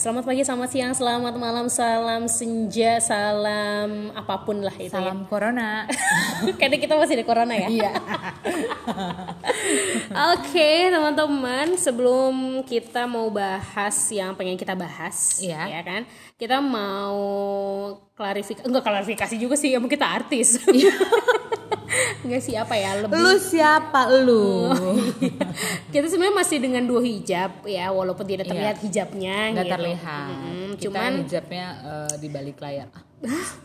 Selamat 0.00 0.24
pagi, 0.24 0.40
selamat 0.40 0.68
siang, 0.72 0.92
selamat 0.96 1.34
malam, 1.36 1.68
salam 1.68 2.24
senja, 2.24 2.96
salam 3.04 4.08
apa 4.16 4.48
pun 4.48 4.64
lah 4.64 4.72
itu. 4.80 4.88
salam 4.88 5.28
corona 5.28 5.84
Ya. 6.40 6.56
Kayaknya 6.56 6.78
kita 6.80 6.94
masih 6.96 7.20
di 7.20 7.24
corona 7.28 7.52
ya. 7.52 7.68
iya 7.68 7.92
Oke 10.32 10.88
teman-teman, 10.88 11.76
sebelum 11.76 12.64
kita 12.64 13.04
mau 13.04 13.28
bahas 13.28 13.92
yang 14.08 14.32
pengen 14.32 14.56
kita 14.56 14.72
bahas, 14.72 15.36
Iya. 15.36 15.68
ya 15.68 15.80
kan? 15.84 16.08
Kita 16.40 16.64
mau 16.64 17.20
klarifikasi, 18.16 18.64
enggak 18.64 18.80
klarifikasi 18.80 19.36
juga 19.36 19.52
sih, 19.60 19.76
emang 19.76 19.92
kita 19.92 20.08
artis. 20.08 20.56
enggak 22.20 22.40
sih 22.40 22.54
apa 22.54 22.74
ya, 22.74 22.90
lebih. 22.98 23.14
Lu 23.14 23.34
siapa 23.36 24.00
lu? 24.18 24.70
Kita 25.88 26.06
sebenarnya 26.06 26.36
masih 26.36 26.58
dengan 26.58 26.82
dua 26.82 27.00
hijab 27.00 27.64
ya 27.64 27.88
walaupun 27.88 28.24
tidak 28.24 28.44
Iya. 28.44 28.50
terlihat 28.50 28.76
hijabnya 28.80 29.36
nggak 29.52 29.66
gitu. 29.66 29.74
terlihat. 29.74 30.28
Mm, 30.30 30.70
Kita 30.70 30.82
cuman 30.82 31.10
hijabnya 31.20 31.66
eh, 31.80 32.12
di 32.16 32.28
balik 32.28 32.56
layar. 32.58 32.88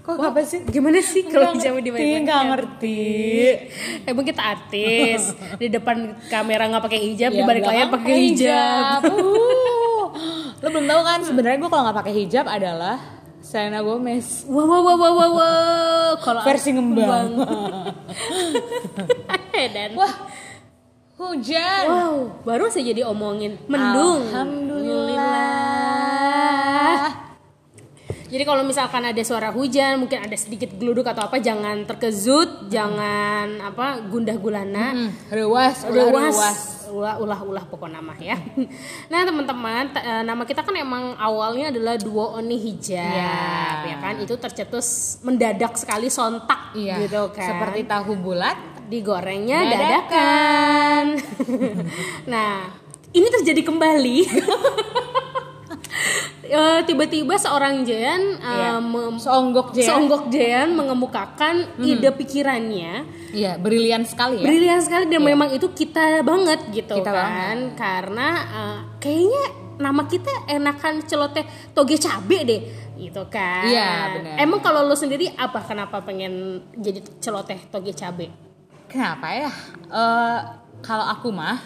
Kok 0.02 0.19
apa 0.19 0.44
sih? 0.44 0.59
Gimana 0.66 1.00
sih 1.00 1.23
kalau 1.23 1.55
hijabnya 1.55 1.80
di 1.80 1.92
balik 1.92 2.08
nggak 2.23 2.42
ngerti. 2.45 3.03
Emang 4.03 4.25
kita 4.25 4.42
artis. 4.44 5.22
Di 5.61 5.67
depan 5.70 5.97
kamera 6.27 6.67
nggak 6.67 6.83
pakai 6.83 6.99
hijab 7.02 7.31
di 7.31 7.39
Ya, 7.39 7.47
balik 7.47 7.64
layar 7.64 7.88
pakai 7.88 8.16
hijab, 8.25 8.99
Uh. 9.16 10.11
lu 10.58 10.72
belum 10.72 10.86
tahu 10.86 11.02
kan 11.03 11.20
sebenarnya 11.20 11.58
gue 11.58 11.67
kalau 11.67 11.83
nggak 11.83 11.97
pakai 11.97 12.14
hijab 12.16 12.45
adalah 12.45 12.95
Selena 13.45 13.85
Gomez. 13.85 14.41
Wow 14.49 14.65
wow 14.65 14.81
wow 14.81 14.97
wow 14.97 15.13
wow, 15.13 15.31
wow. 15.38 16.17
kalau 16.17 16.41
versi 16.41 16.73
ngembang. 16.73 17.45
dan 19.77 19.93
wah 19.93 20.13
hujan. 21.21 21.85
Wow 21.85 22.41
baru 22.41 22.73
saja 22.73 22.89
diomongin. 22.89 23.61
Mendung. 23.69 24.25
Alhamdulillah 24.33 25.94
Jadi 28.25 28.41
kalau 28.41 28.65
misalkan 28.65 29.05
ada 29.05 29.21
suara 29.21 29.53
hujan, 29.53 30.02
mungkin 30.02 30.17
ada 30.17 30.33
sedikit 30.33 30.73
geluduk 30.73 31.05
atau 31.05 31.25
apa, 31.25 31.37
jangan 31.37 31.86
terkejut, 31.86 32.67
jangan 32.67 33.61
apa 33.61 34.02
gundah 34.03 34.33
gulana. 34.36 34.91
Hmm, 34.91 35.09
ruas 35.30 35.86
ulah 35.86 36.05
Ruas, 36.09 36.33
ruas 36.33 36.59
ulah 36.85 37.15
ulah 37.17 37.39
ulah 37.41 37.64
pokok 37.65 37.85
nama 37.87 38.14
ya. 38.17 38.33
nah 39.11 39.21
teman-teman, 39.21 39.93
eh, 39.93 40.23
nama 40.23 40.41
kita 40.41 40.61
kan 40.61 40.73
emang 40.73 41.14
awalnya 41.15 41.69
adalah 41.69 41.97
duo 41.97 42.33
Oni 42.33 42.58
Hijab, 42.58 42.97
Iya. 42.97 43.37
ya 43.85 43.95
kan? 43.99 44.14
Itu 44.17 44.37
tercetus 44.37 45.17
mendadak 45.21 45.77
sekali 45.77 46.09
sontak 46.09 46.73
Iya, 46.73 47.05
gitu 47.05 47.30
kan. 47.30 47.45
seperti 47.45 47.85
tahu 47.85 48.17
bulat 48.17 48.58
digorengnya 48.85 49.65
Dadakan. 49.65 49.83
dadakan. 49.85 51.05
nah, 52.33 52.69
ini 53.11 53.27
terjadi 53.31 53.61
kembali. 53.61 54.17
Eh, 56.48 56.80
tiba-tiba 56.83 57.33
seorang 57.36 57.82
Jayan 57.82 58.38
eh, 58.38 58.45
Iya. 58.45 58.78
mem- 58.78 59.17
Seonggok 59.17 59.72
Jayan. 59.72 59.88
seonggok 59.88 60.23
Jayan 60.30 60.70
mengemukakan 60.72 61.56
ide 61.80 62.06
pikirannya 62.11 63.02
Iya, 63.32 63.58
brilian 63.58 64.04
sekali 64.04 64.38
ya. 64.38 64.45
brilian 64.45 64.78
sekali 64.78 65.06
dan 65.08 65.22
memang 65.22 65.50
itu 65.50 65.66
kita 65.67 66.22
banget 66.22 66.61
gitu 66.70 66.95
Kita 66.95 67.10
kan 67.10 67.73
karena 67.73 68.28
eh, 68.48 68.80
kayaknya 68.98 69.44
nama 69.76 70.06
kita 70.06 70.30
enakan 70.48 71.04
celoteh 71.04 71.44
toge 71.72 71.98
cabe 71.98 72.38
deh 72.44 72.62
gitu 72.95 73.26
kan 73.26 73.66
Iya, 73.66 73.92
benar. 74.14 74.36
emang 74.38 74.62
kalau 74.62 74.82
lo 74.82 74.94
sendiri 74.94 75.33
apa 75.33 75.60
kenapa 75.62 76.00
pengen 76.00 76.33
jadi 76.72 77.02
celoteh 77.17 77.58
toge 77.67 77.92
cabe 77.92 78.30
Kenapa 78.86 79.27
ya? 79.30 79.50
Eh 79.83 80.39
kalau 80.80 81.04
aku 81.04 81.27
mah 81.27 81.58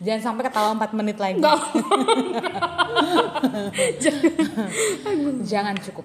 Jangan 0.00 0.22
sampai 0.22 0.42
ketawa 0.48 0.70
4 0.76 0.98
menit 0.98 1.18
lagi. 1.20 1.40
Jangan 5.50 5.76
cukup. 5.80 6.04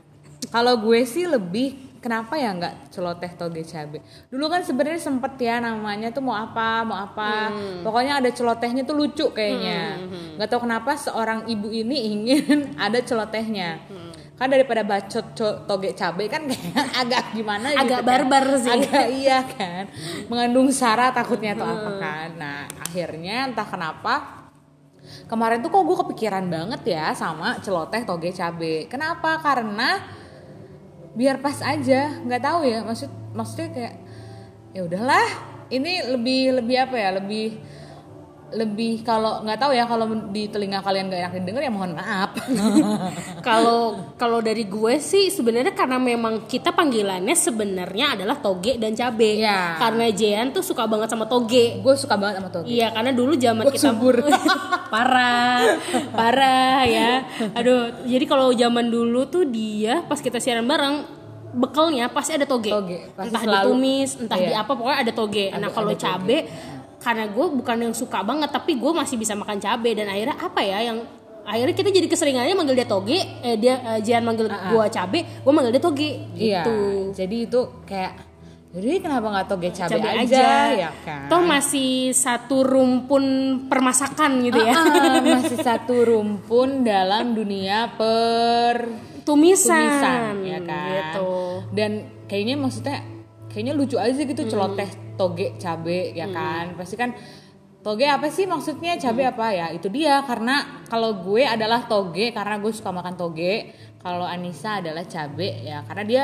Kalau 0.52 0.74
gue 0.84 1.06
sih 1.08 1.24
lebih 1.30 1.92
kenapa 2.02 2.34
ya 2.36 2.52
nggak 2.52 2.92
celoteh 2.92 3.32
toge 3.38 3.64
cabe? 3.64 4.02
Dulu 4.28 4.50
kan 4.50 4.66
sebenarnya 4.66 5.00
sempet 5.00 5.38
ya 5.38 5.62
namanya 5.62 6.10
tuh 6.10 6.26
mau 6.26 6.36
apa 6.36 6.84
mau 6.84 6.98
apa. 6.98 7.54
Pokoknya 7.86 8.20
ada 8.20 8.30
celotehnya 8.34 8.84
tuh 8.84 8.98
lucu 8.98 9.30
kayaknya. 9.32 10.02
Nggak 10.36 10.50
tahu 10.50 10.66
kenapa 10.66 10.98
seorang 10.98 11.46
ibu 11.48 11.70
ini 11.70 12.12
ingin 12.12 12.74
ada 12.86 13.00
celotehnya. 13.00 13.80
Kan 14.42 14.50
daripada 14.50 14.82
bacot 14.82 15.38
co- 15.38 15.60
toge 15.70 15.94
cabe 15.94 16.26
kan 16.26 16.50
kayak 16.50 16.74
agak 17.06 17.38
gimana 17.38 17.78
gitu 17.78 17.86
Agak 17.86 18.02
kan. 18.02 18.08
barbar 18.10 18.46
sih. 18.58 18.74
Agak 18.74 19.06
iya 19.22 19.40
kan. 19.46 19.86
Mengandung 20.26 20.74
sara 20.74 21.14
takutnya 21.14 21.54
tuh 21.54 21.70
apa 21.70 21.92
kan. 22.02 22.30
Nah, 22.42 22.66
akhirnya 22.82 23.54
entah 23.54 23.70
kenapa 23.70 24.42
Kemarin 25.28 25.64
tuh 25.64 25.72
kok 25.72 25.84
gue 25.88 25.98
kepikiran 26.08 26.46
banget 26.52 26.82
ya 26.92 27.16
sama 27.16 27.58
celoteh 27.64 28.04
toge 28.04 28.32
cabe. 28.36 28.86
Kenapa? 28.88 29.40
Karena 29.40 29.98
biar 31.16 31.40
pas 31.40 31.58
aja, 31.64 32.20
nggak 32.22 32.44
tahu 32.44 32.60
ya. 32.68 32.80
Maksud 32.84 33.10
maksudnya 33.32 33.70
kayak 33.72 33.94
ya 34.76 34.82
udahlah. 34.86 35.28
Ini 35.72 36.12
lebih 36.12 36.60
lebih 36.60 36.78
apa 36.84 36.96
ya? 37.00 37.10
Lebih 37.16 37.48
lebih 38.52 39.00
kalau 39.02 39.40
nggak 39.40 39.58
tahu 39.58 39.72
ya 39.72 39.84
kalau 39.84 40.04
di 40.28 40.46
telinga 40.46 40.80
kalian 40.80 41.08
gak 41.08 41.20
enak 41.22 41.34
didengar 41.38 41.62
ya 41.62 41.70
mohon 41.70 41.92
maaf. 41.94 42.36
kalau 43.48 43.82
kalau 44.16 44.40
dari 44.40 44.66
gue 44.66 44.94
sih 44.98 45.28
sebenarnya 45.28 45.72
karena 45.72 45.98
memang 45.98 46.44
kita 46.46 46.70
panggilannya 46.70 47.32
sebenarnya 47.32 48.14
adalah 48.14 48.38
toge 48.38 48.76
dan 48.76 48.92
cabe 48.92 49.40
Iya. 49.40 49.78
karena 49.78 50.06
Jean 50.12 50.48
tuh 50.50 50.62
suka 50.62 50.84
banget 50.84 51.08
sama 51.08 51.26
toge 51.26 51.80
gue 51.80 51.94
suka 51.96 52.16
banget 52.16 52.40
sama 52.40 52.50
toge. 52.50 52.68
Iya 52.68 52.92
karena 52.92 53.12
dulu 53.12 53.34
zaman 53.34 53.64
Gua 53.64 53.72
kita 53.72 53.88
subur. 53.88 54.16
parah, 54.94 55.80
parah 56.12 56.84
ya. 56.84 57.24
Aduh, 57.54 57.80
jadi 58.04 58.26
kalau 58.26 58.52
zaman 58.52 58.86
dulu 58.86 59.24
tuh 59.26 59.44
dia 59.44 60.04
pas 60.04 60.20
kita 60.20 60.38
siaran 60.38 60.66
bareng 60.66 61.08
bekalnya 61.52 62.08
pasti 62.08 62.32
ada 62.32 62.44
toge. 62.44 62.68
Toge, 62.68 63.12
pasti 63.12 63.28
entah 63.28 63.44
selalu. 63.44 63.64
ditumis, 63.70 64.10
entah 64.18 64.38
di 64.38 64.48
Iya. 64.48 64.64
apa 64.64 64.72
pokoknya 64.72 65.00
ada 65.02 65.12
toge. 65.12 65.46
nah 65.48 65.58
Ada- 65.58 65.68
kalau 65.70 65.90
ada 65.90 66.00
toge. 66.00 66.40
Karena 67.02 67.26
gue 67.28 67.46
bukan 67.58 67.78
yang 67.82 67.94
suka 67.98 68.22
banget 68.22 68.54
tapi 68.54 68.78
gue 68.78 68.92
masih 68.94 69.18
bisa 69.18 69.34
makan 69.34 69.58
cabe 69.58 69.98
dan 69.98 70.06
akhirnya 70.06 70.38
apa 70.38 70.62
ya 70.62 70.80
yang 70.86 71.02
akhirnya 71.42 71.74
kita 71.74 71.90
jadi 71.90 72.08
keseringannya 72.08 72.54
manggil 72.54 72.78
dia 72.78 72.86
toge, 72.86 73.18
eh 73.18 73.58
dia 73.58 73.82
eh, 73.82 74.00
Jian 74.06 74.22
manggil 74.22 74.46
gua 74.46 74.86
cabe, 74.94 75.26
gue 75.26 75.52
manggil 75.52 75.74
dia 75.74 75.82
toge 75.82 76.12
Iya. 76.38 76.62
gitu. 76.62 76.78
Jadi 77.18 77.36
itu 77.50 77.62
kayak 77.90 78.14
jadi 78.72 79.04
kenapa 79.04 79.26
nggak 79.36 79.48
toge 79.50 79.70
cabe, 79.74 80.00
Cabe 80.00 80.10
aja, 80.22 80.22
aja, 80.22 80.48
ya 80.88 80.92
kan? 81.04 81.28
Toh 81.28 81.42
masih 81.44 82.14
satu 82.14 82.64
rumpun 82.64 83.26
permasakan 83.68 84.48
gitu 84.48 84.62
ya. 84.64 84.72
Ah, 84.78 85.20
masih 85.42 85.60
satu 85.60 86.06
rumpun 86.08 86.86
dalam 86.86 87.34
dunia 87.36 87.90
per 88.00 88.86
tumisan, 89.26 89.76
tumisan 89.76 90.34
ya 90.46 90.60
kan 90.66 90.90
gitu. 90.90 91.30
dan 91.78 91.92
kayaknya 92.26 92.56
maksudnya 92.58 92.98
kayaknya 93.52 93.76
lucu 93.76 94.00
aja 94.00 94.16
gitu 94.18 94.48
celoteh 94.48 94.88
toge 95.14 95.60
cabe 95.60 96.16
ya 96.16 96.26
kan? 96.26 96.74
Pasti 96.74 96.96
kan 96.96 97.12
toge 97.82 98.08
apa 98.08 98.32
sih 98.32 98.48
maksudnya? 98.48 98.96
Cabe 98.96 99.28
apa? 99.28 99.52
Ya 99.52 99.68
itu 99.70 99.92
dia. 99.92 100.24
Karena 100.24 100.84
kalau 100.88 101.20
gue 101.20 101.44
adalah 101.44 101.84
toge 101.86 102.32
karena 102.32 102.58
gue 102.58 102.72
suka 102.72 102.90
makan 102.90 103.20
toge 103.20 103.70
kalau 104.00 104.24
Anissa 104.24 104.80
adalah 104.80 105.04
cabe 105.04 105.62
ya. 105.62 105.84
Karena 105.84 106.04
dia 106.08 106.24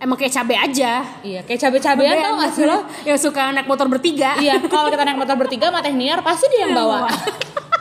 Emang 0.00 0.16
kayak 0.16 0.32
cabe 0.32 0.56
aja. 0.56 1.04
iya 1.20 1.44
kayak 1.44 1.60
cabe-cabean 1.60 2.16
tau 2.24 2.40
gak 2.40 2.52
sih 2.56 2.64
lo? 2.64 2.88
Yang 3.08 3.28
suka 3.28 3.52
naik 3.52 3.68
motor 3.68 3.84
bertiga. 3.84 4.40
iya 4.40 4.56
kalau 4.64 4.88
kita 4.88 5.04
naik 5.04 5.20
motor 5.20 5.36
bertiga 5.36 5.68
sama 5.68 5.84
Tehniar 5.84 6.24
pasti 6.24 6.48
dia 6.48 6.64
yang 6.64 6.72
bawa 6.72 7.04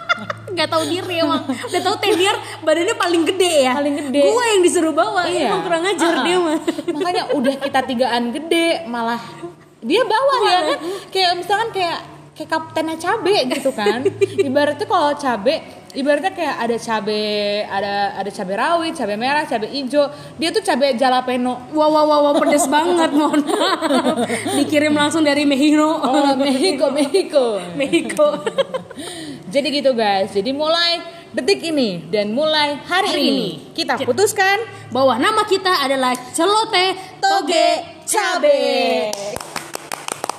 Gak 0.54 0.70
tahu 0.70 0.84
diri 0.86 1.16
emang. 1.20 1.44
Udah 1.46 1.82
tahu 1.82 1.96
Teniar 1.98 2.36
badannya 2.62 2.96
paling 2.96 3.24
gede 3.26 3.54
ya. 3.66 3.74
Paling 3.74 3.96
gede. 4.00 4.22
Gue 4.24 4.46
yang 4.54 4.62
disuruh 4.62 4.94
bawa. 4.94 5.26
Iya. 5.26 5.50
Emang 5.50 5.62
kurang 5.66 5.84
ajar 5.84 6.12
Uh-uh. 6.14 6.26
dia 6.26 6.38
mah. 6.38 6.60
makanya 6.94 7.24
udah 7.34 7.54
kita 7.58 7.80
tigaan 7.84 8.24
gede 8.30 8.86
malah 8.86 9.22
dia 9.84 10.02
bawa 10.02 10.36
ya 10.48 10.60
kan 10.64 10.80
kayak 11.12 11.32
misalkan 11.36 11.70
kayak 11.76 12.00
kayak 12.34 12.50
kaptennya 12.50 12.96
cabe 12.96 13.36
gitu 13.52 13.70
kan 13.70 14.00
ibaratnya 14.48 14.88
kalau 14.88 15.12
cabe 15.14 15.60
ibaratnya 15.94 16.30
kayak 16.30 16.56
ada 16.60 16.76
cabe 16.76 17.24
ada 17.64 17.94
ada 18.16 18.30
cabe 18.30 18.54
rawit 18.54 18.94
cabe 18.94 19.14
merah 19.14 19.44
cabe 19.44 19.68
hijau 19.68 20.10
dia 20.36 20.50
tuh 20.50 20.60
cabe 20.60 20.94
jalapeno 20.94 21.70
Wow, 21.70 21.90
wow, 21.90 22.06
wow, 22.06 22.20
wow, 22.24 22.34
pedes 22.36 22.66
banget, 22.66 23.10
mohon 23.12 23.42
maaf. 23.42 24.18
Dikirim 24.58 24.92
langsung 24.92 25.22
dari 25.22 25.44
Mexico. 25.44 25.86
oh 25.98 26.34
Mexico 26.36 26.86
Mexico 26.90 27.44
Mexico. 27.74 28.28
jadi 29.54 29.68
gitu 29.72 29.94
guys 29.94 30.30
jadi 30.30 30.50
mulai 30.50 31.02
detik 31.30 31.62
ini 31.64 32.06
dan 32.08 32.30
mulai 32.30 32.78
hari, 32.84 33.10
Hari 33.10 33.22
ini 33.22 33.30
ini. 33.32 33.52
kita 33.74 33.98
Kita- 33.98 34.06
putuskan 34.06 34.58
Bahwa 34.90 35.18
nama 35.18 35.42
kita 35.44 35.82
adalah 35.82 36.14
Celote 36.32 36.94
Toge 37.18 37.68
Cabe. 38.06 39.10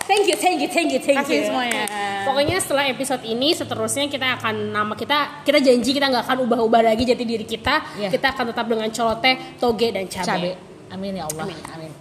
Thank 0.04 0.28
you, 0.28 0.36
thank 0.36 0.60
you, 0.60 0.68
thank 0.68 0.92
you, 0.92 1.00
thank 1.00 1.16
Kasih 1.18 1.32
you. 1.34 1.44
semuanya. 1.48 1.84
Pokoknya 2.24 2.60
setelah 2.60 2.84
episode 2.86 3.24
ini 3.24 3.50
seterusnya 3.50 4.04
kita 4.06 4.36
akan 4.36 4.68
nama 4.70 4.92
kita 4.92 5.40
kita 5.42 5.58
janji 5.58 5.90
kita 5.90 6.06
nggak 6.06 6.24
akan 6.24 6.38
ubah-ubah 6.44 6.80
lagi 6.84 7.02
jati 7.02 7.24
diri 7.24 7.42
kita. 7.42 7.80
Iya. 7.96 8.08
Kita 8.08 8.26
akan 8.30 8.52
tetap 8.52 8.66
dengan 8.66 8.88
celote, 8.88 9.32
toge 9.56 9.88
dan 9.90 10.04
cabe. 10.04 10.28
cabe 10.28 10.50
amin 10.90 11.16
ya 11.16 11.24
Allah 11.26 11.44
Amin. 11.44 11.58
amin. 11.72 11.92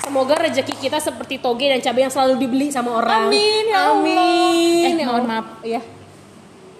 Semoga 0.00 0.34
rezeki 0.36 0.74
kita 0.80 0.98
seperti 0.98 1.38
toge 1.38 1.64
dan 1.64 1.78
cabe 1.78 2.02
yang 2.02 2.10
selalu 2.10 2.34
dibeli 2.36 2.66
sama 2.68 2.90
orang. 2.92 3.30
Amin, 3.30 3.64
ya 3.64 3.80
Allah. 3.86 4.50
Amin. 4.50 4.84
Eh, 4.84 4.92
Ya 4.92 5.06
mohon 5.06 5.22
Allah. 5.22 5.30
maaf. 5.38 5.46
Iya. 5.62 5.80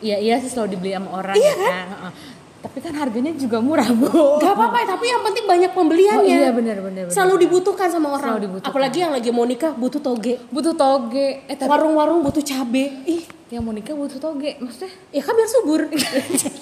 Iya 0.00 0.16
iya 0.18 0.34
sih 0.40 0.48
selalu 0.48 0.74
dibeli 0.74 0.90
sama 0.90 1.12
orang 1.14 1.36
ya 1.36 1.54
kan. 1.54 1.86
Heeh. 1.86 2.12
Tapi 2.60 2.78
kan 2.84 2.92
harganya 2.92 3.32
juga 3.32 3.56
murah 3.64 3.88
bu. 3.88 4.36
Gak 4.36 4.52
apa-apa, 4.52 4.84
tapi 4.84 5.08
yang 5.08 5.24
penting 5.24 5.44
banyak 5.48 5.72
pembeliannya. 5.72 6.36
Oh, 6.36 6.44
iya, 6.44 6.50
benar, 6.52 6.76
benar. 6.84 7.04
Selalu 7.08 7.48
dibutuhkan 7.48 7.88
sama 7.88 8.12
orang. 8.12 8.36
Selalu 8.36 8.40
dibutuhkan. 8.44 8.68
Apalagi 8.68 8.98
yang 9.00 9.12
lagi 9.16 9.30
mau 9.32 9.48
nikah 9.48 9.72
butuh 9.72 10.00
toge. 10.04 10.36
Butuh 10.52 10.76
toge. 10.76 11.40
Eh 11.48 11.56
tapi 11.56 11.72
Warung-warung 11.72 12.20
butuh 12.20 12.44
cabe. 12.44 13.00
Ih, 13.08 13.24
yang 13.50 13.64
mau 13.64 13.72
nikah 13.72 13.96
butuh 13.96 14.20
toge 14.20 14.60
maksudnya? 14.62 14.92
ya 15.10 15.22
kan 15.24 15.32
biar 15.34 15.48
subur. 15.50 15.80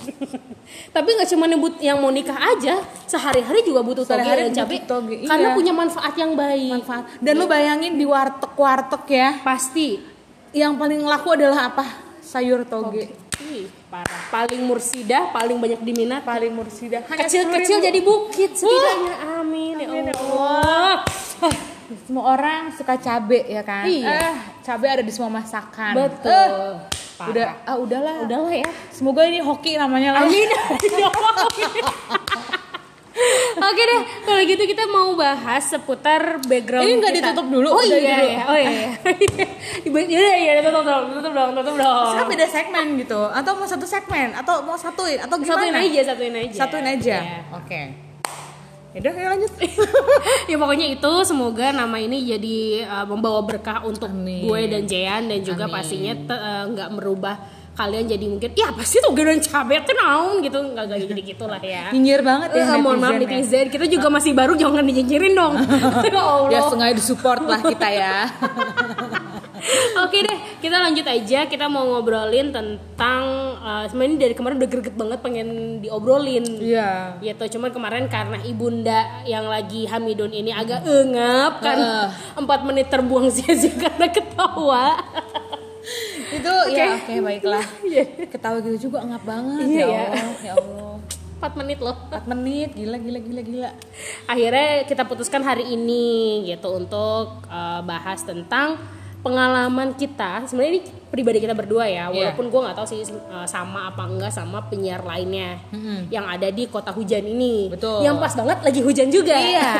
tapi 0.96 1.08
nggak 1.18 1.28
cuma 1.34 1.44
nyebut 1.44 1.74
yang 1.82 2.00
mau 2.00 2.08
nikah 2.08 2.38
aja, 2.38 2.80
sehari-hari 3.04 3.60
juga 3.66 3.84
butuh 3.84 4.06
toge 4.08 4.22
Sehari-hari 4.22 4.42
dan 4.48 4.64
cabe. 4.64 4.76
toge, 4.86 5.14
iya. 5.20 5.28
Karena 5.28 5.48
punya 5.52 5.72
manfaat 5.76 6.14
yang 6.16 6.32
baik. 6.32 6.80
Manfaat. 6.80 7.04
Dan 7.20 7.34
lu 7.36 7.44
bayangin 7.50 7.98
di 7.98 8.06
warteg 8.08 8.54
warteg 8.56 9.04
ya, 9.10 9.28
Pasti. 9.44 10.00
yang 10.54 10.80
paling 10.80 11.04
laku 11.04 11.36
adalah 11.36 11.74
apa? 11.74 11.84
Sayur 12.24 12.64
toge. 12.64 13.27
Ih, 13.38 13.70
parah. 13.86 14.22
Paling 14.34 14.66
mursidah, 14.66 15.30
paling 15.30 15.62
banyak 15.62 15.78
diminat. 15.86 16.26
Paling 16.26 16.50
mursidah. 16.50 17.06
Kecil-kecil 17.06 17.78
10.000. 17.78 17.86
jadi 17.86 18.00
bukit 18.02 18.50
setidaknya. 18.58 19.14
Amin, 19.38 19.78
ya 19.78 19.86
Amin, 19.86 20.10
ya 20.10 20.14
Allah. 20.18 21.06
Semua 22.04 22.34
orang 22.34 22.74
suka 22.74 22.98
cabe 22.98 23.46
ya 23.46 23.62
kan? 23.62 23.86
Iya. 23.86 24.10
Eh, 24.10 24.34
cabe 24.66 24.90
ada 24.90 25.06
di 25.06 25.12
semua 25.14 25.30
masakan. 25.30 25.94
Betul. 25.94 26.50
Eh, 26.50 26.74
Parah. 27.14 27.30
udah, 27.30 27.48
ah 27.62 27.76
udahlah. 27.78 28.16
Udahlah 28.26 28.54
ya. 28.58 28.66
Semoga 28.90 29.22
ini 29.22 29.38
hoki 29.38 29.78
namanya 29.78 30.18
lah. 30.18 30.26
Amin. 30.26 30.44
Ya. 33.18 33.66
Oke 33.66 33.82
deh, 33.82 34.00
kalau 34.22 34.40
gitu 34.46 34.62
kita 34.62 34.84
mau 34.86 35.10
bahas 35.18 35.66
seputar 35.66 36.38
background 36.46 36.86
Ini 36.86 36.92
nggak 37.02 37.12
kita. 37.18 37.26
ditutup 37.34 37.46
dulu, 37.50 37.68
Oh 37.74 37.82
udah 37.82 37.98
iya, 37.98 38.14
dulu. 38.14 38.26
iya, 38.30 38.42
oh 38.46 38.58
iya. 38.58 38.70
iya. 39.26 40.02
Iya, 40.06 40.34
iya, 40.38 40.52
tutup 40.62 40.84
dong, 40.86 41.04
tutup 41.18 41.32
dong, 41.34 41.50
tutup 41.58 41.74
dong. 41.74 42.12
Kan 42.14 42.26
beda 42.30 42.46
segmen 42.46 42.86
gitu 42.96 43.20
atau 43.26 43.52
mau 43.58 43.66
satu 43.66 43.86
segmen 43.86 44.30
atau 44.38 44.62
mau 44.62 44.78
satuin 44.78 45.18
atau 45.18 45.34
gimana? 45.36 45.66
Satuin 45.66 45.74
aja, 45.74 46.00
satuin 46.14 46.34
aja. 46.38 46.54
Satuin 46.54 46.86
aja. 46.86 47.16
Iya. 47.18 47.40
Oke. 47.58 47.82
Yaudah, 48.96 49.12
yuk 49.14 49.28
lanjut. 49.36 49.52
ya 50.50 50.56
pokoknya 50.56 50.86
itu 50.96 51.12
semoga 51.22 51.66
nama 51.76 51.96
ini 52.00 52.24
jadi 52.24 52.88
uh, 52.88 53.06
membawa 53.06 53.44
berkah 53.44 53.84
untuk 53.84 54.08
Amin. 54.08 54.48
gue 54.48 54.60
dan 54.64 54.82
Jean 54.88 55.22
dan 55.28 55.40
juga 55.44 55.68
Amin. 55.68 55.74
pastinya 55.76 56.12
uh, 56.32 56.64
nggak 56.72 56.88
merubah 56.96 57.36
kalian 57.78 58.10
jadi 58.10 58.26
mungkin 58.26 58.50
ya 58.58 58.74
pasti 58.74 58.98
tuh 58.98 59.14
dan 59.14 59.38
cabai 59.38 59.78
naon 59.94 60.42
gitu 60.42 60.58
nggak 60.58 60.84
nggak 60.90 60.98
gitu 61.06 61.12
gitulah 61.22 61.62
ya 61.62 61.88
Nyinyir 61.94 62.26
banget 62.26 62.48
ya. 62.58 62.74
Eh, 62.74 62.82
mohon 62.82 62.98
maaf 62.98 63.14
netizen 63.14 63.70
ya. 63.70 63.72
kita 63.72 63.86
juga 63.86 64.10
masih 64.10 64.34
baru 64.34 64.58
jangan 64.58 64.82
dinyinyirin 64.82 65.34
dong 65.38 65.54
ya 66.10 66.18
Allah 66.18 66.50
Ya 66.50 66.60
sengaja 66.66 66.94
disupport 66.98 67.44
lah 67.46 67.60
kita 67.62 67.86
ya. 67.86 68.16
Oke 69.98 70.22
deh, 70.24 70.38
kita 70.62 70.80
lanjut 70.80 71.04
aja. 71.04 71.44
Kita 71.50 71.66
mau 71.66 71.84
ngobrolin 71.84 72.54
tentang 72.54 73.22
uh, 73.58 73.84
sebenarnya 73.90 74.30
dari 74.30 74.34
kemarin 74.38 74.56
udah 74.62 74.70
greget 74.70 74.96
banget 74.96 75.18
pengen 75.20 75.48
diobrolin. 75.82 76.46
Iya. 76.46 77.18
Gitu, 77.20 77.58
cuman 77.58 77.70
kemarin 77.74 78.06
karena 78.06 78.38
ibunda 78.46 79.26
yang 79.26 79.50
lagi 79.50 79.84
Hamidun 79.90 80.32
ini 80.32 80.54
agak 80.54 80.86
engap 80.86 81.60
kan, 81.60 81.78
empat 82.38 82.60
menit 82.64 82.88
terbuang 82.88 83.28
sia-sia 83.34 83.74
karena 83.76 84.08
ketawa. 84.08 84.96
Itu 86.48 86.56
ya 86.72 86.86
oke 86.96 87.14
baiklah. 87.20 87.66
Ketawa 88.32 88.58
gitu 88.60 88.88
juga 88.88 89.04
ngap 89.04 89.22
banget 89.22 89.64
Iya, 89.68 89.84
ya 89.84 89.86
ya. 89.86 90.00
Allah. 90.08 90.34
Ya 90.40 90.52
Allah. 90.56 90.94
Empat 91.38 91.52
menit 91.54 91.78
loh. 91.78 91.94
4 92.10 92.24
menit, 92.26 92.68
gila 92.72 92.96
gila 92.96 93.18
gila 93.20 93.42
gila. 93.42 93.70
Akhirnya 94.26 94.68
kita 94.84 95.04
putuskan 95.04 95.38
hari 95.40 95.68
ini 95.68 96.06
gitu 96.44 96.72
untuk 96.72 97.46
uh, 97.46 97.80
bahas 97.82 98.24
tentang 98.24 98.74
pengalaman 99.18 99.94
kita. 99.94 100.46
Sebenarnya 100.46 100.72
ini 100.72 100.82
pribadi 101.10 101.38
kita 101.38 101.50
berdua 101.50 101.86
ya, 101.86 102.06
Iya. 102.06 102.34
walaupun 102.34 102.50
gue 102.50 102.60
nggak 102.62 102.76
tahu 102.76 102.86
sih 102.86 103.00
uh, 103.30 103.42
sama 103.44 103.90
apa 103.90 104.06
enggak 104.06 104.30
sama 104.30 104.66
penyiar 104.66 105.02
lainnya 105.02 105.58
yang 106.06 106.22
ada 106.22 106.50
di 106.50 106.66
kota 106.66 106.90
hujan 106.90 107.22
ini. 107.22 107.66
Betul. 107.70 108.02
Yang 108.02 108.16
pas 108.18 108.34
banget 108.34 108.58
lagi 108.62 108.80
hujan 108.82 109.08
juga. 109.08 109.34
Iya. 109.34 109.70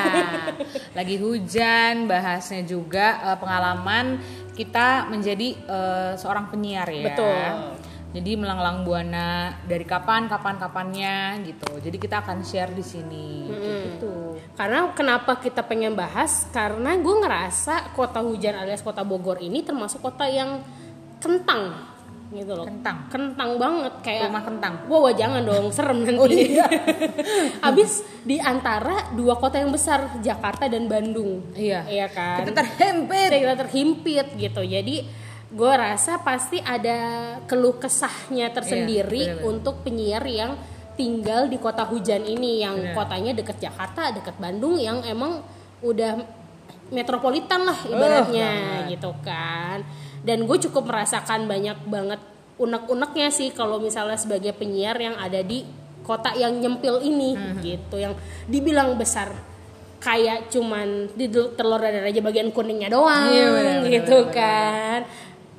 Lagi 0.98 1.14
hujan, 1.22 2.10
bahasnya 2.10 2.66
juga 2.66 3.22
eh, 3.22 3.36
pengalaman 3.38 4.18
kita 4.58 5.06
menjadi 5.06 5.54
eh, 5.54 6.12
seorang 6.18 6.50
penyiar 6.50 6.90
ya. 6.90 7.14
Betul. 7.14 7.38
Jadi 8.08 8.40
melanglang 8.40 8.88
buana 8.88 9.52
dari 9.68 9.84
kapan, 9.84 10.26
kapan, 10.26 10.56
kapannya 10.56 11.44
gitu. 11.44 11.76
Jadi 11.78 11.96
kita 12.00 12.24
akan 12.24 12.42
share 12.42 12.72
di 12.74 12.82
sini. 12.82 13.46
Kayak 13.46 13.78
gitu. 13.94 14.12
Karena 14.56 14.90
kenapa 14.96 15.38
kita 15.38 15.62
pengen 15.62 15.94
bahas? 15.94 16.48
Karena 16.50 16.96
gue 16.98 17.14
ngerasa 17.20 17.94
kota 17.94 18.24
hujan 18.24 18.58
alias 18.58 18.82
kota 18.82 19.04
Bogor 19.04 19.38
ini 19.38 19.62
termasuk 19.62 20.02
kota 20.02 20.24
yang 20.26 20.64
kentang 21.20 21.97
gitu 22.28 22.52
loh. 22.52 22.66
Kentang. 22.68 23.08
Kentang 23.08 23.50
banget 23.56 23.94
kayak 24.04 24.28
Rumah 24.28 24.44
kentang. 24.44 24.72
Wah, 24.86 25.12
jangan 25.16 25.42
dong, 25.42 25.66
serem 25.72 26.04
nanti. 26.04 26.16
Oh, 26.20 26.28
iya. 26.28 26.66
Abis 27.68 28.04
di 28.22 28.36
antara 28.36 29.08
dua 29.16 29.36
kota 29.36 29.56
yang 29.56 29.72
besar, 29.72 30.20
Jakarta 30.20 30.68
dan 30.68 30.84
Bandung. 30.86 31.40
Iya. 31.56 31.88
Iya 31.88 32.06
kan? 32.12 32.44
Kita 32.44 32.52
terhimpit. 32.52 33.28
kita 33.32 33.54
terhimpit 33.56 34.26
gitu. 34.36 34.60
Jadi 34.60 34.96
gue 35.48 35.72
rasa 35.72 36.20
pasti 36.20 36.60
ada 36.60 36.98
keluh 37.48 37.80
kesahnya 37.80 38.52
tersendiri 38.52 39.40
Iya, 39.40 39.48
untuk 39.48 39.80
penyiar 39.80 40.20
yang 40.28 40.60
tinggal 40.92 41.48
di 41.48 41.56
kota 41.56 41.88
hujan 41.88 42.20
ini 42.20 42.60
yang 42.60 42.76
Bener. 42.76 42.92
kotanya 42.92 43.32
deket 43.32 43.56
Jakarta, 43.56 44.12
deket 44.12 44.36
Bandung 44.36 44.76
yang 44.76 45.00
emang 45.08 45.40
udah 45.80 46.20
metropolitan 46.88 47.64
lah 47.64 47.78
ibaratnya 47.86 48.48
banget. 48.84 48.92
gitu 48.92 49.10
kan. 49.24 49.78
Dan 50.24 50.44
gue 50.44 50.58
cukup 50.68 50.88
merasakan 50.88 51.46
banyak 51.46 51.78
banget 51.86 52.20
unek-uneknya 52.58 53.30
sih 53.30 53.54
kalau 53.54 53.78
misalnya 53.78 54.18
sebagai 54.18 54.50
penyiar 54.50 54.98
yang 54.98 55.14
ada 55.14 55.42
di 55.42 55.62
kota 56.02 56.34
yang 56.34 56.58
nyempil 56.58 56.98
ini 57.04 57.36
Hmm. 57.36 57.60
gitu. 57.62 57.96
Yang 58.00 58.18
dibilang 58.50 58.98
besar 58.98 59.30
kayak 59.98 60.46
cuman 60.54 61.10
di 61.18 61.26
telur 61.30 61.82
dadar 61.82 62.06
aja 62.06 62.22
bagian 62.22 62.54
kuningnya 62.54 62.86
doang 62.86 63.34
benar, 63.34 63.82
benar, 63.82 63.90
gitu 63.90 64.18
benar, 64.30 64.34
kan. 64.34 65.00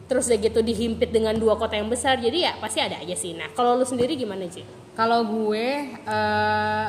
Terus 0.09 0.25
udah 0.31 0.39
gitu 0.41 0.59
dihimpit 0.63 1.11
dengan 1.11 1.35
dua 1.37 1.59
kota 1.59 1.75
yang 1.77 1.91
besar 1.91 2.17
jadi 2.17 2.49
ya 2.49 2.53
pasti 2.57 2.79
ada 2.79 2.97
aja 2.97 3.15
sih. 3.19 3.35
Nah 3.35 3.51
kalau 3.53 3.75
lu 3.77 3.85
sendiri 3.85 4.15
gimana 4.15 4.47
sih 4.47 4.63
Kalau 4.95 5.23
gue 5.27 5.67
eh 5.95 6.87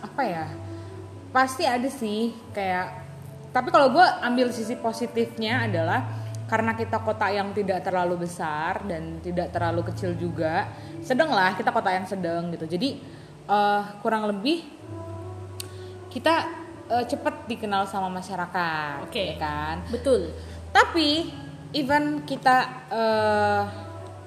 apa 0.00 0.22
ya? 0.24 0.48
Pasti 1.32 1.64
ada 1.68 1.88
sih 1.88 2.32
kayak 2.52 3.04
tapi 3.52 3.68
kalau 3.72 3.88
gue 3.92 4.04
ambil 4.20 4.52
sisi 4.52 4.76
positifnya 4.76 5.64
adalah 5.64 6.25
karena 6.46 6.78
kita 6.78 7.02
kota 7.02 7.26
yang 7.26 7.50
tidak 7.50 7.82
terlalu 7.82 8.22
besar 8.26 8.86
dan 8.86 9.18
tidak 9.18 9.50
terlalu 9.50 9.82
kecil 9.90 10.14
juga, 10.14 10.70
sedang 11.02 11.34
lah 11.34 11.58
kita 11.58 11.74
kota 11.74 11.90
yang 11.90 12.06
sedang 12.06 12.54
gitu. 12.54 12.66
Jadi 12.70 13.02
eh 13.46 13.82
kurang 14.02 14.26
lebih 14.30 14.62
kita 16.10 16.34
eh, 16.90 17.04
cepet 17.06 17.50
dikenal 17.50 17.86
sama 17.90 18.06
masyarakat, 18.10 19.10
Oke. 19.10 19.34
ya 19.34 19.36
kan? 19.38 19.82
betul 19.90 20.30
Tapi 20.70 21.30
even 21.74 22.22
kita 22.22 22.56
eh 22.90 23.62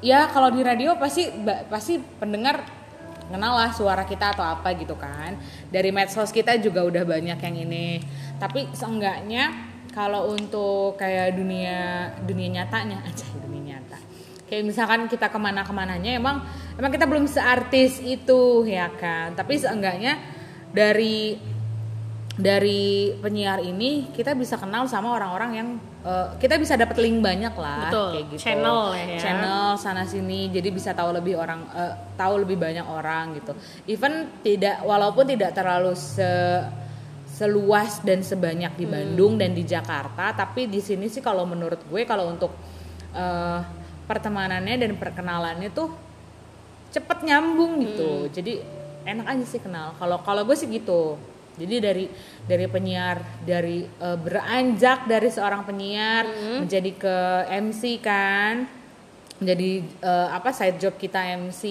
ya 0.04 0.28
kalau 0.32 0.52
di 0.52 0.64
radio 0.64 0.96
pasti 1.00 1.28
pasti 1.72 2.00
pendengar 2.00 2.64
kenal 3.30 3.54
lah 3.54 3.70
suara 3.70 4.04
kita 4.04 4.34
atau 4.34 4.44
apa 4.44 4.74
gitu 4.76 4.98
kan. 4.98 5.38
Dari 5.70 5.94
medsos 5.94 6.34
kita 6.34 6.58
juga 6.58 6.82
udah 6.84 7.06
banyak 7.06 7.38
yang 7.38 7.56
ini. 7.70 8.02
Tapi 8.42 8.74
seenggaknya 8.74 9.69
kalau 9.94 10.34
untuk 10.34 10.96
kayak 10.96 11.36
dunia 11.36 12.12
dunia 12.24 12.62
nyatanya 12.62 13.04
aja 13.10 13.26
dunia 13.42 13.78
nyata. 13.78 13.98
Kayak 14.50 14.64
misalkan 14.66 15.06
kita 15.06 15.30
ke 15.30 15.38
mana-kemananya 15.38 16.18
emang 16.18 16.42
emang 16.78 16.92
kita 16.92 17.06
belum 17.06 17.30
seartis 17.30 18.02
itu 18.02 18.66
ya 18.66 18.90
kan. 18.90 19.38
Tapi 19.38 19.62
seenggaknya 19.62 20.18
dari 20.74 21.38
dari 22.40 23.12
penyiar 23.20 23.60
ini 23.60 24.16
kita 24.16 24.32
bisa 24.32 24.56
kenal 24.56 24.88
sama 24.88 25.12
orang-orang 25.12 25.52
yang 25.52 25.70
eh, 26.08 26.28
kita 26.40 26.56
bisa 26.56 26.80
dapat 26.80 26.96
link 27.04 27.20
banyak 27.20 27.52
lah 27.52 27.92
Betul, 27.92 28.10
kayak 28.16 28.26
gitu 28.32 28.42
channel 28.48 28.80
ya. 28.96 29.20
channel 29.20 29.66
sana 29.76 30.08
sini 30.08 30.48
jadi 30.48 30.72
bisa 30.72 30.96
tahu 30.96 31.12
lebih 31.20 31.36
orang 31.36 31.68
eh, 31.76 31.94
tahu 32.16 32.48
lebih 32.48 32.56
banyak 32.56 32.88
orang 32.88 33.36
gitu 33.44 33.52
even 33.92 34.32
tidak 34.40 34.80
walaupun 34.88 35.28
tidak 35.28 35.52
terlalu 35.52 35.92
se 36.00 36.24
seluas 37.40 38.04
dan 38.04 38.20
sebanyak 38.20 38.76
Hmm. 38.76 38.80
di 38.80 38.86
Bandung 38.86 39.34
dan 39.40 39.56
di 39.56 39.64
Jakarta. 39.64 40.36
Tapi 40.36 40.68
di 40.68 40.84
sini 40.84 41.08
sih 41.08 41.24
kalau 41.24 41.48
menurut 41.48 41.80
gue 41.82 42.04
kalau 42.04 42.28
untuk 42.28 42.52
eh, 43.10 43.60
pertemanannya 44.06 44.76
dan 44.78 44.92
perkenalannya 44.94 45.72
tuh 45.72 45.90
cepet 46.92 47.24
nyambung 47.24 47.80
gitu. 47.80 48.28
Hmm. 48.28 48.30
jadi 48.30 48.54
enak 49.08 49.26
aja 49.26 49.46
sih 49.48 49.58
kenal. 49.58 49.96
Kalau 49.96 50.20
kalau 50.20 50.44
gue 50.44 50.54
sih 50.54 50.68
gitu. 50.68 51.16
Jadi 51.56 51.76
dari 51.78 52.06
dari 52.44 52.66
penyiar 52.68 53.18
dari 53.42 53.82
eh, 53.82 54.18
beranjak 54.18 55.08
dari 55.08 55.30
seorang 55.30 55.64
penyiar 55.64 56.24
Hmm. 56.28 56.58
menjadi 56.64 56.92
ke 56.94 57.16
MC 57.50 57.82
kan. 58.00 58.68
Menjadi 59.40 59.70
eh, 60.04 60.28
apa 60.30 60.52
side 60.52 60.78
job 60.78 60.96
kita 60.96 61.24
MC 61.40 61.64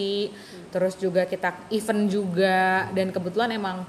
terus 0.69 0.97
juga 0.97 1.23
kita 1.23 1.69
event 1.71 2.09
juga. 2.09 2.89
Dan 2.91 3.13
kebetulan 3.13 3.53
emang 3.53 3.85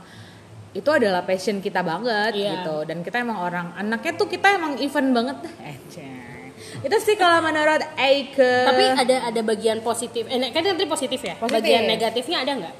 itu 0.69 0.89
adalah 0.89 1.25
passion 1.25 1.57
kita 1.59 1.81
banget 1.81 2.37
Iya. 2.37 2.61
gitu 2.61 2.85
dan 2.85 3.01
kita 3.01 3.25
emang 3.25 3.41
orang 3.41 3.73
anaknya 3.73 4.13
tuh 4.13 4.29
kita 4.29 4.53
emang 4.53 4.77
event 4.77 5.09
banget 5.09 5.37
eh 5.65 5.77
itu 6.79 6.97
sih 7.01 7.15
kalau 7.17 7.41
menurut 7.41 7.81
Eike 7.97 8.53
Tapi 8.69 8.83
ada 8.93 9.15
ada 9.33 9.41
bagian 9.41 9.81
positif. 9.81 10.29
Eh, 10.29 10.37
kan 10.53 10.61
nanti 10.63 10.85
positif 10.85 11.19
ya. 11.19 11.35
Positif. 11.35 11.59
Bagian 11.59 11.83
negatifnya 11.89 12.45
ada 12.45 12.51
nggak? 12.55 12.75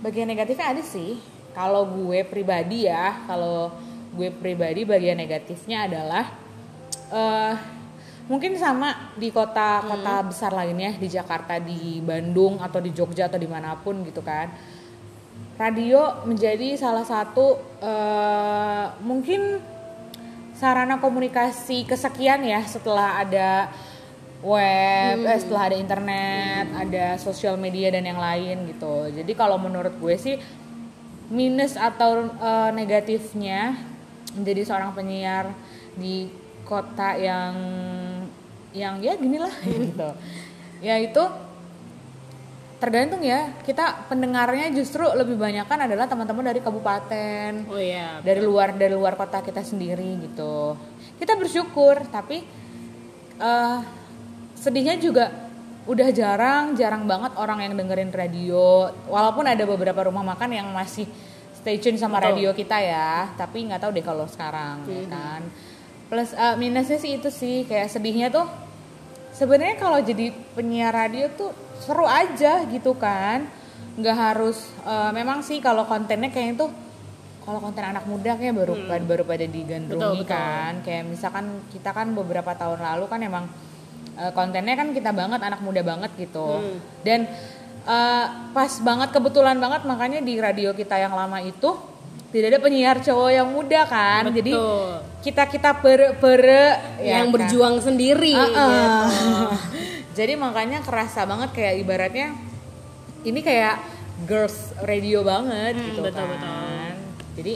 bagian 0.00 0.32
negatifnya 0.32 0.72
ada 0.72 0.80
sih 0.80 1.20
kalau 1.52 1.84
gue 1.84 2.24
pribadi 2.24 2.88
ya 2.88 3.20
kalau 3.28 3.68
gue 4.16 4.32
pribadi 4.32 4.88
bagian 4.88 5.20
negatifnya 5.20 5.84
adalah 5.84 6.24
eh 7.12 7.54
mungkin 8.24 8.56
sama 8.56 9.12
di 9.18 9.28
kota-kota 9.28 10.24
besar 10.24 10.56
lainnya 10.56 10.96
di 10.96 11.04
Jakarta 11.10 11.60
di 11.60 12.00
Bandung 12.00 12.62
atau 12.64 12.80
di 12.80 12.96
Jogja 12.96 13.28
atau 13.28 13.36
di 13.36 13.44
mana 13.50 13.76
pun 13.76 14.00
gitu 14.06 14.24
kan 14.24 14.48
radio 15.60 16.24
menjadi 16.24 16.72
salah 16.80 17.04
satu 17.04 17.60
eh 17.84 18.84
mungkin 19.04 19.60
sarana 20.56 20.96
komunikasi 20.96 21.84
kesekian 21.84 22.40
ya 22.48 22.64
setelah 22.64 23.20
ada 23.20 23.68
web, 24.40 25.18
eh, 25.24 25.38
setelah 25.40 25.72
ada 25.72 25.76
internet, 25.76 26.64
ada 26.72 27.04
sosial 27.20 27.60
media 27.60 27.92
dan 27.92 28.08
yang 28.08 28.20
lain 28.20 28.72
gitu. 28.72 29.12
Jadi 29.12 29.32
kalau 29.36 29.60
menurut 29.60 29.92
gue 30.00 30.16
sih 30.16 30.36
minus 31.28 31.76
atau 31.76 32.28
eh, 32.28 32.70
negatifnya 32.72 33.76
menjadi 34.36 34.62
seorang 34.64 34.96
penyiar 34.96 35.52
di 35.96 36.32
kota 36.64 37.16
yang 37.20 37.54
yang 38.72 38.96
ya 39.04 39.16
gini 39.16 39.36
lah 39.36 39.52
gitu. 39.68 40.10
Ya 40.80 40.96
itu 40.96 41.24
tergantung 42.80 43.20
ya 43.20 43.52
kita 43.60 44.08
pendengarnya 44.08 44.72
justru 44.72 45.04
lebih 45.12 45.36
banyak 45.36 45.68
kan 45.68 45.84
adalah 45.84 46.08
teman-teman 46.08 46.48
dari 46.48 46.64
kabupaten 46.64 47.68
Oh 47.68 47.76
iya. 47.76 48.24
dari 48.24 48.40
luar 48.40 48.72
dari 48.72 48.96
luar 48.96 49.20
kota 49.20 49.44
kita 49.44 49.60
sendiri 49.60 50.16
gitu 50.24 50.74
kita 51.20 51.36
bersyukur 51.36 52.00
tapi 52.08 52.40
eh 53.36 53.78
sedihnya 54.56 54.96
juga 54.96 55.28
udah 55.84 56.08
jarang 56.12 56.72
jarang 56.72 57.04
banget 57.04 57.36
orang 57.36 57.68
yang 57.68 57.76
dengerin 57.76 58.12
radio 58.12 58.88
walaupun 59.08 59.44
ada 59.44 59.64
beberapa 59.68 60.08
rumah 60.08 60.24
makan 60.24 60.50
yang 60.52 60.68
masih 60.72 61.04
stay 61.56 61.76
tune 61.76 62.00
sama 62.00 62.16
Betul. 62.20 62.28
radio 62.32 62.50
kita 62.56 62.80
ya 62.80 63.28
tapi 63.36 63.68
nggak 63.68 63.80
tahu 63.80 63.92
deh 63.92 64.04
kalau 64.04 64.24
sekarang 64.24 64.84
ya 64.88 65.04
kan 65.08 65.40
plus 66.08 66.32
eh, 66.32 66.56
minusnya 66.56 66.96
sih 66.96 67.20
itu 67.20 67.28
sih 67.28 67.68
kayak 67.68 67.92
sedihnya 67.92 68.32
tuh 68.32 68.48
sebenarnya 69.36 69.76
kalau 69.76 70.00
jadi 70.00 70.32
penyiar 70.56 70.92
radio 70.92 71.28
tuh 71.32 71.52
seru 71.80 72.04
aja 72.04 72.62
gitu 72.64 72.94
kan 72.94 73.48
nggak 73.96 74.16
harus 74.16 74.56
eh, 74.84 75.10
memang 75.10 75.40
sih 75.40 75.58
kalau 75.58 75.84
kontennya 75.84 76.28
kayaknya 76.28 76.64
tuh 76.64 76.70
kalau 77.40 77.58
konten 77.58 77.82
anak 77.82 78.04
muda 78.06 78.36
kayak 78.36 78.54
baru 78.54 78.74
baru 79.02 79.24
pada 79.24 79.42
digandrungi 79.42 79.98
Betul, 79.98 80.22
betul. 80.22 80.30
kan 80.30 80.72
kayak 80.80 81.04
misalkan 81.08 81.44
kita 81.72 81.90
kan 81.90 82.12
beberapa 82.12 82.52
tahun 82.54 82.78
lalu 82.78 83.04
kan 83.08 83.20
emang 83.20 83.44
eh, 84.14 84.30
kontennya 84.30 84.76
kan 84.76 84.92
kita 84.92 85.10
banget 85.10 85.40
anak 85.40 85.60
muda 85.60 85.80
banget 85.82 86.12
gitu 86.16 86.60
Hmm. 86.60 86.78
dan 87.02 87.20
eh, 87.82 88.24
pas 88.52 88.72
banget 88.80 89.08
kebetulan 89.10 89.56
banget 89.56 89.82
makanya 89.82 90.20
di 90.20 90.38
radio 90.38 90.70
kita 90.70 90.96
yang 90.96 91.16
lama 91.16 91.40
itu 91.40 91.74
tidak 92.30 92.54
ada 92.54 92.60
penyiar 92.62 92.96
cowok 93.02 93.30
yang 93.34 93.48
muda 93.50 93.80
kan 93.90 94.30
jadi 94.30 94.52
Betul. 94.54 94.90
kita 95.26 95.42
kita 95.50 95.70
pere 95.82 96.14
pere 96.14 96.64
ya 97.02 97.18
yang 97.18 97.26
kan? 97.28 97.34
berjuang 97.34 97.82
sendiri. 97.82 98.38
Uh-uh. 98.38 98.46
gitu. 98.46 99.46
Jadi 100.10 100.34
makanya 100.34 100.82
kerasa 100.82 101.22
banget 101.24 101.50
kayak 101.54 101.74
ibaratnya 101.80 102.34
ini 103.22 103.40
kayak 103.40 103.78
girls 104.26 104.74
radio 104.82 105.22
banget 105.22 105.76
Hmm, 105.78 105.86
gitu 105.92 106.00
betul, 106.02 106.26
kan. 106.26 106.34
betul. 106.34 106.88
Jadi 107.40 107.54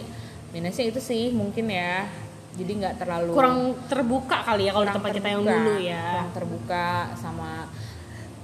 minusnya 0.54 0.84
itu 0.88 1.00
sih 1.02 1.34
mungkin 1.34 1.66
ya. 1.68 2.06
Jadi 2.54 2.73
nggak 2.78 2.94
terlalu 3.02 3.34
Kurang 3.34 3.75
terbuka 3.90 4.46
kali 4.46 4.70
ya 4.70 4.73
kalau 4.73 4.87
di 4.87 4.94
tempat 4.94 5.11
kita 5.11 5.28
yang 5.28 5.42
terbuka, 5.42 5.58
dulu 5.58 5.73
ya. 5.82 6.06
Kurang 6.14 6.30
terbuka 6.32 6.87
sama 7.18 7.50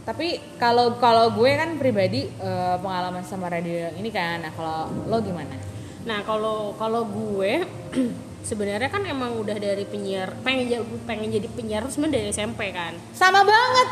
tapi 0.00 0.40
kalau 0.58 0.96
kalau 0.98 1.30
gue 1.38 1.54
kan 1.54 1.76
pribadi 1.78 2.26
eh, 2.26 2.76
pengalaman 2.82 3.22
sama 3.22 3.46
radio 3.46 3.94
ini 3.94 4.10
kan. 4.10 4.42
Nah, 4.42 4.50
kalau 4.50 4.90
lo 5.06 5.22
gimana? 5.22 5.54
Nah 6.02 6.24
kalau 6.24 6.72
kalau 6.74 7.04
gue 7.06 7.62
sebenarnya 8.42 8.88
kan 8.88 9.02
emang 9.02 9.36
udah 9.36 9.54
dari 9.54 9.82
penyiar 9.82 10.32
pengen 10.40 10.66
jadi 10.66 10.84
pengen 11.02 11.28
jadi 11.30 11.48
penyiar 11.48 11.82
sebenarnya 11.86 12.16
dari 12.16 12.28
SMP 12.30 12.60
kan. 12.70 12.92
Sama 13.10 13.40
banget. 13.42 13.88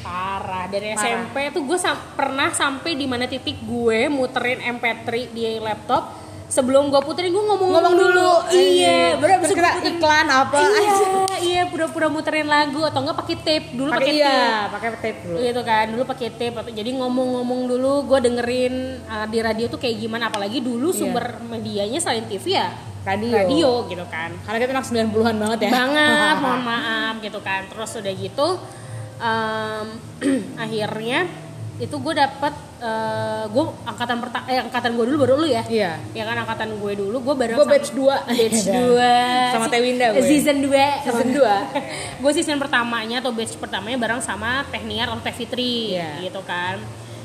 Parah 0.00 0.64
dari 0.66 0.90
Parah. 0.90 1.04
SMP 1.04 1.36
tuh 1.50 1.62
gue 1.62 1.76
sam- 1.76 2.00
pernah 2.14 2.48
sampai 2.50 2.94
di 2.94 3.04
mana 3.04 3.24
titik 3.24 3.60
gue 3.60 4.08
muterin 4.08 4.56
MP3 4.58 5.06
di 5.28 5.60
laptop 5.60 6.16
sebelum 6.46 6.88
gue 6.88 6.98
puterin 7.00 7.30
gue 7.30 7.44
ngomong-ngomong 7.44 7.94
dulu. 7.94 8.30
Iya, 8.50 9.14
bener 9.14 9.38
Terus 9.38 9.52
abis 9.52 9.58
kita 9.60 9.70
iklan 9.92 10.26
apa 10.26 10.56
Iya, 10.56 10.66
aja. 10.72 11.06
iya 11.38 11.62
pura-pura 11.64 12.08
muterin 12.08 12.48
lagu 12.48 12.80
atau 12.80 12.98
enggak 12.98 13.18
pakai 13.18 13.36
tape 13.38 13.66
dulu 13.72 13.92
Pakai 13.92 14.12
iya, 14.14 14.32
tape. 14.66 14.72
pakai 14.72 14.88
tape 14.98 15.20
dulu. 15.22 15.36
gitu 15.38 15.60
kan 15.62 15.84
dulu 15.86 16.02
pakai 16.04 16.28
tape 16.32 16.56
atau- 16.56 16.72
jadi 16.72 16.90
ngomong-ngomong 16.92 17.60
dulu 17.68 17.92
gue 18.04 18.18
dengerin 18.20 18.74
uh, 19.04 19.26
di 19.26 19.38
radio 19.38 19.68
tuh 19.68 19.78
kayak 19.78 19.96
gimana 19.96 20.26
apalagi 20.26 20.58
dulu 20.58 20.90
Iya. 20.90 20.98
sumber 20.98 21.24
medianya 21.44 21.98
selain 21.98 22.24
TV 22.24 22.56
ya 22.56 22.72
Radio. 23.02 23.32
radio 23.32 23.70
gitu 23.86 24.04
kan 24.06 24.30
Karena 24.40 24.58
kita 24.58 24.70
anak 24.72 24.86
90-an 24.86 25.08
banget 25.38 25.58
ya. 25.62 25.70
banget 25.72 26.34
mohon 26.44 26.62
maaf 26.62 27.14
gitu 27.18 27.40
kan 27.40 27.64
terus 27.66 27.90
udah 27.94 28.14
gitu 28.14 28.48
em, 29.18 29.86
akhirnya 30.64 31.20
itu 31.76 31.96
gue 31.96 32.12
dapet 32.14 32.52
gue 33.46 33.64
angkatan 33.82 34.20
pertama 34.20 34.44
eh 34.46 34.56
angkatan 34.58 34.92
gue 34.94 35.04
dulu 35.06 35.16
baru 35.18 35.34
lu 35.36 35.44
ya 35.46 35.60
Iya. 35.62 35.96
ya 36.12 36.24
kan 36.24 36.36
angkatan 36.38 36.76
gue 36.76 36.92
dulu 36.94 37.20
gue 37.22 37.34
bareng 37.34 37.56
Gue 37.56 37.66
batch 37.66 37.92
2 37.92 38.04
batch 38.40 38.60
2 39.48 39.52
Sama 39.52 39.66
Teh 39.66 39.80
Winda 39.80 40.06
gue. 40.10 40.20
season 40.22 40.60
2 40.60 40.68
Season 41.04 41.28
2 41.30 42.20
gue 42.20 42.32
season 42.32 42.56
pertamanya 42.56 43.20
atau 43.20 43.32
batch 43.32 43.56
pertamanya 43.56 43.96
bareng 43.98 44.20
sama 44.20 44.64
Techniar 44.66 45.08
atau 45.08 45.20
Teh 45.20 45.32
Fitri 45.34 45.92
Iya. 45.92 46.20
gitu 46.22 46.40
kan 46.42 46.80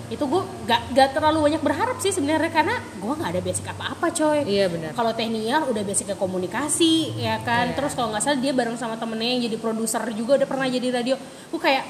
itu 0.06 0.22
gue 0.22 0.38
gak, 0.64 0.94
gak 0.94 1.10
terlalu 1.12 1.50
banyak 1.50 1.62
berharap 1.62 1.98
sih 1.98 2.10
sebenarnya 2.10 2.48
karena 2.48 2.78
gue 2.78 3.10
nggak 3.12 3.32
ada 3.32 3.42
basic 3.42 3.66
apa-apa 3.66 4.08
coy 4.10 4.46
Iya 4.46 4.70
benar. 4.70 4.92
kalau 4.94 5.12
Techniar 5.12 5.66
udah 5.66 5.82
basic 5.82 6.12
ke 6.12 6.16
komunikasi 6.16 7.18
ya 7.18 7.42
kan 7.42 7.70
Iya. 7.70 7.76
terus 7.76 7.94
kalau 7.94 8.10
nggak 8.10 8.22
salah 8.22 8.38
dia 8.38 8.52
bareng 8.52 8.76
sama 8.76 8.96
temennya 8.96 9.30
yang 9.32 9.42
jadi 9.44 9.58
produser 9.58 10.04
juga 10.14 10.38
udah 10.38 10.46
pernah 10.46 10.68
jadi 10.68 10.88
radio 10.92 11.16
gue 11.18 11.58
kayak 11.58 11.84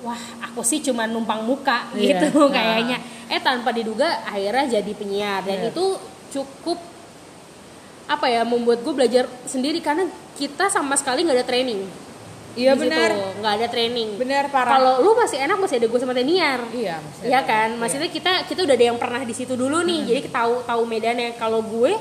wah 0.00 0.16
aku 0.42 0.62
sih 0.62 0.80
cuma 0.80 1.04
numpang 1.04 1.42
muka 1.42 1.92
Iya. 1.92 2.24
gitu 2.24 2.40
Nah. 2.46 2.50
kayaknya 2.50 2.98
eh 3.28 3.38
tanpa 3.38 3.68
diduga 3.70 4.24
akhirnya 4.24 4.80
jadi 4.80 4.92
penyiar 4.92 5.44
dan 5.44 5.58
Iya. 5.60 5.70
itu 5.70 5.84
cukup 6.30 6.80
apa 8.06 8.26
ya 8.26 8.40
membuat 8.42 8.80
gue 8.80 8.94
belajar 8.94 9.28
sendiri 9.44 9.84
karena 9.84 10.08
kita 10.34 10.72
sama 10.72 10.96
sekali 10.96 11.20
nggak 11.20 11.36
ada 11.36 11.46
training 11.46 11.84
Iya 12.54 12.72
benar. 12.74 13.10
nggak 13.38 13.52
ada 13.54 13.66
training 13.66 14.08
Benar 14.16 14.44
parah. 14.48 14.72
kalau 14.72 14.94
lu 15.00 15.12
masih 15.14 15.38
enak 15.38 15.56
masih 15.56 15.76
ada 15.78 15.86
gue 15.86 16.00
sama 16.00 16.12
Teniar 16.12 16.60
Iya. 16.70 16.96
Iya 17.20 17.40
kan, 17.42 17.76
maksudnya 17.76 18.08
kita 18.08 18.44
kita 18.44 18.64
udah 18.64 18.74
ada 18.74 18.86
yang 18.88 18.98
pernah 18.98 19.22
di 19.22 19.32
situ 19.32 19.54
dulu 19.54 19.82
nih, 19.82 20.00
jadi 20.04 20.20
tahu 20.28 20.64
tahu 20.64 20.82
medannya. 20.82 21.34
Kalau 21.34 21.60
gue, 21.60 21.92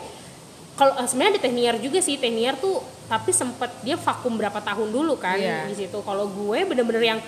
kalau 0.73 0.93
eh, 0.95 1.05
sebenarnya 1.05 1.37
ada 1.37 1.41
Techniar 1.43 1.75
juga 1.77 1.99
sih, 1.99 2.15
Techniar 2.15 2.55
tuh 2.55 2.79
tapi 3.07 3.31
sempet 3.31 3.71
dia 3.81 3.95
vakum 3.95 4.35
berapa 4.35 4.59
tahun 4.59 4.91
dulu 4.91 5.15
kan 5.15 5.37
Iya. 5.37 5.63
di 5.65 5.75
situ. 5.75 5.97
Kalau 6.01 6.27
gue 6.27 6.59
bener-bener 6.63 7.03
yang 7.07 7.19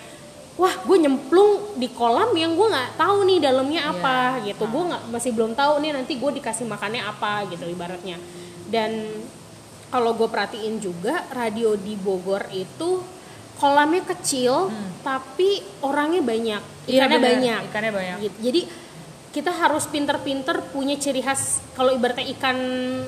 wah 0.59 0.75
gue 0.75 0.97
nyemplung 0.99 1.79
di 1.79 1.87
kolam 1.87 2.35
yang 2.35 2.51
gue 2.51 2.67
nggak 2.67 2.99
tahu 2.99 3.23
nih 3.23 3.39
dalamnya 3.39 3.81
apa 3.89 4.43
gitu. 4.43 4.65
Gue 4.65 4.83
nggak 4.89 5.07
masih 5.07 5.31
belum 5.31 5.53
tahu 5.53 5.79
nih 5.79 5.91
nanti 5.93 6.17
gue 6.17 6.31
dikasih 6.35 6.65
makannya 6.65 6.99
apa 6.99 7.47
gitu 7.47 7.63
ibaratnya. 7.63 8.17
Dan 8.67 9.07
kalau 9.89 10.13
gue 10.13 10.25
perhatiin 10.25 10.77
juga 10.77 11.25
radio 11.29 11.73
di 11.73 11.93
Bogor 11.93 12.45
itu 12.49 13.01
kolamnya 13.55 14.07
kecil 14.07 14.71
tapi 15.01 15.59
orangnya 15.81 16.21
banyak 16.21 16.61
Iya, 16.85 17.05
ikannya 17.05 17.17
benar. 17.17 17.29
banyak 17.29 17.59
Ikannya 17.67 17.91
banyak. 17.91 18.17
Gitu. 18.19 18.37
Jadi 18.41 18.61
kita 19.29 19.51
harus 19.53 19.85
pinter-pinter 19.85 20.57
punya 20.69 20.97
ciri 20.97 21.21
khas 21.21 21.61
kalau 21.71 21.93
ibaratnya 21.93 22.25
ikan 22.33 22.57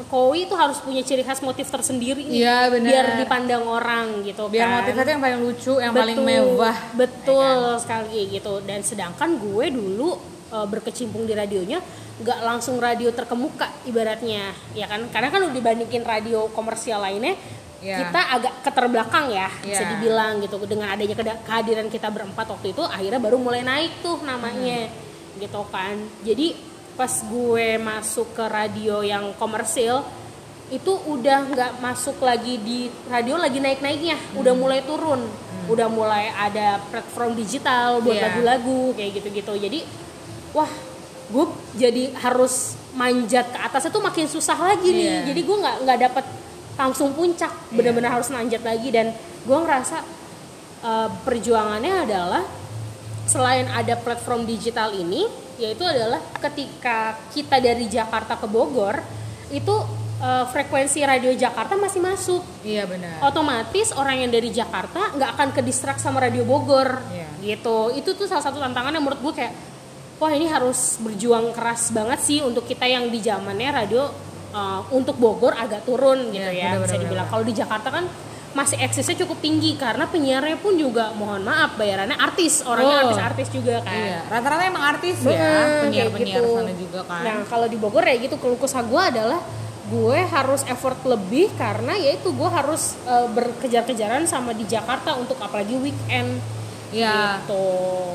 koi 0.05 0.45
itu 0.45 0.53
harus 0.53 0.77
punya 0.77 1.01
ciri 1.01 1.21
khas 1.21 1.41
motif 1.41 1.65
tersendiri 1.65 2.21
nih, 2.21 2.45
Iya, 2.45 2.69
biar 2.69 3.05
dipandang 3.17 3.65
orang 3.65 4.21
gitu 4.21 4.45
biar 4.45 4.69
kan. 4.69 4.75
motifnya 4.77 5.05
yang 5.07 5.23
paling 5.23 5.39
lucu 5.41 5.73
yang 5.75 5.89
paling 5.91 6.13
Betul, 6.13 6.29
mewah 6.29 6.77
betul 6.93 7.41
ya 7.41 7.73
kan? 7.73 7.81
sekali 7.81 8.21
gitu 8.29 8.53
dan 8.61 8.79
sedangkan 8.81 9.29
gue 9.35 9.65
dulu 9.71 10.09
eh, 10.51 10.67
berkecimpung 10.67 11.25
di 11.25 11.33
radionya 11.33 11.81
nggak 12.19 12.39
langsung 12.43 12.77
radio 12.77 13.09
terkemuka 13.09 13.71
ibaratnya 13.83 14.51
ya 14.73 14.85
kan 14.85 15.07
karena 15.09 15.31
kan 15.31 15.41
udah 15.47 15.55
dibandingin 15.55 16.03
radio 16.03 16.51
komersial 16.51 16.99
lainnya 16.99 17.33
Iya. 17.81 17.97
kita 17.97 18.21
agak 18.37 18.53
keterbelakang 18.61 19.33
ya 19.33 19.49
bisa 19.57 19.81
Iya. 19.81 19.89
dibilang 19.97 20.37
gitu 20.37 20.61
dengan 20.69 20.93
adanya 20.93 21.17
kehadiran 21.17 21.89
kita 21.89 22.13
berempat 22.13 22.45
waktu 22.45 22.77
itu 22.77 22.83
akhirnya 22.85 23.17
baru 23.17 23.41
mulai 23.41 23.65
naik 23.65 24.05
tuh 24.05 24.21
namanya 24.21 24.85
Hmm. 24.85 25.41
gitu 25.41 25.65
kan 25.73 25.97
jadi 26.21 26.53
pas 26.93 27.09
gue 27.25 27.81
masuk 27.81 28.37
ke 28.37 28.45
radio 28.45 29.01
yang 29.01 29.33
komersil 29.33 30.05
itu 30.69 30.93
udah 30.93 31.49
nggak 31.49 31.71
masuk 31.81 32.21
lagi 32.21 32.55
di 32.55 32.87
radio 33.09 33.35
lagi 33.35 33.59
naik-naiknya, 33.59 34.15
udah 34.37 34.53
Hmm. 34.55 34.61
mulai 34.61 34.79
turun, 34.85 35.19
udah 35.67 35.87
mulai 35.91 36.31
ada 36.31 36.79
platform 36.87 37.35
digital 37.35 37.99
buat 37.99 38.15
Iya. 38.15 38.23
lagu-lagu 38.31 38.95
kayak 38.95 39.19
gitu-gitu. 39.19 39.51
Jadi 39.57 39.79
wah, 40.53 40.69
gue 41.31 41.45
jadi 41.79 42.11
harus 42.19 42.75
manjat 42.91 43.47
ke 43.55 43.59
atas 43.59 43.87
itu 43.87 43.99
makin 44.03 44.27
susah 44.27 44.57
lagi 44.59 44.89
nih. 44.91 45.07
Iya. 45.07 45.19
Jadi 45.31 45.41
gue 45.47 45.57
nggak 45.57 45.75
nggak 45.87 45.99
dapet 46.11 46.25
langsung 46.75 47.15
puncak, 47.15 47.51
benar-benar 47.71 48.19
harus 48.19 48.27
manjat 48.29 48.61
lagi. 48.61 48.91
Dan 48.91 49.15
gue 49.47 49.57
ngerasa 49.57 49.97
eh, 50.83 51.09
perjuangannya 51.23 51.93
adalah 52.05 52.43
selain 53.25 53.69
ada 53.71 53.95
platform 53.95 54.43
digital 54.43 54.91
ini 54.91 55.23
yaitu 55.61 55.85
adalah 55.85 56.17
ketika 56.41 57.13
kita 57.31 57.61
dari 57.61 57.85
Jakarta 57.85 58.33
ke 58.33 58.49
Bogor 58.49 58.97
itu 59.53 59.75
eh, 60.19 60.45
frekuensi 60.51 60.99
radio 61.05 61.31
Jakarta 61.31 61.79
masih 61.79 62.01
masuk. 62.03 62.43
Iya 62.67 62.89
benar. 62.89 63.23
Otomatis 63.23 63.95
orang 63.95 64.27
yang 64.27 64.31
dari 64.33 64.51
Jakarta 64.51 65.15
nggak 65.15 65.29
akan 65.37 65.49
ke 65.55 65.61
distrak 65.63 65.95
sama 65.95 66.19
radio 66.19 66.43
Bogor. 66.43 66.99
Iya. 67.07 67.29
gitu. 67.41 67.89
Itu 67.95 68.13
tuh 68.13 68.27
salah 68.29 68.43
satu 68.43 68.59
tantangan 68.61 68.93
yang 68.93 69.01
menurut 69.01 69.21
gue 69.21 69.33
kayak 69.33 69.70
wah 70.21 70.29
ini 70.29 70.45
harus 70.45 70.95
berjuang 70.97 71.49
keras 71.49 71.89
banget 71.89 72.21
sih 72.21 72.39
untuk 72.39 72.63
kita 72.63 72.85
yang 72.85 73.09
di 73.09 73.17
zamannya 73.19 73.73
radio 73.73 74.05
eh, 74.51 74.81
untuk 74.91 75.17
Bogor 75.17 75.51
agak 75.55 75.81
turun 75.81 76.29
gitu 76.29 76.45
Iya, 76.45 76.53
ya 76.53 76.69
benar, 76.71 76.85
bisa 76.85 76.95
dibilang. 76.95 77.25
kalau 77.25 77.41
di 77.41 77.51
Jakarta 77.51 77.89
kan 77.89 78.05
masih 78.51 78.77
eksesnya 78.77 79.15
cukup 79.17 79.39
tinggi 79.39 79.73
karena 79.73 80.03
penyiarnya 80.05 80.59
pun 80.59 80.75
juga 80.75 81.15
mohon 81.15 81.39
maaf 81.41 81.73
bayarannya 81.73 82.19
artis. 82.19 82.59
Orangnya 82.61 82.93
Oh. 82.93 83.03
artis-artis 83.07 83.47
juga 83.47 83.79
kan. 83.79 83.95
Iya 83.95 84.19
rata-rata 84.27 84.63
emang 84.67 84.85
artis 84.85 85.15
Bener, 85.17 85.39
ya 85.39 85.81
penyiar-penyiar 85.81 86.43
gitu. 86.43 86.51
sana 86.53 86.73
juga 86.75 86.99
kan. 87.01 87.21
Nah 87.23 87.37
kalau 87.47 87.65
di 87.65 87.77
Bogor 87.79 88.03
ya 88.03 88.15
gitu 88.19 88.35
keluh 88.35 88.59
kesah 88.59 88.83
gue 88.83 89.01
adalah 89.01 89.39
gue 89.87 90.19
harus 90.21 90.61
effort 90.67 90.99
lebih 91.03 91.47
karena 91.55 91.95
yaitu 91.95 92.29
gue 92.29 92.49
harus 92.51 92.99
eh, 93.03 93.27
berkejar-kejaran 93.31 94.27
sama 94.27 94.51
di 94.51 94.67
Jakarta 94.67 95.15
untuk 95.15 95.39
apalagi 95.39 95.79
weekend. 95.79 96.43
Iya. 96.91 97.39
Gitu. 97.39 97.63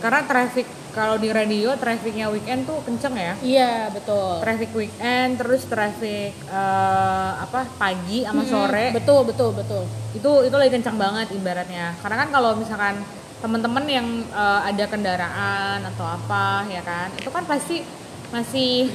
karena 0.04 0.20
traffic 0.22 0.68
kalau 0.96 1.14
di 1.14 1.28
radio 1.28 1.76
trafficnya 1.76 2.26
weekend 2.26 2.64
tuh 2.64 2.80
kenceng 2.80 3.12
ya 3.14 3.36
Iya 3.38 3.92
betul. 3.92 4.40
traffic 4.40 4.72
weekend 4.72 5.36
terus 5.36 5.62
traffic 5.64 6.32
eh, 6.42 7.30
apa 7.36 7.68
pagi 7.76 8.24
sama 8.24 8.40
Hmm, 8.40 8.48
sore 8.48 8.86
Betul 8.90 9.20
betul 9.24 9.52
betul. 9.52 9.84
itu 10.10 10.30
itu 10.42 10.56
lagi 10.56 10.72
kencang 10.72 10.96
banget 10.96 11.28
ibaratnya 11.30 11.92
karena 12.00 12.16
kan 12.16 12.28
kalau 12.30 12.56
misalkan 12.56 12.96
teman-teman 13.36 13.84
yang 13.86 14.06
eh, 14.26 14.60
ada 14.64 14.84
kendaraan 14.86 15.84
atau 15.86 16.06
apa 16.08 16.64
ya 16.66 16.80
kan 16.80 17.12
itu 17.14 17.28
kan 17.28 17.44
pasti 17.44 17.84
masih 18.26 18.88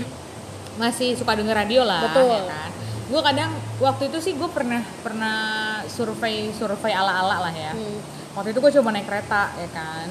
masih 0.73 1.13
suka 1.13 1.35
denger 1.35 1.53
radio 1.55 1.83
lah 1.83 2.01
Betul. 2.03 2.33
ya 2.33 2.43
kan 2.47 2.69
gue 3.05 3.21
kadang 3.21 3.51
waktu 3.77 4.03
itu 4.07 4.17
sih 4.19 4.33
gue 4.33 4.47
pernah 4.47 4.81
pernah 4.99 5.37
survei 5.85 6.49
survei 6.51 6.91
ala 6.91 7.21
ala 7.21 7.37
lah 7.43 7.53
ya 7.53 7.71
Hmm. 7.71 7.99
waktu 8.33 8.49
itu 8.49 8.59
gue 8.59 8.71
coba 8.73 8.89
naik 8.89 9.03
kereta 9.03 9.51
ya 9.53 9.69
kan 9.69 10.07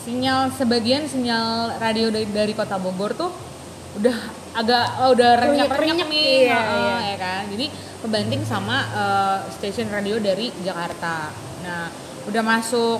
sinyal 0.00 0.48
sebagian 0.56 1.04
sinyal 1.04 1.76
radio 1.76 2.08
dari, 2.08 2.28
dari 2.32 2.52
kota 2.56 2.80
Bogor 2.80 3.12
tuh 3.12 3.30
udah 4.00 4.16
agak 4.54 4.84
oh, 5.02 5.10
udah 5.14 5.30
Renyek-renyek, 5.46 6.08
nih. 6.10 6.46
iya, 6.46 6.60
iya. 6.62 6.96
ya 7.14 7.16
kan? 7.18 7.42
Jadi 7.50 7.66
kebanting 8.00 8.42
sama 8.46 8.76
eh, 8.90 9.36
stasiun 9.54 9.90
radio 9.92 10.16
dari 10.18 10.50
Jakarta. 10.62 11.30
Nah 11.66 11.90
udah 12.26 12.42
masuk 12.42 12.98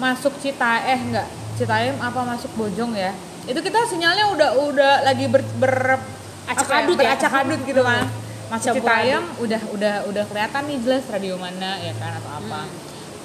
masuk 0.00 0.32
Cita 0.40 0.82
eh 0.88 0.98
enggak 0.98 1.28
Citayam 1.56 1.96
apa 2.00 2.20
masuk 2.24 2.50
Bojong 2.58 2.96
ya? 2.96 3.12
Itu 3.44 3.60
kita 3.60 3.84
sinyalnya 3.86 4.32
udah 4.32 4.50
udah 4.56 4.92
lagi 5.04 5.28
ber, 5.28 5.44
ber 5.60 6.00
Acak-adut 6.42 6.98
ya? 6.98 7.14
acak-adut 7.14 7.60
gitu 7.62 7.82
kan? 7.86 8.08
Masuk 8.50 8.82
Citayam 8.82 9.24
udah 9.38 9.62
udah 9.72 9.94
udah 10.10 10.24
kelihatan 10.26 10.62
nih 10.68 10.78
jelas 10.82 11.04
radio 11.06 11.38
mana 11.38 11.78
ya 11.78 11.92
kan 11.96 12.18
atau 12.18 12.30
apa. 12.40 12.60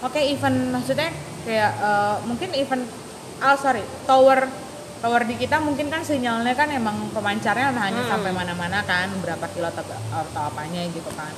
Oke 0.05 0.21
event 0.21 0.75
maksudnya 0.75 1.09
kayak 1.47 1.71
eh, 1.81 2.15
mungkin 2.27 2.51
event 2.53 2.83
ah 3.37 3.55
sorry 3.55 3.83
tower 4.05 4.49
tower 4.97 5.21
di 5.29 5.37
kita 5.37 5.61
mungkin 5.61 5.93
kan 5.93 6.01
sinyalnya 6.01 6.57
kan 6.57 6.73
emang 6.73 6.97
pemancarnya 7.13 7.69
hanya 7.69 8.01
Hmm. 8.01 8.11
sampai 8.17 8.31
mana-mana 8.33 8.81
kan 8.81 9.13
berapa 9.21 9.45
kilo 9.53 9.69
atau, 9.69 9.85
atau 10.09 10.41
apanya 10.49 10.81
gitu 10.89 11.09
kan 11.13 11.29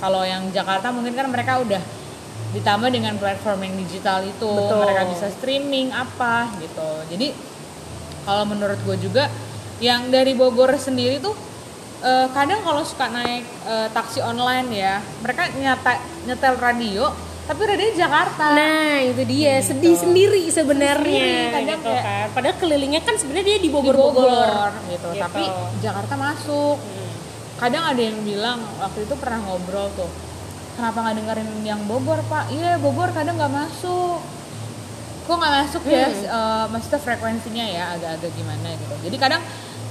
kalau 0.00 0.24
yang 0.24 0.48
Jakarta 0.50 0.88
mungkin 0.90 1.12
kan 1.12 1.28
mereka 1.28 1.60
udah 1.60 1.82
ditambah 2.52 2.88
dengan 2.92 3.16
platform 3.16 3.64
yang 3.64 3.74
digital 3.80 4.20
itu 4.24 4.44
Betul. 4.44 4.80
mereka 4.84 5.02
bisa 5.08 5.26
streaming 5.32 5.88
apa 5.92 6.48
gitu 6.60 6.88
jadi 7.12 7.32
kalau 8.24 8.44
menurut 8.48 8.80
gue 8.84 8.96
juga 9.00 9.28
yang 9.80 10.08
dari 10.08 10.32
Bogor 10.32 10.72
sendiri 10.76 11.20
tuh 11.20 11.32
eh, 12.00 12.28
kadang 12.32 12.60
kalau 12.64 12.80
suka 12.84 13.08
naik 13.08 13.44
eh, 13.66 13.88
taksi 13.92 14.20
online 14.20 14.68
ya 14.72 15.00
mereka 15.20 15.48
nyata 15.52 15.96
nyetel 16.28 16.56
radio 16.56 17.12
tapi 17.42 17.60
radio 17.64 17.86
di 17.86 17.96
Jakarta 17.96 18.44
Nah 18.50 18.96
itu 19.00 19.22
dia 19.24 19.58
Gitu. 19.58 19.68
sedih 19.68 19.96
sendiri 19.96 20.42
sebenarnya. 20.46 21.26
Sendiri, 21.26 21.52
kadang 21.52 21.78
gitu 21.78 21.90
kayak- 21.90 22.04
kan. 22.04 22.26
Padahal 22.32 22.56
kelilingnya 22.56 23.00
kan 23.00 23.14
sebenarnya 23.14 23.46
dia 23.46 23.58
di 23.58 23.68
Bogor 23.68 23.94
Bogor, 23.94 24.70
gitu. 24.86 25.08
Gitu. 25.08 25.08
tapi 25.18 25.42
Jakarta 25.78 26.14
masuk 26.14 26.76
Hmm. 26.76 27.10
kadang 27.58 27.84
ada 27.84 28.00
yang 28.00 28.18
bilang 28.22 28.58
waktu 28.76 28.98
itu 29.02 29.14
pernah 29.14 29.38
ngobrol 29.40 29.90
tuh 29.92 30.10
kenapa 30.72 30.98
nggak 31.00 31.16
dengerin 31.16 31.50
yang 31.62 31.80
Bogor 31.84 32.22
pak 32.24 32.48
iya 32.48 32.74
Bogor 32.76 33.10
kadang 33.10 33.34
nggak 33.34 33.52
masuk 33.52 34.18
kok 35.22 35.36
nggak 35.36 35.54
masuk 35.60 35.82
ya 35.84 36.06
Hmm. 36.06 36.24
Eh, 36.24 36.64
maksudnya 36.68 37.00
frekuensinya 37.00 37.64
ya 37.64 37.84
agak-agak 37.92 38.30
gimana 38.32 38.68
gitu 38.72 38.94
jadi 39.02 39.16
kadang 39.18 39.42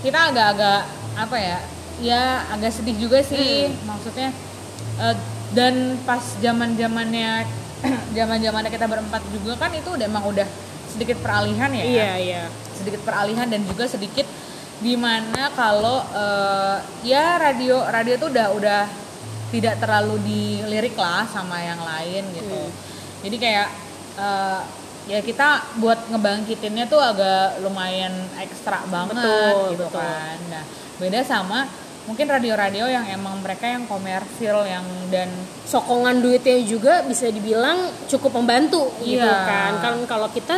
kita 0.01 0.19
agak-agak 0.29 0.81
apa 1.15 1.37
ya 1.37 1.57
ya 2.01 2.21
agak 2.49 2.71
sedih 2.71 2.97
juga 2.97 3.19
sih 3.21 3.67
Hmm. 3.67 3.87
maksudnya 3.87 4.29
eh, 4.97 5.15
dan 5.51 5.73
pas 6.01 6.23
zaman 6.37 6.73
zamannya 6.73 7.43
zaman 8.11 8.39
zamannya 8.45 8.69
kita 8.69 8.85
berempat 8.85 9.21
juga 9.29 9.57
kan 9.57 9.71
itu 9.71 9.89
udah 9.89 10.05
emang 10.05 10.25
udah 10.25 10.47
sedikit 10.87 11.17
peralihan 11.19 11.71
ya 11.71 11.83
Iya 11.83 12.11
iya. 12.17 12.43
sedikit 12.75 13.01
peralihan 13.01 13.47
dan 13.47 13.61
juga 13.63 13.85
sedikit 13.85 14.25
di 14.81 14.97
mana 14.97 15.53
kalau 15.53 16.01
eh, 16.09 16.77
ya 17.03 17.37
radio 17.37 17.85
radio 17.85 18.17
tuh 18.17 18.29
udah 18.29 18.47
udah 18.51 18.81
tidak 19.51 19.77
terlalu 19.77 20.15
dilirik 20.23 20.95
lah 20.95 21.27
sama 21.27 21.59
yang 21.59 21.79
lain 21.79 22.23
gitu 22.33 22.49
Hmm. 22.51 22.71
jadi 23.21 23.35
kayak 23.37 23.67
eh, 24.17 24.59
ya 25.01 25.19
kita 25.19 25.47
buat 25.77 26.09
ngebangkitinnya 26.09 26.85
tuh 26.85 26.97
agak 26.97 27.59
lumayan 27.59 28.13
ekstra 28.37 28.85
banget 28.87 29.17
Betul, 29.17 29.73
gitu 29.73 29.85
betul. 29.85 29.97
kan 29.97 30.37
nah 30.49 30.63
beda 30.97 31.19
sama 31.21 31.65
mungkin 32.01 32.25
radio-radio 32.25 32.85
yang 32.85 33.05
emang 33.07 33.39
mereka 33.39 33.65
yang 33.65 33.85
komersil 33.85 34.65
yang 34.65 34.81
dan 35.07 35.29
sokongan 35.63 36.17
duitnya 36.19 36.57
juga 36.65 37.05
bisa 37.05 37.29
dibilang 37.29 37.77
cukup 38.07 38.41
membantu 38.41 38.89
gitu 38.99 39.21
Iya. 39.21 39.45
kan 39.45 39.71
kan 39.79 39.95
kalau 40.05 40.27
kita 40.27 40.57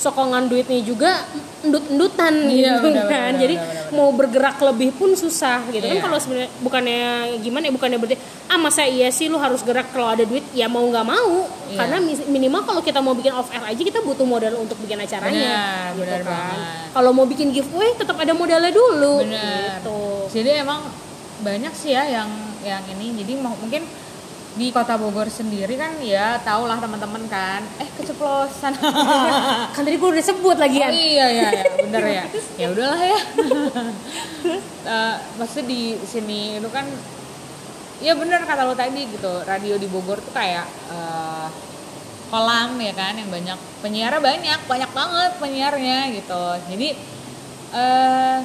sokongan 0.00 0.48
duitnya 0.48 0.80
juga 0.80 1.28
endut-endutan 1.60 2.32
Iya, 2.42 2.80
gitu 2.80 2.88
benar, 2.88 3.04
kan 3.04 3.30
benar, 3.30 3.36
jadi 3.38 3.54
benar, 3.54 3.68
benar. 3.68 3.92
mau 3.92 4.08
bergerak 4.10 4.56
lebih 4.64 4.90
pun 4.92 5.12
susah 5.12 5.60
gitu 5.68 5.84
kan 5.84 5.92
Iya. 5.92 6.00
kalau 6.00 6.16
sebenarnya 6.16 6.50
bukannya 6.58 7.00
gimana 7.38 7.68
ya 7.68 7.72
bukannya 7.72 7.98
berarti 8.00 8.16
ah 8.46 8.56
masa 8.56 8.82
iya 8.82 9.08
sih 9.08 9.28
lu 9.28 9.36
harus 9.36 9.60
gerak 9.60 9.92
kalau 9.92 10.08
ada 10.08 10.24
duit 10.24 10.40
ya 10.50 10.66
mau 10.66 10.80
nggak 10.82 11.04
mau 11.04 11.44
Iya. 11.68 11.76
karena 11.76 11.96
minimal 12.26 12.64
kalau 12.64 12.80
kita 12.80 12.98
mau 12.98 13.12
bikin 13.12 13.30
off 13.30 13.52
air 13.52 13.60
aja 13.62 13.82
kita 13.82 14.00
butuh 14.00 14.24
modal 14.24 14.56
untuk 14.56 14.80
bikin 14.80 14.96
acaranya 14.98 15.92
Benar, 15.92 15.94
gitu 15.94 16.14
kan 16.16 16.22
banget. 16.24 16.58
kalau 16.90 17.10
mau 17.12 17.24
bikin 17.24 17.52
giveaway 17.52 17.92
tetap 17.92 18.16
ada 18.16 18.32
modalnya 18.32 18.72
dulu 18.72 19.20
Bener. 19.20 19.76
gitu 19.76 20.00
Jadi 20.32 20.50
emang 20.58 20.80
banyak 21.40 21.72
sih 21.72 21.90
ya 21.90 22.04
yang 22.06 22.28
yang 22.60 22.84
ini. 22.90 23.16
Jadi 23.16 23.32
mungkin 23.34 23.82
di 24.58 24.74
kota 24.74 24.98
Bogor 24.98 25.30
sendiri 25.30 25.78
kan 25.78 25.94
ya 26.02 26.42
tau 26.42 26.66
lah 26.66 26.82
teman-teman 26.82 27.22
kan. 27.30 27.62
Eh 27.78 27.86
keceplosan. 27.94 28.74
kan 29.74 29.82
tadi 29.86 29.94
gue 29.94 30.10
udah 30.10 30.24
sebut 30.24 30.58
lagi 30.58 30.78
oh 30.78 30.82
kan 30.82 30.90
iya 30.90 31.26
ya, 31.30 31.48
ya 31.54 31.70
bener 31.86 32.04
ya. 32.06 32.24
Ya 32.58 32.66
udahlah 32.74 33.02
ya. 33.02 33.20
Eh, 34.80 35.16
maksudnya 35.36 35.68
di 35.68 35.92
sini 36.08 36.56
itu 36.56 36.66
kan 36.72 36.88
ya 38.00 38.16
bener 38.16 38.42
kata 38.48 38.64
lo 38.64 38.74
tadi 38.74 39.06
gitu. 39.06 39.44
Radio 39.44 39.76
di 39.76 39.86
Bogor 39.86 40.18
tuh 40.18 40.32
kayak 40.34 40.66
eh, 40.90 41.48
kolam 42.32 42.80
ya 42.80 42.96
kan 42.96 43.14
yang 43.14 43.28
banyak 43.28 43.58
penyiarnya 43.84 44.18
banyak 44.24 44.60
banyak 44.66 44.90
banget 44.90 45.30
penyiarnya 45.36 45.98
gitu. 46.16 46.42
Jadi 46.74 46.88
eh 47.76 48.38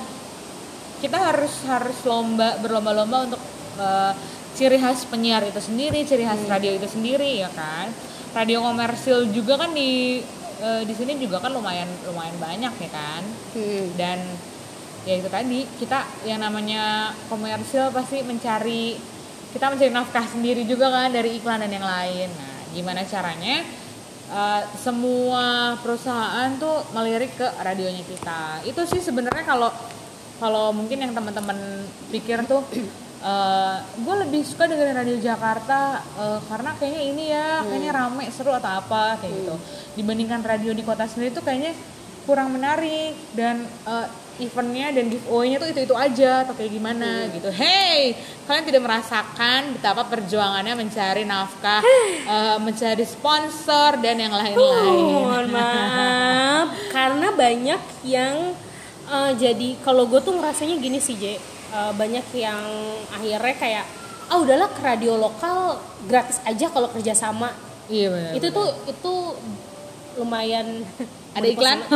kita 1.02 1.18
harus 1.18 1.54
harus 1.66 1.98
lomba 2.04 2.60
berlomba-lomba 2.62 3.18
untuk 3.32 3.42
eh, 3.80 4.14
ciri 4.56 4.80
khas 4.80 5.04
penyiar 5.06 5.44
itu 5.44 5.60
sendiri, 5.60 6.08
ciri 6.08 6.24
khas 6.24 6.42
radio 6.48 6.72
itu 6.72 6.88
sendiri 6.88 7.44
ya 7.44 7.52
kan. 7.52 7.92
Radio 8.32 8.64
komersil 8.64 9.30
juga 9.36 9.60
kan 9.60 9.76
di 9.76 10.24
eh, 10.64 10.82
di 10.88 10.94
sini 10.96 11.20
juga 11.20 11.44
kan 11.44 11.52
lumayan 11.52 11.88
lumayan 12.08 12.36
banyak 12.40 12.74
ya 12.80 12.90
kan. 12.90 13.22
Hmm. 13.54 13.86
Dan 14.00 14.20
ya 15.04 15.20
itu 15.20 15.30
tadi 15.30 15.68
kita 15.78 16.08
yang 16.24 16.40
namanya 16.42 17.14
komersil 17.28 17.92
pasti 17.92 18.24
mencari 18.24 18.98
kita 19.52 19.72
mencari 19.72 19.92
nafkah 19.92 20.26
sendiri 20.28 20.64
juga 20.64 20.92
kan 20.92 21.12
dari 21.12 21.36
iklan 21.38 21.60
dan 21.60 21.72
yang 21.72 21.86
lain. 21.86 22.28
Nah, 22.32 22.56
gimana 22.72 23.04
caranya? 23.04 23.64
eh, 24.26 24.62
semua 24.82 25.78
perusahaan 25.80 26.50
tuh 26.58 26.82
melirik 26.98 27.38
ke 27.38 27.48
radionya 27.62 28.02
kita. 28.02 28.66
Itu 28.66 28.82
sih 28.90 29.02
sebenarnya 29.04 29.46
kalau 29.46 29.70
kalau 30.42 30.76
mungkin 30.76 31.00
yang 31.00 31.14
teman-teman 31.16 31.88
pikir 32.12 32.44
tuh 32.50 32.66
gue 33.96 34.16
lebih 34.28 34.42
suka 34.46 34.70
dengerin 34.70 34.98
radio 34.98 35.18
Jakarta 35.18 36.04
eh, 36.20 36.40
karena 36.46 36.72
kayaknya 36.78 37.02
ini 37.02 37.24
ya 37.34 37.66
kayaknya 37.66 37.92
rame 37.96 38.26
seru 38.30 38.52
atau 38.54 38.82
apa 38.82 39.18
kayak 39.18 39.34
gitu. 39.34 39.56
Dibandingkan 39.98 40.46
radio 40.46 40.72
di 40.76 40.84
kota 40.86 41.10
sendiri 41.10 41.34
tuh 41.34 41.42
kayaknya 41.42 41.74
kurang 42.26 42.54
menarik 42.54 43.18
dan 43.34 43.66
eh, 43.66 44.08
eventnya 44.36 44.92
dan 44.92 45.08
giveaway-nya 45.08 45.64
tuh 45.64 45.70
itu 45.72 45.80
itu 45.88 45.96
aja 45.96 46.44
atau 46.44 46.54
kayak 46.54 46.72
gimana 46.76 47.32
gitu. 47.32 47.50
Hey 47.50 48.20
kalian 48.46 48.66
tidak 48.68 48.84
merasakan 48.84 49.62
betapa 49.80 50.06
perjuangannya 50.06 50.74
mencari 50.78 51.24
nafkah 51.24 51.82
eh, 52.30 52.58
mencari 52.62 53.06
sponsor 53.08 53.98
dan 54.04 54.22
yang 54.22 54.34
lain-lain. 54.36 55.02
Mohon 55.18 55.48
maaf. 55.50 56.66
Karena 56.96 57.28
banyak 57.34 57.82
yang 58.06 58.54
eh, 59.10 59.32
jadi 59.40 59.82
kalau 59.82 60.06
gue 60.06 60.22
tuh 60.22 60.38
ngerasanya 60.38 60.78
gini 60.78 61.02
sih 61.02 61.18
J 61.18 61.55
Eh, 61.76 61.92
banyak 61.92 62.26
yang 62.40 62.64
akhirnya 63.12 63.56
kayak 63.60 63.86
ah 64.32 64.40
udahlah 64.40 64.72
ke 64.72 64.80
radio 64.80 65.20
lokal 65.20 65.76
gratis 66.08 66.40
aja 66.48 66.72
kalau 66.72 66.88
kerjasama 66.90 67.52
iya 67.92 68.10
benar 68.10 68.32
itu 68.34 68.48
tuh 68.50 68.70
itu 68.90 69.14
lumayan 70.16 70.88
ada 71.36 71.48
iklan? 71.52 71.84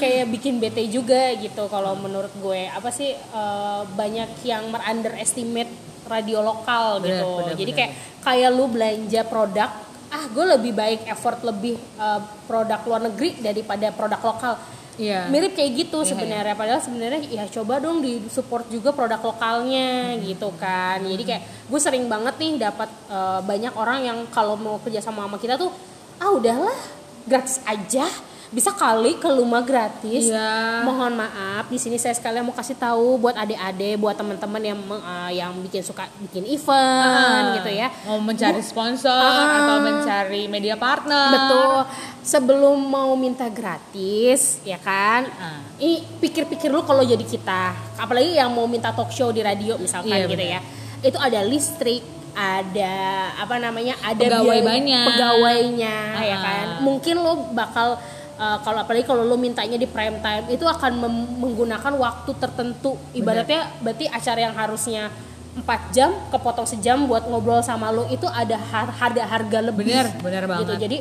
kayak 0.00 0.24
bikin 0.32 0.56
bete 0.56 0.88
juga 0.88 1.36
gitu 1.36 1.68
kalau 1.68 1.92
menurut 2.00 2.32
gue. 2.40 2.64
Apa 2.72 2.88
sih 2.88 3.12
eh, 3.12 3.80
banyak 3.92 4.40
yang 4.48 4.72
underestimate 4.72 5.68
radio 6.08 6.40
lokal 6.40 7.04
Bener, 7.04 7.20
gitu. 7.20 7.28
bener, 7.44 7.54
jadi 7.60 7.72
bener. 7.76 7.76
kayak 7.76 7.92
kayak 8.24 8.50
lu 8.56 8.64
belanja 8.72 9.20
produk 9.28 9.70
ah 10.08 10.24
gue 10.32 10.44
lebih 10.48 10.72
baik 10.72 11.04
effort 11.12 11.44
lebih 11.44 11.76
eh, 11.76 12.20
produk 12.48 12.80
luar 12.88 13.04
negeri 13.12 13.36
daripada 13.44 13.92
produk 13.92 14.32
lokal 14.32 14.56
iya. 14.96 15.26
Mirip 15.26 15.52
kayak 15.52 15.70
gitu 15.76 15.98
Iya, 16.00 16.08
sebenarnya. 16.10 16.54
padahal 16.54 16.78
sebenarnya 16.78 17.20
ya 17.24 17.44
coba 17.50 17.78
dong 17.78 17.98
di 17.98 18.22
support 18.28 18.66
juga 18.68 18.90
produk 18.90 19.18
lokalnya 19.18 20.14
Hmm. 20.14 20.22
gitu 20.22 20.48
kan. 20.54 21.00
Jadi 21.00 21.22
kayak 21.22 21.42
gue 21.66 21.80
sering 21.80 22.06
banget 22.06 22.34
nih 22.36 22.52
dapat 22.60 22.88
eh, 23.06 23.40
banyak 23.42 23.74
orang 23.74 23.98
yang 24.00 24.18
kalau 24.28 24.54
mau 24.54 24.78
kerja 24.78 24.98
sama 24.98 25.24
sama 25.24 25.36
kita 25.36 25.54
tuh 25.54 25.70
ah 26.16 26.30
udahlah 26.30 26.78
gratis 27.24 27.58
aja 27.64 28.06
bisa 28.46 28.70
kali 28.70 29.14
ke 29.14 29.26
rumah 29.26 29.60
gratis 29.60 30.26
Iya. 30.26 30.82
mohon 30.82 31.14
maaf 31.14 31.66
di 31.66 31.76
sini 31.76 31.96
saya 31.96 32.12
sekalian 32.12 32.42
mau 32.42 32.52
kasih 32.52 32.74
tahu 32.74 33.16
buat 33.16 33.34
adik-adik 33.34 33.96
buat 33.96 34.12
teman-teman 34.12 34.62
yang 34.62 34.78
eh, 34.84 35.30
yang 35.36 35.52
bikin 35.60 35.80
suka 35.80 36.04
bikin 36.20 36.44
event 36.46 37.08
Ah, 37.08 37.56
gitu 37.56 37.70
ya 37.70 37.88
mau 38.04 38.18
mencari 38.18 38.60
sponsor 38.60 39.10
Ah. 39.10 39.58
atau 39.60 39.76
mencari 39.80 40.46
media 40.46 40.74
partner 40.74 41.30
Betul. 41.30 41.76
Sebelum 42.24 42.80
mau 42.80 43.12
minta 43.14 43.44
gratis, 43.46 44.56
ya 44.62 44.78
kan? 44.78 45.28
Ah. 45.34 45.60
Ini 45.76 46.00
pikir-pikir 46.18 46.68
lu 46.68 46.80
kalau 46.80 47.04
jadi 47.04 47.20
kita, 47.20 47.76
apalagi 47.94 48.32
yang 48.32 48.48
mau 48.48 48.64
minta 48.64 48.88
talk 48.90 49.10
show 49.10 49.28
di 49.28 49.38
radio 49.38 49.76
misalkan 49.76 50.08
Iya, 50.14 50.24
gitu 50.24 50.40
benar. 50.40 50.54
ya. 50.56 50.60
Itu 51.04 51.18
ada 51.18 51.40
listrik, 51.42 52.00
ada 52.32 52.96
apa 53.36 53.56
namanya? 53.58 54.00
Ada 54.00 54.16
Pegawai 54.16 54.56
biaya- 54.56 54.64
banyak. 54.66 55.06
Pegawainya, 55.06 55.96
ya 56.18 56.32
Ah. 56.32 56.40
kan? 56.40 56.66
Mungkin 56.80 57.14
lu 57.18 57.32
bakal 57.52 58.00
uh, 58.36 58.58
kalau 58.60 58.80
apalagi 58.80 59.02
kalau 59.02 59.22
lu 59.22 59.34
mintanya 59.34 59.74
di 59.74 59.84
prime 59.84 60.18
time 60.18 60.48
itu 60.48 60.62
akan 60.62 60.92
menggunakan 61.36 61.92
waktu 61.94 62.30
tertentu. 62.34 62.96
Ibaratnya 63.12 63.70
berarti 63.78 64.06
acara 64.06 64.40
yang 64.40 64.54
harusnya 64.54 65.10
4 65.54 65.62
jam 65.94 66.10
kepotong 66.28 66.66
sejam 66.66 67.06
buat 67.06 67.24
ngobrol 67.24 67.62
sama 67.62 67.86
lu 67.88 68.06
itu 68.08 68.26
ada 68.26 68.58
har- 68.58 68.90
harga 68.90 69.22
harga 69.22 69.58
lebih 69.62 69.86
Bener, 69.86 70.10
bener 70.18 70.42
gitu 70.42 70.66
banget. 70.66 70.78
jadi 70.82 70.96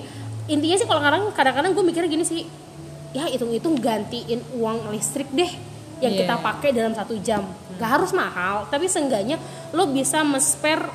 intinya 0.45 0.77
sih 0.77 0.85
kalau 0.85 1.01
kadang 1.01 1.23
kadang-kadang 1.33 1.73
gue 1.73 1.81
mikirnya 1.81 2.05
gini 2.05 2.21
sih 2.21 2.45
ya 3.13 3.25
hitung-hitung 3.25 3.73
gantiin 3.73 4.45
uang 4.53 4.93
listrik 4.93 5.25
deh 5.33 5.49
yang 6.05 6.13
Iya. 6.13 6.29
kita 6.29 6.35
pakai 6.37 6.69
dalam 6.69 6.93
satu 6.93 7.17
jam 7.17 7.41
gak 7.81 7.89
harus 7.97 8.13
mahal 8.13 8.69
tapi 8.69 8.85
seenggaknya 8.85 9.41
lo 9.73 9.89
bisa 9.89 10.21
men-spare 10.21 10.85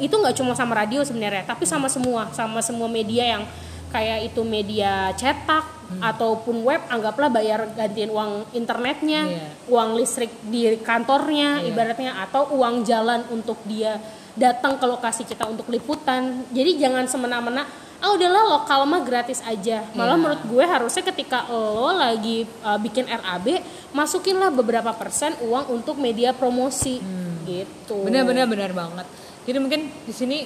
itu 0.00 0.12
nggak 0.12 0.32
cuma 0.32 0.56
sama 0.56 0.72
radio 0.72 1.04
sebenarnya 1.04 1.44
tapi 1.44 1.68
sama 1.68 1.92
semua 1.92 2.32
sama 2.32 2.64
semua 2.64 2.88
media 2.88 3.28
yang 3.28 3.44
kayak 3.92 4.32
itu 4.32 4.40
media 4.42 5.12
cetak 5.14 5.64
ataupun 6.00 6.64
web 6.64 6.80
anggaplah 6.88 7.28
bayar 7.28 7.68
gantiin 7.76 8.08
uang 8.08 8.48
internetnya 8.56 9.28
Iya. 9.28 9.48
uang 9.68 9.90
listrik 9.94 10.32
di 10.42 10.80
kantornya 10.80 11.60
Iya. 11.60 11.68
ibaratnya 11.68 12.12
atau 12.18 12.48
uang 12.56 12.80
jalan 12.82 13.28
untuk 13.28 13.60
dia 13.68 14.00
datang 14.32 14.80
ke 14.80 14.88
lokasi 14.88 15.28
kita 15.28 15.44
untuk 15.44 15.68
liputan. 15.68 16.48
Jadi 16.48 16.80
jangan 16.80 17.04
semena-mena 17.04 17.68
ah 18.02 18.10
udahlah 18.10 18.56
lokal 18.58 18.82
mah 18.82 19.04
gratis 19.04 19.44
aja. 19.44 19.84
Malah 19.92 20.16
Iya. 20.16 20.22
menurut 20.24 20.42
gue 20.42 20.64
harusnya 20.64 21.04
ketika 21.06 21.44
lo 21.52 21.92
lagi 21.92 22.48
uh, 22.64 22.80
bikin 22.80 23.04
RAB 23.04 23.60
masukinlah 23.92 24.48
beberapa 24.48 24.96
persen 24.96 25.36
uang 25.44 25.68
untuk 25.70 26.00
media 26.00 26.32
promosi. 26.32 27.04
Gitu. 27.44 27.96
Benar 28.00 28.24
benar 28.24 28.48
benar 28.48 28.72
banget. 28.72 29.04
Jadi 29.44 29.58
mungkin 29.60 29.92
di 29.92 30.14
sini 30.16 30.38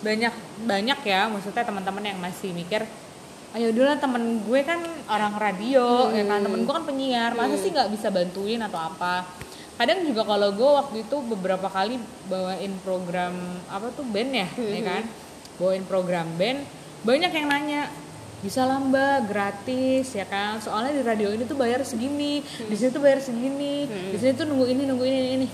banyak 0.00 0.34
banyak 0.64 0.98
ya 1.04 1.28
maksudnya 1.28 1.64
teman-teman 1.64 2.04
yang 2.04 2.18
masih 2.20 2.56
mikir 2.56 2.88
ayo 3.50 3.74
dulu 3.74 3.90
temen 3.98 4.46
gue 4.46 4.60
kan 4.62 4.78
orang 5.10 5.34
radio 5.34 6.08
ya 6.14 6.22
kan 6.22 6.38
temen 6.38 6.62
gue 6.62 6.70
kan 6.72 6.86
penyiar 6.86 7.34
masa 7.34 7.58
sih 7.58 7.74
nggak 7.74 7.90
bisa 7.90 8.08
bantuin 8.08 8.62
atau 8.62 8.78
apa? 8.78 9.26
Kadang 9.74 10.04
juga 10.04 10.28
kalau 10.28 10.52
gue 10.54 10.70
waktu 10.76 10.96
itu 11.08 11.16
beberapa 11.24 11.66
kali 11.66 11.98
bawain 12.30 12.72
program 12.84 13.34
apa 13.66 13.90
tuh 13.96 14.06
band 14.06 14.30
ya 14.30 14.48
ya 14.54 14.82
kan? 14.86 15.02
Bawain 15.58 15.82
program 15.82 16.30
band 16.38 16.62
banyak 17.02 17.32
yang 17.32 17.46
nanya 17.50 17.82
bisa 18.40 18.64
lah 18.64 18.78
mbak 18.78 19.26
gratis 19.26 20.14
ya 20.14 20.30
kan? 20.30 20.62
Soalnya 20.62 20.94
di 20.94 21.02
radio 21.02 21.34
ini 21.34 21.42
tuh 21.42 21.58
bayar 21.58 21.82
segini 21.82 22.46
di 22.46 22.74
sini 22.78 22.94
tuh 22.94 23.02
bayar 23.02 23.18
segini 23.18 23.90
di 23.90 24.16
sini 24.16 24.32
tuh 24.38 24.46
nunggu 24.46 24.70
ini 24.70 24.82
nunggu 24.86 25.04
ini 25.04 25.20
ini 25.42 25.46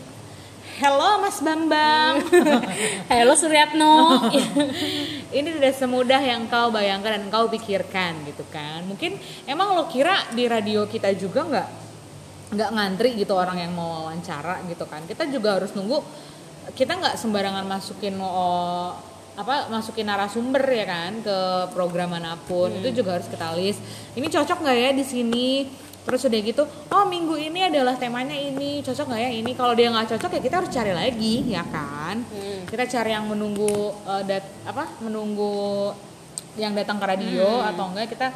Hello 0.77 1.25
Mas 1.25 1.41
Bambang. 1.41 2.21
halo 3.09 3.33
Suryatno 3.33 4.29
ini 5.41 5.49
tidak 5.57 5.73
semudah 5.73 6.21
yang 6.21 6.45
kau 6.53 6.69
bayangkan 6.69 7.17
dan 7.17 7.33
kau 7.33 7.49
pikirkan 7.49 8.29
gitu 8.29 8.45
kan. 8.53 8.85
Mungkin 8.85 9.17
emang 9.49 9.73
lo 9.73 9.89
kira 9.89 10.29
di 10.37 10.45
radio 10.45 10.85
kita 10.85 11.17
juga 11.17 11.49
nggak 11.49 11.69
nggak 12.61 12.71
ngantri 12.77 13.17
gitu 13.17 13.33
orang 13.33 13.57
yang 13.57 13.73
mau 13.73 14.05
wawancara 14.05 14.69
gitu 14.69 14.85
kan. 14.85 15.09
Kita 15.09 15.25
juga 15.33 15.57
harus 15.57 15.73
nunggu. 15.73 15.97
Kita 16.77 16.93
nggak 16.93 17.17
sembarangan 17.17 17.65
masukin 17.65 18.21
apa 19.37 19.73
masukin 19.73 20.05
narasumber 20.05 20.61
ya 20.77 20.85
kan 20.85 21.25
ke 21.25 21.37
program 21.73 22.13
mana 22.13 22.37
pun. 22.37 22.69
Itu 22.85 23.01
juga 23.01 23.17
harus 23.17 23.33
kita 23.33 23.57
list. 23.57 23.81
Ini 24.13 24.29
cocok 24.29 24.61
nggak 24.61 24.77
ya 24.77 24.91
di 24.93 25.05
sini? 25.09 25.49
Terus 26.07 26.23
udah 26.23 26.39
gitu, 26.41 26.63
oh 26.89 27.05
minggu 27.05 27.35
ini 27.35 27.67
adalah 27.67 27.99
temanya 27.99 28.33
ini, 28.33 28.79
cocok 28.79 29.11
nggak 29.11 29.21
ya 29.21 29.31
ini? 29.35 29.51
Kalau 29.53 29.75
dia 29.75 29.91
nggak 29.91 30.15
cocok 30.15 30.31
ya 30.33 30.41
kita 30.41 30.55
harus 30.57 30.71
cari 30.71 30.93
lagi, 30.95 31.35
ya 31.45 31.67
kan? 31.67 32.23
Kita 32.65 32.87
cari 32.87 33.11
yang 33.11 33.27
menunggu 33.27 33.91
eh, 34.07 34.23
dat 34.23 34.47
apa? 34.63 34.87
Menunggu 35.03 35.91
yang 36.55 36.73
datang 36.73 36.97
ke 36.97 37.05
radio 37.05 37.61
atau 37.61 37.91
enggak 37.91 38.07
kita 38.09 38.29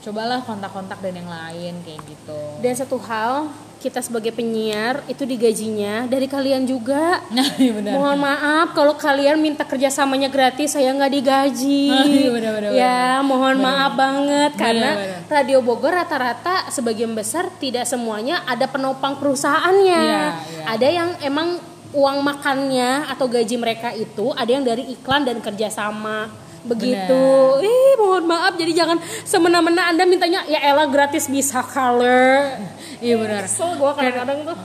cobalah 0.00 0.38
kontak-kontak 0.40 1.02
dan 1.02 1.18
yang 1.18 1.26
lain 1.26 1.74
kayak 1.82 1.98
gitu. 2.06 2.38
dan 2.62 2.72
satu 2.72 2.94
hal 3.02 3.50
kita 3.76 3.98
sebagai 3.98 4.30
penyiar 4.30 5.02
itu 5.04 5.26
digajinya 5.26 6.06
dari 6.06 6.24
kalian 6.24 6.62
juga 6.62 7.20
Nah, 7.36 7.44
iya 7.58 7.74
benar. 7.74 7.92
Mohon 7.92 8.18
maaf 8.22 8.68
kalau 8.72 8.94
kalian 8.94 9.36
minta 9.36 9.66
kerjasamanya 9.66 10.30
gratis 10.30 10.72
saya 10.72 10.94
nggak 10.94 11.10
digaji. 11.12 11.90
Ah, 11.96 12.06
iya, 12.06 12.28
benar, 12.30 12.50
benar, 12.54 12.70
ya 12.72 13.00
mohon 13.20 13.58
maaf 13.58 13.92
banget 13.92 14.50
karena 14.54 14.90
benar. 14.94 15.15
Radio 15.26 15.58
Bogor 15.58 15.90
rata-rata 15.90 16.70
sebagian 16.70 17.10
besar 17.10 17.50
tidak 17.58 17.82
semuanya 17.82 18.46
ada 18.46 18.70
penopang 18.70 19.18
perusahaannya. 19.18 20.02
Iya, 20.06 20.24
iya. 20.54 20.64
Ada 20.70 20.88
yang 20.88 21.10
emang 21.22 21.58
uang 21.90 22.18
makannya 22.22 23.10
atau 23.10 23.26
gaji 23.26 23.56
mereka 23.58 23.90
itu 23.90 24.30
ada 24.36 24.50
yang 24.50 24.62
dari 24.62 24.86
iklan 24.94 25.26
dan 25.26 25.42
kerjasama 25.42 26.30
begitu. 26.66 27.26
Ih 27.62 27.94
mohon 27.98 28.26
maaf 28.26 28.58
jadi 28.58 28.74
jangan 28.74 28.98
semena-mena 29.22 29.86
anda 29.86 30.02
mintanya 30.02 30.42
ya 30.50 30.58
elah 30.62 30.90
gratis 30.90 31.30
bisa 31.30 31.62
color. 31.62 32.58
Iya 32.98 33.14
benar. 33.20 33.46
Kesel 33.46 33.70
gue 33.78 33.90
kadang-kadang 33.92 34.38
tuh. 34.42 34.56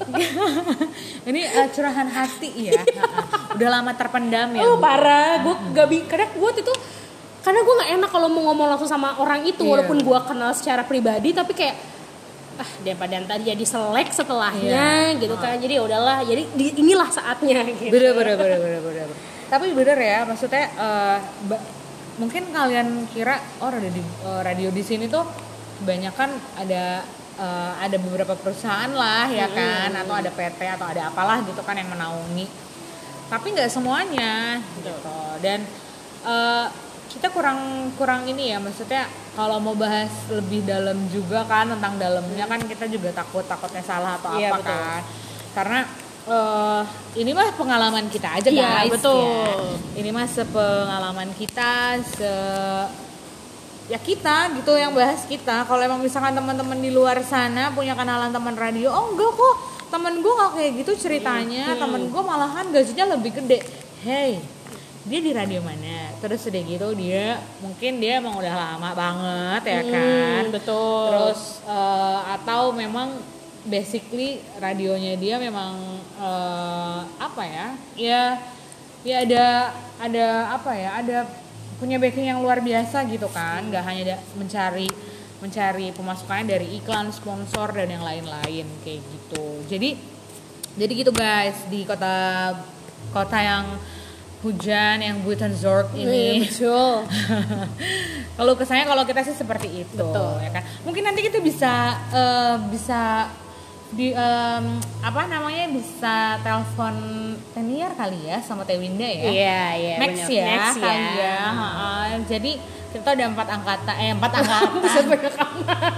Ini 1.30 1.42
eh, 1.46 1.68
curahan 1.70 2.10
hati 2.10 2.50
ya. 2.72 2.82
Udah 3.56 3.70
lama 3.70 3.92
terpendam 3.94 4.50
ya. 4.56 4.62
Oh 4.66 4.80
Bu. 4.80 4.84
parah, 4.84 5.46
gue 5.46 5.56
gak 5.78 5.88
bi 5.88 5.98
kadang 6.10 6.32
gue 6.34 6.52
itu 6.58 6.74
karena 7.42 7.60
gue 7.60 7.74
nggak 7.76 7.92
enak 7.96 8.10
kalau 8.10 8.28
mau 8.28 8.44
ngomong 8.48 8.68
langsung 8.70 8.86
sama 8.86 9.18
orang 9.18 9.42
itu 9.44 9.60
Iya. 9.60 9.72
walaupun 9.72 9.98
gue 9.98 10.20
kenal 10.24 10.52
secara 10.52 10.82
pribadi 10.82 11.30
tapi 11.32 11.52
kayak 11.52 11.76
ah 12.54 12.70
daripada 12.80 13.18
ntar 13.20 13.42
jadi 13.42 13.64
selek 13.64 14.14
setelahnya 14.14 15.18
gitu 15.18 15.34
kan. 15.36 15.58
Jadi 15.58 15.74
ya 15.74 15.82
udahlah 15.82 16.22
jadi 16.22 16.46
di- 16.48 16.78
inilah 16.78 17.10
saatnya 17.10 17.66
gitu. 17.66 17.90
bener 17.90 18.14
bener 18.14 18.36
bener 18.36 18.60
bener 18.60 18.82
bener. 18.82 19.08
Tapi 19.48 19.66
bener 19.72 19.98
ya 19.98 20.20
maksudnya 20.24 20.70
ba- 21.44 21.64
mungkin 22.16 22.44
kalian 22.48 22.88
kira 23.10 23.34
oh 23.58 23.68
radio 23.68 23.90
di, 23.90 24.04
eh, 24.04 24.42
radio 24.44 24.70
di 24.70 24.84
sini 24.84 25.10
tuh 25.10 25.26
kebanyakan 25.82 26.30
ada 26.56 27.02
eh, 27.34 27.74
ada 27.82 27.98
beberapa 27.98 28.38
perusahaan 28.38 28.92
lah 28.92 29.26
ya 29.26 29.50
kan? 29.50 29.90
Atau 29.96 30.14
ada 30.14 30.30
PT 30.30 30.62
atau 30.62 30.86
ada 30.86 31.10
apalah 31.10 31.42
gitu 31.42 31.66
kan 31.66 31.74
yang 31.74 31.90
menaungi. 31.90 32.46
Tapi 33.26 33.48
nggak 33.50 33.72
semuanya 33.72 34.62
gitu. 34.78 34.94
Dan 35.42 35.66
eh, 36.22 36.66
kita 37.12 37.28
kurang 37.28 37.92
kurang 38.00 38.24
ini 38.24 38.56
ya 38.56 38.58
maksudnya 38.64 39.04
kalau 39.36 39.60
mau 39.60 39.76
bahas 39.76 40.08
lebih 40.32 40.64
dalam 40.64 40.96
juga 41.12 41.44
kan 41.44 41.68
tentang 41.68 42.00
dalamnya 42.00 42.48
kan 42.48 42.60
kita 42.64 42.88
juga 42.88 43.12
takut 43.12 43.44
takutnya 43.44 43.84
salah 43.84 44.16
atau 44.16 44.36
Iya, 44.40 44.50
apa 44.52 44.58
betul. 44.60 44.72
kan. 44.72 45.02
Karena 45.52 45.80
eh 46.22 46.82
ini 47.20 47.32
mah 47.34 47.50
pengalaman 47.58 48.06
kita 48.08 48.40
aja 48.40 48.48
Iya, 48.48 48.88
guys. 48.88 48.92
betul. 48.96 49.20
ya. 49.20 49.56
ini 50.00 50.10
mah 50.14 50.28
sepengalaman 50.28 51.30
kita 51.36 52.00
se 52.06 52.34
ya 53.92 54.00
kita 54.00 54.56
gitu 54.56 54.72
yang 54.80 54.96
bahas 54.96 55.28
kita. 55.28 55.68
Kalau 55.68 55.82
emang 55.84 56.00
misalkan 56.00 56.32
teman-teman 56.32 56.80
di 56.80 56.96
luar 56.96 57.20
sana 57.28 57.76
punya 57.76 57.92
kenalan 57.92 58.32
teman 58.32 58.56
radio 58.56 58.88
oh 58.88 59.12
enggak 59.12 59.32
kok. 59.36 59.56
Temen 59.92 60.24
gue 60.24 60.32
nggak 60.32 60.52
kayak 60.56 60.72
gitu 60.80 60.92
ceritanya. 60.96 61.76
temen 61.76 62.08
gue 62.08 62.22
malahan 62.24 62.72
gajinya 62.72 63.20
lebih 63.20 63.36
gede. 63.36 63.60
Hey 64.00 64.40
dia 65.02 65.18
di 65.18 65.34
radio 65.34 65.66
mana 65.66 66.01
terus 66.22 66.46
udah 66.46 66.62
gitu 66.62 66.88
dia 66.94 67.42
mungkin 67.66 67.98
dia 67.98 68.22
emang 68.22 68.38
udah 68.38 68.54
lama 68.54 68.90
banget 68.94 69.62
ya 69.66 69.82
kan. 69.90 70.44
Hmm, 70.46 70.54
betul. 70.54 71.06
Terus 71.10 71.42
eh, 71.66 72.20
atau 72.38 72.62
memang 72.72 73.18
basically 73.66 74.42
radionya 74.62 75.18
dia 75.18 75.42
memang 75.42 75.74
eh, 76.22 77.00
apa 77.18 77.42
ya 77.42 77.68
ya 77.98 78.22
ya 79.02 79.16
ada 79.26 79.46
ada 79.98 80.28
apa 80.62 80.72
ya 80.78 80.90
ada 81.02 81.18
punya 81.82 81.98
backing 81.98 82.30
yang 82.30 82.46
luar 82.46 82.62
biasa 82.62 83.02
gitu 83.10 83.26
kan. 83.34 83.66
Nggak 83.66 83.84
hanya 83.90 84.04
da- 84.14 84.24
mencari 84.38 84.86
mencari 85.42 85.90
pemasukannya 85.90 86.46
dari 86.54 86.68
iklan 86.78 87.10
sponsor 87.10 87.74
dan 87.74 87.90
yang 87.90 88.06
lain-lain 88.06 88.70
kayak 88.86 89.02
gitu. 89.02 89.66
Jadi 89.66 89.98
jadi 90.78 90.92
gitu 90.94 91.12
guys 91.12 91.58
di 91.68 91.82
kota 91.82 92.54
kota 93.10 93.38
yang 93.42 93.66
hujan 94.42 94.98
yang 94.98 95.22
Buitenzorg 95.22 95.94
Iya, 95.94 96.02
ini. 96.02 96.26
betul. 96.44 97.06
Kalau 98.38 98.54
kesannya 98.58 98.86
kalau 98.86 99.04
kita 99.06 99.22
sih 99.22 99.38
seperti 99.38 99.86
itu 99.86 100.02
Betul. 100.02 100.42
ya 100.42 100.50
kan? 100.50 100.64
Mungkin 100.82 101.04
nanti 101.04 101.22
kita 101.22 101.38
bisa 101.40 101.74
eh, 102.10 102.58
bisa 102.74 103.30
di 103.92 104.16
em, 104.16 104.66
apa 105.04 105.28
namanya 105.28 105.68
bisa 105.70 106.16
telepon 106.40 106.96
Teniar 107.52 107.92
kali 107.94 108.24
ya 108.26 108.40
sama 108.40 108.64
Teh 108.64 108.80
Winda 108.80 109.04
ya? 109.04 109.30
Iya 109.30 109.62
iya 109.78 109.96
Max 110.00 110.12
bener. 110.26 110.32
ya 110.32 110.46
Max 110.48 110.66
ya. 110.72 110.82
kali 110.82 111.10
ya 111.20 111.38
ha-ha. 111.44 111.92
jadi 112.26 112.52
kita 112.92 113.08
ada 113.14 113.24
empat 113.30 113.48
angkatan 113.52 113.96
eh 114.00 114.10
empat 114.12 114.32
angkatan. 114.42 114.80
Bisa 114.80 115.00
banyak 115.06 115.34
amat 115.38 115.94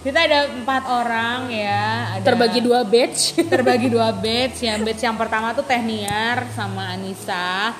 kita 0.00 0.18
ada 0.24 0.48
empat 0.48 0.82
orang 0.88 1.52
ya. 1.52 2.16
Ada 2.16 2.24
terbagi 2.32 2.60
dua 2.64 2.80
batch. 2.88 3.36
Terbagi 3.52 3.88
dua 3.92 4.08
batch. 4.16 4.64
Yang 4.64 4.80
batch 4.88 5.02
yang 5.04 5.16
pertama 5.20 5.52
tuh 5.52 5.64
Tehniar 5.64 6.48
sama 6.56 6.96
Anissa. 6.96 7.76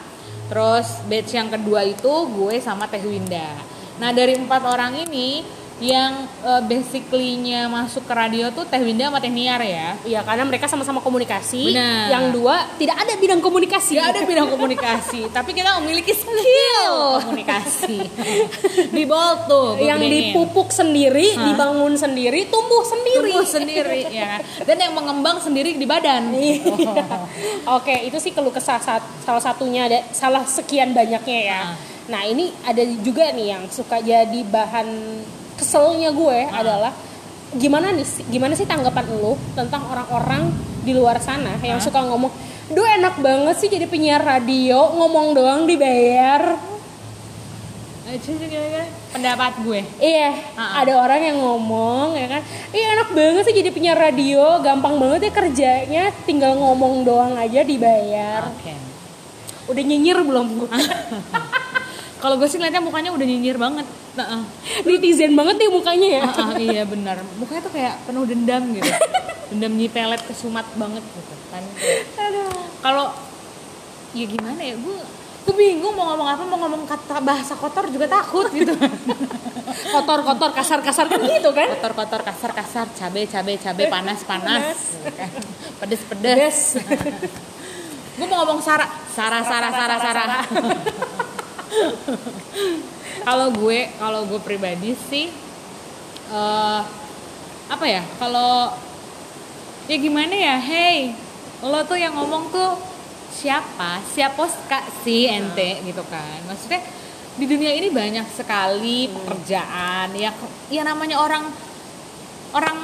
Terus 0.52 1.00
batch 1.08 1.32
yang 1.32 1.48
kedua 1.48 1.80
itu 1.86 2.12
gue 2.36 2.60
sama 2.60 2.84
Teh 2.90 3.00
Winda. 3.00 3.56
Nah 3.96 4.12
dari 4.12 4.36
empat 4.36 4.62
orang 4.68 5.00
ini 5.00 5.59
yang 5.80 6.28
eh, 6.44 6.62
basically-nya 6.68 7.66
masuk 7.72 8.04
ke 8.04 8.12
radio 8.12 8.52
tuh 8.52 8.68
Teh 8.68 8.80
Winda 8.84 9.08
sama 9.08 9.18
Tehniar 9.18 9.60
ya 9.64 9.96
Iya 10.04 10.20
karena 10.24 10.44
mereka 10.44 10.68
sama-sama 10.68 11.00
komunikasi. 11.00 11.72
Benar. 11.72 12.12
Yang 12.12 12.24
dua 12.36 12.56
tidak 12.76 12.96
ada 13.00 13.12
bidang 13.16 13.40
komunikasi. 13.40 13.96
Gak 13.96 14.12
ada 14.16 14.20
bidang 14.28 14.48
komunikasi 14.52 15.20
tapi 15.36 15.56
kita 15.56 15.80
memiliki 15.80 16.12
skill 16.12 16.94
komunikasi 17.24 17.98
di 18.96 19.02
Bolt 19.08 19.48
tuh 19.48 19.80
yang 19.80 19.98
dipupuk 19.98 20.68
sendiri, 20.68 21.34
Hah? 21.34 21.50
dibangun 21.50 21.96
sendiri, 21.96 22.46
tumbuh 22.52 22.84
sendiri. 22.84 23.32
tumbuh 23.32 23.46
sendiri 23.48 24.00
ya 24.20 24.26
kan 24.36 24.40
dan 24.68 24.76
yang 24.76 24.92
mengembang 24.92 25.40
sendiri 25.40 25.74
di 25.74 25.86
badan 25.88 26.32
Iya. 26.36 27.06
Oke, 27.80 28.06
itu 28.06 28.16
sih 28.20 28.30
keluh 28.36 28.52
kesah 28.52 28.78
salah 29.24 29.42
satunya 29.42 29.88
ada 29.88 29.98
salah 30.12 30.44
sekian 30.44 30.92
banyaknya 30.92 31.40
ya. 31.40 31.60
Ah. 31.72 31.74
Nah, 32.10 32.26
ini 32.26 32.50
ada 32.66 32.82
juga 33.06 33.30
nih 33.30 33.54
yang 33.54 33.62
suka 33.70 34.02
jadi 34.02 34.40
bahan 34.50 34.88
keselnya 35.60 36.10
gue 36.10 36.48
Ah. 36.48 36.64
adalah 36.64 36.92
gimana 37.52 37.92
nih 37.92 38.06
gimana 38.26 38.56
sih 38.56 38.64
tanggapan 38.64 39.04
lu 39.12 39.36
tentang 39.52 39.84
orang-orang 39.84 40.48
di 40.80 40.96
luar 40.96 41.20
sana 41.20 41.60
yang 41.60 41.76
suka 41.76 42.00
ngomong, 42.00 42.32
"Duh 42.72 42.86
enak 42.88 43.20
banget 43.20 43.60
sih 43.60 43.68
jadi 43.68 43.84
penyiar 43.84 44.24
radio, 44.24 44.96
ngomong 44.96 45.36
doang 45.36 45.68
dibayar." 45.68 46.56
Eh, 48.10 48.18
pendapat 49.12 49.62
gue 49.62 49.86
Iya, 50.02 50.34
Ah. 50.56 50.82
ada 50.82 50.98
orang 50.98 51.22
yang 51.22 51.38
ngomong 51.38 52.18
ya 52.18 52.26
kan, 52.26 52.42
iya 52.72 52.98
enak 52.98 53.14
banget 53.14 53.42
sih 53.46 53.54
jadi 53.54 53.70
penyiar 53.70 53.94
radio, 53.94 54.58
gampang 54.58 54.98
banget 54.98 55.30
ya 55.30 55.32
kerjanya, 55.32 56.04
tinggal 56.24 56.58
ngomong 56.58 57.06
doang 57.06 57.38
aja 57.38 57.62
dibayar. 57.62 58.50
oke 58.50 58.74
Udah 59.70 59.82
nyinyir 59.84 60.18
belum 60.26 60.46
gue? 60.58 60.70
Kalau 62.20 62.34
gue 62.36 62.48
sih 62.48 62.60
ngeliatnya 62.60 62.84
mukanya 62.84 63.10
udah 63.16 63.26
nyinyir 63.26 63.56
banget. 63.56 63.86
Nah, 64.16 64.44
Netizen 64.84 65.32
banget 65.32 65.56
deh 65.56 65.70
mukanya 65.72 66.08
ya. 66.20 66.22
iya 66.60 66.82
benar. 66.84 67.16
Mukanya 67.40 67.60
tuh 67.64 67.72
kayak 67.72 67.94
penuh 68.04 68.24
dendam 68.28 68.62
gitu. 68.76 68.92
dendam 69.50 69.72
nyipelet 69.74 70.22
kesumat 70.28 70.68
banget 70.76 71.00
gitu 71.02 71.34
kan. 71.48 71.64
Kalau 72.84 73.12
ya 74.12 74.26
gimana 74.26 74.60
ya 74.60 74.74
gue 74.74 74.98
gue 75.40 75.54
bingung 75.56 75.94
mau 75.96 76.12
ngomong 76.12 76.28
apa 76.28 76.42
mau 76.44 76.58
ngomong 76.66 76.82
kata 76.84 77.22
bahasa 77.22 77.54
kotor 77.56 77.88
juga 77.88 78.06
takut 78.10 78.50
gitu 78.52 78.74
Kotor-kotor, 79.70 80.50
kasar-kasar 80.50 81.06
kan 81.06 81.22
gitu 81.22 81.54
kan? 81.54 81.70
kotor 81.78 81.94
kotor 81.94 82.20
kasar 82.26 82.50
kasar 82.52 82.86
cabe 82.90 83.22
cabe 83.30 83.54
cabe 83.54 83.86
panas 83.86 84.26
panas 84.26 84.98
pedes 85.78 86.02
pedes 86.10 86.26
Des. 86.36 86.58
gue 88.18 88.26
mau 88.26 88.42
ngomong 88.44 88.60
Sarah 88.60 88.90
Sarah 89.14 89.46
Sarah 89.46 89.70
Sarah 89.72 89.98
Sarah 90.02 90.42
kalau 93.26 93.48
gue 93.54 93.90
kalau 93.98 94.26
gue 94.26 94.40
pribadi 94.42 94.94
sih 95.08 95.30
eh 96.30 96.80
apa 97.70 97.86
ya 97.86 98.02
kalau 98.18 98.74
ya 99.86 99.96
gimana 99.98 100.34
ya 100.34 100.56
hey 100.58 101.14
lo 101.60 101.84
tuh 101.84 102.00
yang 102.00 102.16
ngomong 102.16 102.48
tuh 102.48 102.72
siapa? 103.30 104.02
Siapa 104.12 104.44
kak 104.68 104.84
si 105.04 105.24
ente? 105.30 105.80
Gitu 105.84 106.02
kan. 106.08 106.38
Maksudnya 106.48 106.80
di 107.38 107.46
dunia 107.48 107.72
ini 107.72 107.88
banyak 107.88 108.26
sekali 108.36 109.08
pekerjaan 109.08 110.12
ya 110.12 110.34
ya 110.68 110.82
namanya 110.84 111.16
orang 111.22 111.46
orang 112.52 112.78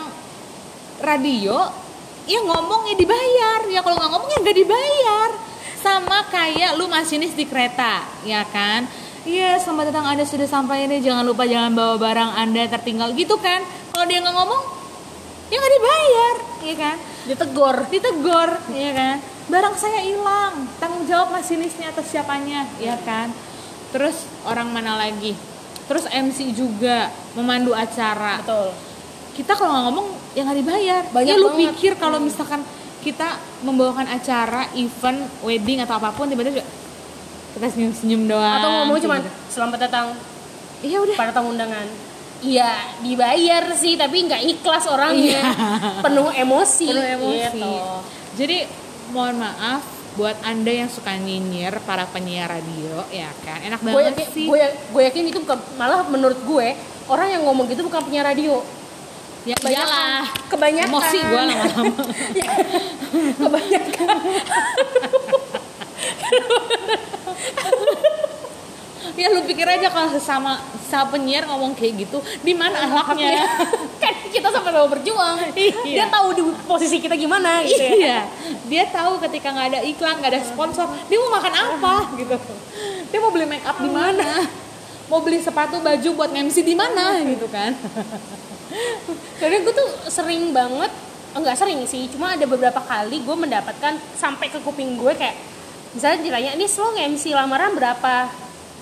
radio 1.03 1.67
ya 2.25 2.41
ngomong 2.41 2.89
ya 2.89 2.97
dibayar. 2.97 3.61
Ya 3.69 3.81
kalau 3.85 3.97
nggak 4.01 4.11
ngomong 4.17 4.31
ya 4.33 4.39
nggak 4.41 4.59
dibayar 4.65 5.31
sama 5.87 6.27
kayak 6.35 6.75
lu 6.75 6.91
masinis 6.91 7.31
di 7.39 7.47
kereta 7.47 8.03
ya 8.27 8.43
kan 8.51 8.91
Iya, 9.27 9.59
selamat 9.59 9.91
datang 9.91 10.07
Anda 10.07 10.23
sudah 10.23 10.47
sampai 10.47 10.87
ini. 10.87 11.03
Jangan 11.03 11.27
lupa 11.27 11.51
jangan 11.51 11.75
bawa 11.75 11.99
barang 11.99 12.31
Anda 12.47 12.71
tertinggal 12.71 13.11
gitu 13.19 13.35
kan. 13.43 13.59
Kalau 13.91 14.07
dia 14.07 14.23
nggak 14.23 14.37
ngomong, 14.39 14.63
ya 15.51 15.59
nggak 15.59 15.75
dibayar, 15.75 16.35
ya 16.63 16.75
kan? 16.79 16.97
Ditegor. 17.27 17.77
Ditegor, 17.91 18.51
ya 18.71 18.95
kan? 18.95 19.17
Barang 19.51 19.75
saya 19.75 19.99
hilang, 20.07 20.71
tanggung 20.79 21.11
jawab 21.11 21.35
masinisnya 21.35 21.91
atau 21.91 22.07
siapanya, 22.07 22.71
ya 22.79 22.95
kan? 23.03 23.35
Terus 23.91 24.31
orang 24.47 24.71
mana 24.71 24.95
lagi? 24.95 25.35
Terus 25.91 26.07
MC 26.07 26.55
juga 26.55 27.11
memandu 27.35 27.75
acara 27.75 28.47
Betul. 28.47 28.79
kita 29.35 29.59
kalau 29.59 29.75
nggak 29.75 29.85
ngomong 29.91 30.07
ya 30.39 30.47
nggak 30.47 30.59
dibayar. 30.63 31.03
Banyak 31.11 31.35
ya 31.35 31.43
lu 31.43 31.51
banget. 31.51 31.59
pikir 31.75 31.93
kalau 31.99 32.23
misalkan 32.23 32.63
kita 33.07 33.39
membawakan 33.63 34.11
acara, 34.11 34.67
event, 34.75 35.31
wedding 35.47 35.79
atau 35.87 35.95
apa 36.03 36.11
pun 36.11 36.27
tiba-tiba 36.27 36.59
juga 36.59 36.67
kita 37.55 37.67
senyum-senyum 37.71 38.23
doang. 38.27 38.59
Atau 38.59 38.71
ngomong 38.83 38.99
cuman 38.99 39.21
selamat 39.47 39.79
datang 39.87 40.07
Iya 40.83 40.99
udah. 41.07 41.15
pada 41.15 41.31
tamu 41.31 41.55
undangan. 41.55 41.87
Iya, 42.45 43.01
dibayar 43.01 43.65
sih 43.79 43.97
tapi 43.97 44.29
nggak 44.29 44.43
ikhlas 44.45 44.85
orangnya. 44.91 45.41
Penuh 46.05 46.29
emosi. 46.35 46.87
Penuh 46.93 47.07
emosi. 47.17 47.57
Gitu. 47.57 47.75
Jadi 48.37 48.59
mohon 49.15 49.41
maaf 49.41 49.81
buat 50.19 50.37
anda 50.43 50.73
yang 50.73 50.91
suka 50.91 51.13
nyinyir 51.17 51.77
para 51.85 52.09
penyiar 52.09 52.49
radio 52.49 53.05
ya 53.13 53.29
kan 53.45 53.61
enak 53.61 53.85
banget 53.85 54.17
yakin, 54.17 54.29
sih 54.33 54.49
gue, 54.49 54.65
gue 54.65 55.03
yakin 55.13 55.29
itu 55.29 55.45
bukan 55.45 55.61
malah 55.77 56.09
menurut 56.09 56.41
gue 56.41 56.73
orang 57.13 57.37
yang 57.37 57.45
ngomong 57.45 57.69
gitu 57.69 57.85
bukan 57.85 58.01
penyiar 58.05 58.25
radio. 58.27 58.65
Ya 59.47 59.57
iyalah. 59.63 60.27
Kebanyakan. 60.51 60.91
emosi 60.91 61.19
gue 61.23 61.43
lama-lama. 61.49 62.03
Kebanyakan. 63.39 64.17
ya 69.17 69.33
lu 69.33 69.41
pikir 69.49 69.65
aja 69.65 69.89
kalau 69.89 70.13
sesama 70.13 70.61
sama 70.87 71.17
penyiar 71.17 71.49
ngomong 71.49 71.73
kayak 71.73 72.05
gitu 72.05 72.21
di 72.45 72.53
mana 72.53 72.85
akhlaknya 72.85 73.49
kan 74.03 74.13
kita 74.29 74.51
sama-sama 74.53 74.93
berjuang. 74.93 75.41
Iya. 75.57 75.73
dia 75.87 76.07
tahu 76.11 76.29
di 76.37 76.43
posisi 76.67 77.01
kita 77.01 77.15
gimana 77.17 77.63
gitu 77.65 77.81
ya. 77.81 77.97
Iya. 77.97 78.21
Dia 78.67 78.85
tahu 78.91 79.23
ketika 79.25 79.55
nggak 79.55 79.67
ada 79.73 79.81
iklan 79.87 80.21
nggak 80.21 80.33
ada 80.37 80.43
sponsor 80.43 80.91
dia 81.07 81.17
mau 81.23 81.33
makan 81.39 81.55
apa 81.55 81.95
gitu. 82.19 82.37
Dia 83.09 83.19
mau 83.23 83.31
beli 83.31 83.47
make 83.47 83.65
up 83.65 83.79
di 83.79 83.89
mana? 83.89 84.45
mau 85.07 85.23
beli 85.23 85.39
sepatu 85.39 85.79
baju 85.79 86.09
buat 86.19 86.35
MC 86.35 86.67
di 86.67 86.75
mana? 86.75 87.23
gitu 87.23 87.47
kan 87.47 87.79
Karena 89.39 89.63
gue 89.63 89.75
tuh 89.75 89.89
sering 90.11 90.51
banget, 90.51 90.91
enggak 91.37 91.57
sering 91.57 91.85
sih, 91.87 92.09
cuma 92.11 92.35
ada 92.35 92.45
beberapa 92.49 92.81
kali 92.83 93.23
gue 93.23 93.37
mendapatkan 93.37 93.95
sampai 94.19 94.51
ke 94.51 94.59
kuping 94.65 94.99
gue 94.99 95.13
kayak 95.15 95.37
misalnya 95.95 96.19
ditanya, 96.25 96.51
ini 96.59 96.67
lo 96.69 96.89
nge-MC 96.93 97.25
lamaran 97.33 97.73
berapa? 97.73 98.29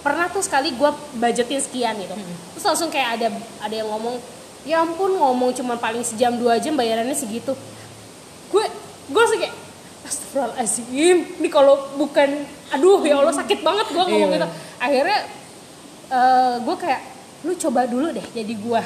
Pernah 0.02 0.26
tuh 0.28 0.42
sekali 0.44 0.74
gue 0.74 0.90
budgetin 1.16 1.60
sekian 1.62 1.94
gitu. 1.96 2.12
Terus 2.56 2.64
langsung 2.64 2.90
kayak 2.92 3.20
ada 3.20 3.28
ada 3.62 3.74
yang 3.74 3.88
ngomong, 3.88 4.20
ya 4.64 4.82
ampun 4.82 5.16
ngomong 5.16 5.52
cuma 5.56 5.76
paling 5.76 6.02
sejam 6.04 6.34
dua 6.36 6.58
jam 6.58 6.76
bayarannya 6.76 7.14
segitu. 7.16 7.52
Gue 8.52 8.64
gue 9.08 9.20
langsung 9.20 9.40
kayak 9.40 9.56
Astagfirullahaladzim, 10.04 11.40
ini 11.40 11.48
kalau 11.48 11.96
bukan, 11.96 12.44
aduh 12.68 13.00
ya 13.00 13.16
Allah 13.16 13.32
sakit 13.32 13.64
banget 13.64 13.88
gue 13.88 14.04
ngomong 14.04 14.28
Iya. 14.28 14.36
gitu. 14.36 14.48
Akhirnya 14.76 15.18
eh, 16.12 16.54
gue 16.60 16.76
kayak, 16.76 17.02
lu 17.48 17.52
coba 17.56 17.80
dulu 17.88 18.12
deh 18.12 18.26
jadi 18.36 18.52
gue. 18.52 18.82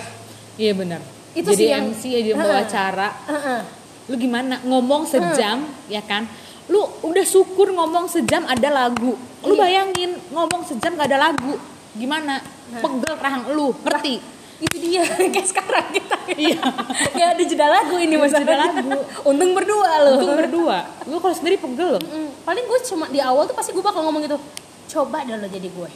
Iya 0.59 0.73
benar. 0.75 1.01
Itu 1.33 1.49
jadi 1.49 1.57
sih 1.57 1.69
yang- 1.71 1.89
MC 1.89 2.03
jadi 2.05 2.29
membawa 2.35 2.53
Heeh. 2.57 2.67
acara. 2.67 3.09
Heeh. 3.25 3.61
lu 4.09 4.17
gimana? 4.17 4.57
Ngomong 4.63 5.05
sejam 5.05 5.59
ya 5.87 6.01
kan? 6.01 6.25
Lu 6.67 6.81
udah 7.03 7.23
syukur 7.23 7.69
ngomong 7.71 8.09
sejam 8.09 8.41
ada 8.43 8.69
lagu. 8.69 9.13
Lu 9.41 9.53
Iya. 9.53 9.61
bayangin 9.63 10.17
ngomong 10.29 10.65
sejam 10.65 10.97
gak 10.97 11.07
ada 11.07 11.29
lagu. 11.29 11.61
Gimana? 11.93 12.41
Pegel 12.71 13.15
rahang 13.15 13.53
lu 13.53 13.69
ngerti? 13.79 14.17
Itu 14.59 14.77
dia 14.77 15.05
kayak 15.31 15.45
sekarang 15.45 15.93
kita. 15.93 16.17
Iya. 16.35 16.57
ya 17.21 17.25
ada 17.31 17.43
jeda 17.43 17.69
lagu 17.69 17.95
ini 17.97 18.17
masalahnya 18.17 18.49
jeda 18.75 18.81
lagu. 18.91 19.01
untung 19.25 19.53
berdua 19.53 19.91
loh 20.03 20.17
Untung 20.19 20.37
berdua. 20.37 20.79
Lu 21.05 21.21
kalau 21.21 21.37
sendiri 21.37 21.57
pegel 21.57 21.97
loh. 21.97 22.03
Mm, 22.03 22.29
paling 22.43 22.65
gue 22.65 22.79
cuma 22.83 23.05
di 23.07 23.21
awal 23.21 23.45
tuh 23.45 23.55
pasti 23.55 23.71
gue 23.71 23.85
bakal 23.85 24.03
ngomong 24.03 24.25
gitu 24.25 24.41
coba 24.89 25.21
dah 25.21 25.37
lo 25.37 25.47
jadi 25.47 25.69
gue. 25.69 25.91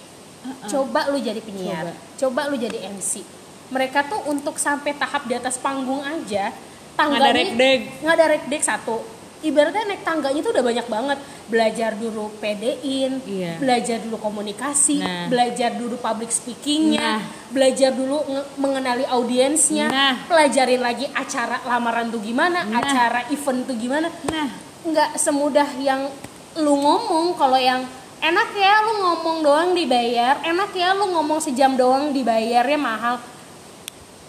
Coba 0.69 1.09
lu 1.09 1.17
jadi 1.17 1.41
penyiar. 1.41 1.97
Coba. 2.15 2.47
lu 2.47 2.55
jadi 2.55 2.93
MC 2.93 3.25
mereka 3.73 4.05
tuh 4.05 4.21
untuk 4.27 4.55
sampai 4.57 4.93
tahap 4.93 5.25
di 5.25 5.33
atas 5.33 5.57
panggung 5.57 6.01
aja 6.01 6.53
tangganya 6.93 7.33
rekdek. 7.33 7.81
nggak 7.99 8.15
ada 8.15 8.27
rekdek 8.31 8.63
satu 8.63 9.01
ibaratnya 9.43 9.83
naik 9.89 10.03
tangganya 10.03 10.39
tuh 10.39 10.53
udah 10.53 10.63
banyak 10.63 10.87
banget 10.87 11.19
belajar 11.45 11.91
dulu 11.95 12.31
pedein 12.39 13.19
Iya. 13.21 13.59
belajar 13.59 13.99
dulu 13.99 14.17
komunikasi 14.17 15.03
Nah. 15.03 15.27
belajar 15.27 15.75
dulu 15.75 15.99
public 15.99 16.31
speakingnya 16.31 17.19
Nah. 17.19 17.21
belajar 17.49 17.91
dulu 17.91 18.23
nge- 18.23 18.49
mengenali 18.55 19.03
audiensnya 19.05 19.89
Nah. 19.89 20.15
pelajarin 20.25 20.79
lagi 20.79 21.11
acara 21.11 21.59
lamaran 21.65 22.07
tuh 22.09 22.21
gimana 22.21 22.63
Nah. 22.63 22.79
acara 22.79 23.27
event 23.29 23.67
tuh 23.67 23.75
gimana 23.75 24.07
nah 24.25 24.47
nggak 24.83 25.17
semudah 25.17 25.69
yang 25.77 26.07
lu 26.55 26.75
ngomong 26.77 27.35
kalau 27.35 27.57
yang 27.57 27.83
enak 28.21 28.49
ya 28.53 28.75
lu 28.85 28.93
ngomong 29.01 29.43
doang 29.43 29.71
dibayar 29.73 30.39
enak 30.41 30.71
ya 30.71 30.93
lu 30.93 31.11
ngomong 31.11 31.41
sejam 31.41 31.75
doang 31.75 32.11
dibayarnya 32.11 32.79
mahal 32.79 33.19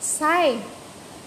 say 0.03 0.59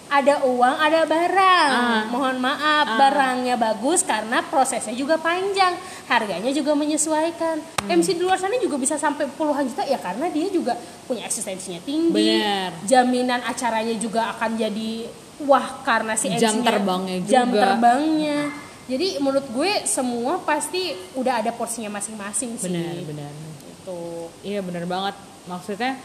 ada 0.06 0.44
uang 0.44 0.76
ada 0.78 1.02
barang 1.02 1.70
Ah. 1.72 2.02
mohon 2.06 2.38
maaf 2.38 2.86
barangnya 2.94 3.56
bagus 3.56 4.04
karena 4.04 4.38
prosesnya 4.40 4.92
juga 4.92 5.18
panjang 5.18 5.74
harganya 6.06 6.52
juga 6.52 6.72
menyesuaikan 6.72 7.58
Hmm. 7.82 7.90
MC 7.96 8.14
di 8.14 8.22
luar 8.22 8.36
sana 8.36 8.54
juga 8.56 8.76
bisa 8.76 8.94
sampai 8.94 9.26
puluhan 9.28 9.64
juta 9.64 9.82
ya 9.82 9.98
karena 9.98 10.28
dia 10.28 10.46
juga 10.48 10.78
punya 11.02 11.24
eksistensinya 11.24 11.82
tinggi 11.82 12.14
Benar. 12.38 12.70
jaminan 12.84 13.40
acaranya 13.42 13.96
juga 13.96 14.30
akan 14.30 14.54
jadi 14.54 15.10
wah 15.40 15.82
karena 15.82 16.14
si 16.14 16.30
Jam 16.30 16.54
MC-nya 16.54 16.64
terbangnya 16.64 17.16
jam 17.24 17.46
juga. 17.48 17.62
terbangnya 17.64 18.38
jadi 18.86 19.18
menurut 19.18 19.46
gue 19.48 19.72
semua 19.84 20.38
pasti 20.40 20.82
udah 21.12 21.42
ada 21.42 21.50
porsinya 21.50 21.90
masing-masing 21.90 22.54
sih 22.54 22.70
benar 22.70 22.94
benar 23.02 23.30
itu 23.66 23.98
Iya 24.44 24.62
bener 24.62 24.86
banget. 24.86 25.14
Maksudnya 25.44 25.98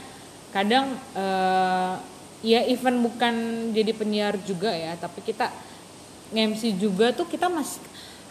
kadang 0.50 0.90
eh 1.14 1.94
ya 2.42 2.66
event 2.66 2.98
bukan 3.00 3.34
jadi 3.72 3.92
penyiar 3.94 4.36
juga 4.42 4.70
ya, 4.70 4.98
tapi 4.98 5.22
kita 5.22 5.50
nge-MC 6.32 6.76
juga 6.76 7.12
tuh 7.12 7.26
kita 7.26 7.48
masih 7.48 7.80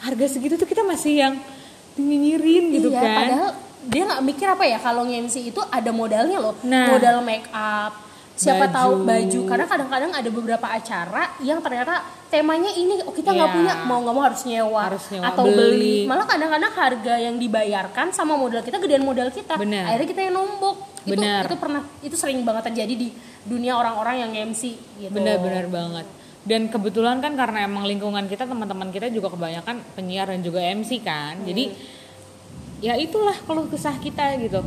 harga 0.01 0.27
segitu 0.27 0.57
tuh 0.57 0.65
kita 0.65 0.83
masih 0.83 1.13
yang 1.15 1.35
nyinyirin 1.95 2.73
gitu 2.73 2.89
iya, 2.89 3.01
kan. 3.03 3.17
padahal 3.21 3.51
dia 3.81 4.03
nggak 4.05 4.23
mikir 4.25 4.47
apa 4.49 4.65
ya 4.65 4.79
kalau 4.79 5.05
nge-MC 5.05 5.37
itu 5.47 5.61
ada 5.63 5.91
modalnya 5.91 6.39
loh 6.39 6.55
Nah. 6.65 6.97
modal 6.97 7.21
make 7.21 7.49
up 7.51 7.93
siapa 8.33 8.69
Baju. 8.69 8.73
tahu 8.73 8.93
baju 9.05 9.41
karena 9.45 9.67
kadang-kadang 9.69 10.13
ada 10.17 10.31
beberapa 10.33 10.65
acara 10.65 11.37
yang 11.45 11.61
ternyata 11.61 12.01
temanya 12.33 12.73
ini 12.73 13.05
oh 13.05 13.13
kita 13.13 13.37
nggak 13.37 13.51
Iya. 13.53 13.57
punya 13.61 13.73
mau 13.85 14.01
nggak 14.01 14.15
mau 14.17 14.25
harus 14.25 14.41
nyewa, 14.49 14.81
Harus 14.81 15.05
nyewa, 15.13 15.29
atau 15.29 15.45
beli. 15.45 15.61
beli. 15.61 15.97
malah 16.09 16.25
kadang-kadang 16.25 16.73
harga 16.73 17.15
yang 17.21 17.37
dibayarkan 17.37 18.17
sama 18.17 18.41
modal 18.41 18.65
kita 18.65 18.81
gedean 18.81 19.05
modal 19.05 19.29
kita 19.29 19.61
Benar. 19.61 19.93
akhirnya 19.93 20.09
kita 20.09 20.21
yang 20.25 20.35
nombok 20.41 20.77
itu 21.05 21.21
Benar. 21.21 21.43
itu 21.45 21.57
pernah 21.61 21.83
itu 22.01 22.17
sering 22.17 22.41
banget 22.41 22.73
terjadi 22.73 22.95
di 22.97 23.09
dunia 23.49 23.73
orang-orang 23.77 24.17
yang 24.27 24.33
MC 24.53 24.77
gitu 25.01 25.13
Benar-benar 25.13 25.67
banget. 25.73 26.07
Dan 26.41 26.73
kebetulan 26.73 27.21
kan 27.21 27.37
karena 27.37 27.69
emang 27.69 27.85
lingkungan 27.85 28.25
kita 28.25 28.49
teman-teman 28.49 28.89
kita 28.89 29.13
juga 29.13 29.29
kebanyakan 29.33 29.85
penyiar 29.93 30.33
dan 30.33 30.41
juga 30.41 30.61
MC 30.65 31.01
kan. 31.05 31.37
Jadi 31.45 31.73
ya 32.81 32.97
itulah 32.97 33.37
kalau 33.45 33.69
kesah 33.69 33.97
kita 34.01 34.41
gitu. 34.41 34.65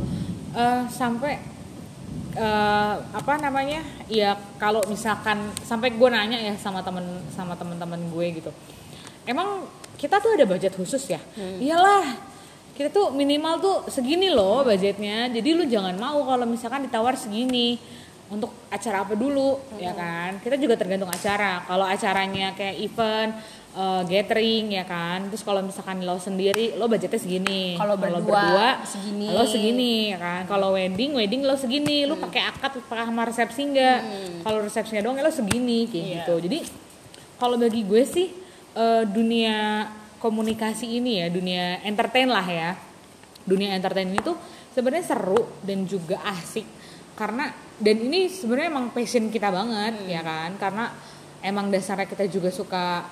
Eh, 0.54 0.82
sampai 0.90 1.42
eh, 2.38 2.94
apa 3.02 3.32
namanya? 3.42 3.82
Ya 4.06 4.38
kalau 4.58 4.86
misalkan 4.86 5.50
sampai 5.66 5.94
gue 5.94 6.08
nanya 6.10 6.38
ya 6.38 6.54
sama 6.58 6.82
temen 6.82 7.02
sama 7.34 7.58
teman-teman 7.58 7.98
gue 8.10 8.26
gitu. 8.38 8.50
Emang 9.26 9.66
kita 9.98 10.22
tuh 10.22 10.38
ada 10.38 10.46
budget 10.46 10.78
khusus 10.78 11.02
ya? 11.10 11.18
Iyalah. 11.58 12.34
Kita 12.74 12.90
tuh 12.90 13.14
minimal 13.14 13.54
tuh 13.62 13.76
segini 13.86 14.30
loh 14.30 14.66
budgetnya. 14.66 15.30
Jadi 15.30 15.54
lu 15.54 15.62
jangan 15.66 15.94
mau 15.94 16.22
kalau 16.26 16.46
misalkan 16.46 16.86
ditawar 16.86 17.14
segini 17.14 17.78
untuk 18.32 18.50
acara 18.72 19.04
apa 19.04 19.12
dulu 19.14 19.60
ya 19.76 19.92
kan? 19.92 20.40
Kita 20.40 20.56
juga 20.56 20.74
tergantung 20.74 21.08
acara. 21.08 21.60
Kalau 21.64 21.84
acaranya 21.84 22.56
kayak 22.56 22.76
event 22.80 23.30
eh, 23.74 24.02
gathering 24.08 24.72
ya 24.72 24.84
kan? 24.88 25.28
Terus 25.28 25.44
kalau 25.44 25.60
misalkan 25.60 26.00
lo 26.00 26.16
sendiri 26.16 26.72
lo 26.74 26.88
budgetnya 26.88 27.20
segini. 27.20 27.76
Kalau 27.76 27.94
berdua, 28.00 28.80
segini. 28.82 29.28
lo 29.28 29.44
segini 29.44 29.92
ya 30.10 30.18
kan? 30.18 30.42
Kalau 30.48 30.72
wedding 30.72 31.12
wedding 31.12 31.44
lo 31.44 31.54
segini. 31.54 32.08
Lo 32.08 32.16
pakai 32.16 32.42
akad 32.48 32.80
pakai 32.84 33.04
sama 33.04 33.28
resepsi 33.28 33.60
enggak 33.68 34.00
kalau 34.40 34.64
resepsinya 34.64 35.04
doang 35.04 35.20
ya 35.20 35.24
lo 35.24 35.32
segini 35.32 35.84
kayak 35.86 36.00
Iya. 36.00 36.14
gitu. 36.24 36.34
Jadi 36.48 36.58
kalau 37.36 37.60
bagi 37.60 37.82
gue 37.84 38.02
sih 38.08 38.28
eh, 38.74 39.04
dunia 39.04 39.84
komunikasi 40.18 40.96
ini 40.96 41.20
ya 41.20 41.28
dunia 41.28 41.84
entertain 41.84 42.32
lah 42.32 42.46
ya. 42.48 42.72
Dunia 43.44 43.76
entertain 43.76 44.08
ini 44.08 44.18
tuh 44.24 44.40
sebenarnya 44.72 45.04
seru 45.04 45.44
dan 45.60 45.84
juga 45.84 46.16
asik. 46.24 46.64
Karena 47.14 47.52
dan 47.78 47.96
ini 47.98 48.30
sebenarnya 48.30 48.70
emang 48.70 48.86
passion 48.94 49.26
kita 49.30 49.50
banget 49.50 50.06
ya 50.06 50.22
kan? 50.22 50.54
Karena 50.58 50.94
emang 51.42 51.70
dasarnya 51.74 52.06
kita 52.06 52.30
juga 52.30 52.54
suka 52.54 53.02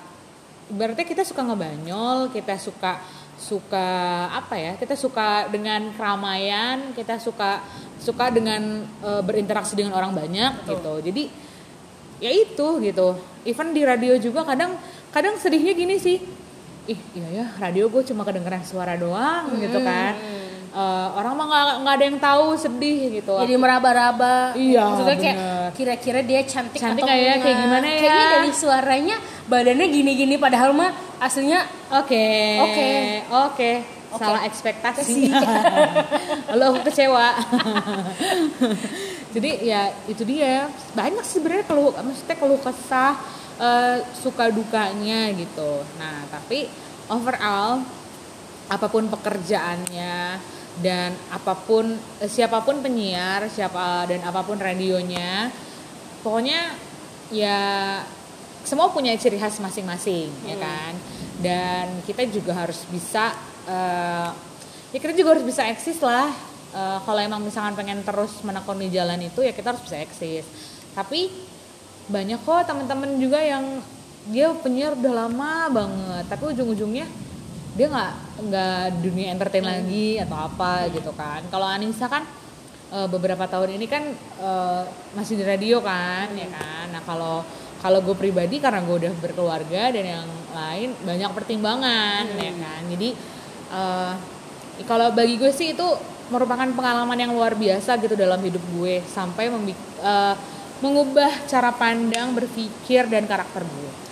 berarti 0.71 1.03
kita 1.03 1.27
suka 1.27 1.43
ngebanyol 1.43 2.31
kita 2.31 2.55
suka 2.55 3.03
suka 3.35 3.87
apa 4.31 4.55
ya? 4.55 4.73
Kita 4.79 4.95
suka 4.95 5.51
dengan 5.51 5.91
keramaian 5.91 6.95
kita 6.95 7.19
suka 7.19 7.59
suka 7.99 8.31
dengan 8.31 8.87
eh, 9.03 9.21
berinteraksi 9.23 9.75
dengan 9.75 9.99
orang 9.99 10.15
banyak 10.15 10.63
gitu. 10.63 10.93
Jadi 11.11 11.23
ya 12.23 12.31
itu 12.31 12.67
gitu. 12.79 13.19
Even 13.43 13.75
di 13.75 13.83
radio 13.83 14.15
juga 14.15 14.47
kadang 14.47 14.79
kadang 15.11 15.35
sedihnya 15.35 15.75
gini 15.75 15.99
sih. 15.99 16.23
Ih 16.87 16.99
iya 17.15 17.27
ya 17.31 17.45
radio 17.59 17.91
gue 17.91 18.03
cuma 18.07 18.23
kedengeran 18.23 18.63
suara 18.63 18.99
doang 18.99 19.55
gitu 19.55 19.79
kan 19.79 20.43
Eh, 20.73 21.07
orang 21.13 21.37
mah 21.37 21.45
nggak 21.85 21.93
ada 21.93 22.03
yang 22.03 22.17
tahu 22.17 22.57
sedih 22.57 23.13
gitu 23.13 23.37
jadi 23.37 23.53
meraba-raba 23.55 24.57
Iya, 24.57 24.89
maksudnya 24.89 25.17
kayak 25.21 25.37
bener. 25.37 25.69
kira-kira 25.77 26.19
dia 26.25 26.41
cantik, 26.41 26.81
Cantik 26.81 27.05
atau 27.05 27.13
ya? 27.13 27.21
enggak. 27.29 27.37
Kayak 27.39 27.57
gimana 27.61 27.85
ya? 27.85 27.93
kayaknya 27.95 28.25
dari 28.33 28.51
suaranya 28.51 29.15
badannya 29.45 29.87
gini-gini 29.87 30.35
padahal 30.35 30.73
mah 30.73 30.89
aslinya 31.21 31.61
oke 31.93 32.25
Oke. 32.65 32.89
oke 33.29 33.71
salah 34.13 34.41
ekspektasi 34.43 35.29
lo 36.53 36.63
aku 36.69 36.79
kecewa 36.85 37.27
jadi 39.29 39.51
ya 39.61 39.81
itu 40.05 40.21
dia 40.23 40.65
banyak 40.91 41.21
sih 41.21 41.37
sebenarnya 41.37 41.65
kalau 41.65 41.93
maksudnya 41.93 42.33
kalau 42.35 42.57
kesah 42.57 43.13
eh, 43.57 43.97
suka 44.15 44.49
dukanya 44.49 45.33
gitu 45.33 45.85
nah 45.97 46.25
tapi 46.29 46.65
overall 47.09 47.81
apa 48.65 48.87
pun 48.87 49.05
pekerjaannya 49.05 50.41
dan 50.81 51.13
apa 51.29 51.53
pun 51.53 51.93
eh, 52.17 52.29
siapa 52.29 52.65
pun 52.65 52.81
penyiar 52.81 53.45
siapa 53.51 54.09
dan 54.09 54.25
apa 54.25 54.41
pun 54.41 54.57
radionya 54.57 55.53
pokoknya 56.25 56.73
ya 57.29 57.61
semua 58.63 58.89
punya 58.89 59.11
ciri 59.19 59.35
khas 59.35 59.59
masing-masing 59.59 60.31
ya 60.47 60.55
kan? 60.55 60.95
Dan 61.43 61.99
kita 62.07 62.23
juga 62.31 62.55
harus 62.55 62.87
bisa 62.87 63.35
eh, 63.67 64.29
ya 64.95 64.97
kita 64.97 65.13
juga 65.13 65.35
harus 65.35 65.45
bisa 65.45 65.67
eksis 65.67 65.99
lah. 65.99 66.31
Eh, 66.73 66.99
kalau 67.03 67.19
emang 67.19 67.43
misalkan 67.43 67.75
pengen 67.75 68.01
terus 68.01 68.39
menekuni 68.41 68.87
jalan 68.89 69.19
itu 69.19 69.43
ya 69.43 69.51
kita 69.51 69.75
harus 69.75 69.83
bisa 69.83 69.99
eksis. 69.99 70.47
Tapi 70.95 71.27
banyak 72.07 72.39
kok 72.43 72.67
teman-teman 72.67 73.19
juga 73.19 73.39
yang 73.43 73.83
dia 74.31 74.55
penyiar 74.55 74.95
udah 74.95 75.27
lama 75.27 75.67
banget 75.67 76.23
tapi 76.31 76.55
ujung-ujungnya 76.55 77.07
dia 77.73 77.89
nggak 77.89 78.13
nggak 78.49 78.83
dunia 79.01 79.33
entertain 79.33 79.65
lagi 79.65 80.21
atau 80.21 80.37
apa 80.37 80.89
gitu 80.93 81.09
kan. 81.17 81.41
Kalau 81.49 81.65
Anissa 81.65 82.05
kan 82.05 82.21
eh, 82.93 83.07
beberapa 83.09 83.49
tahun 83.49 83.81
ini 83.81 83.85
kan 83.89 84.03
eh, 84.41 84.83
masih 85.17 85.41
di 85.41 85.45
radio 85.45 85.81
kan 85.81 86.29
ya 86.37 86.49
kan. 86.53 86.93
Nah 86.93 87.01
kalau 87.01 87.41
kalau 87.81 87.99
gue 87.99 88.15
pribadi 88.15 88.63
karena 88.63 88.79
gue 88.85 88.95
udah 88.95 89.13
berkeluarga 89.19 89.91
dan 89.91 90.05
yang 90.05 90.29
lain 90.53 90.89
banyak 91.01 91.31
pertimbangan 91.33 92.29
ya 92.37 92.53
kan. 92.53 92.81
Jadi 92.93 93.09
eh, 93.73 94.13
kalau 94.85 95.09
bagi 95.09 95.41
gue 95.41 95.49
sih 95.49 95.73
itu 95.73 95.87
merupakan 96.29 96.65
pengalaman 96.71 97.19
yang 97.19 97.33
luar 97.33 97.57
biasa 97.57 97.97
gitu 97.97 98.13
dalam 98.13 98.37
hidup 98.45 98.61
gue. 98.77 99.01
Sampai 99.09 99.49
eh, 99.49 100.35
mengubah 100.85 101.49
cara 101.49 101.73
pandang 101.73 102.37
berpikir 102.37 103.09
dan 103.09 103.25
karakter 103.25 103.65
gue 103.65 104.02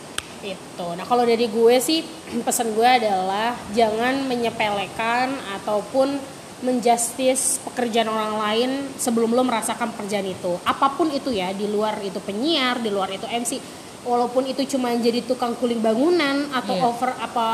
itu 0.43 0.87
nah 0.93 1.03
kalau 1.03 1.23
dari 1.23 1.45
gue 1.45 1.75
sih 1.77 2.01
pesan 2.45 2.71
gue 2.71 2.85
adalah 2.85 3.53
jangan 3.71 4.25
menyepelekan 4.25 5.29
ataupun 5.55 6.17
menjustis 6.61 7.57
pekerjaan 7.63 8.05
orang 8.05 8.33
lain 8.37 8.69
sebelum 8.95 9.29
lo 9.29 9.41
merasakan 9.41 9.91
pekerjaan 9.91 10.25
itu 10.25 10.61
apa 10.63 10.87
pun 10.91 11.09
itu 11.09 11.29
ya 11.29 11.49
di 11.51 11.65
luar 11.65 11.97
itu 11.99 12.17
penyiar 12.19 12.77
di 12.77 12.87
luar 12.87 13.09
itu 13.09 13.25
MC 13.25 13.57
walaupun 14.01 14.45
itu 14.45 14.65
cuma 14.67 14.93
jadi 14.93 15.21
tukang 15.21 15.53
kuling 15.55 15.77
bangunan 15.77 16.49
atau 16.51 16.73
Iya. 16.73 16.85
over 16.85 17.11
apa 17.17 17.45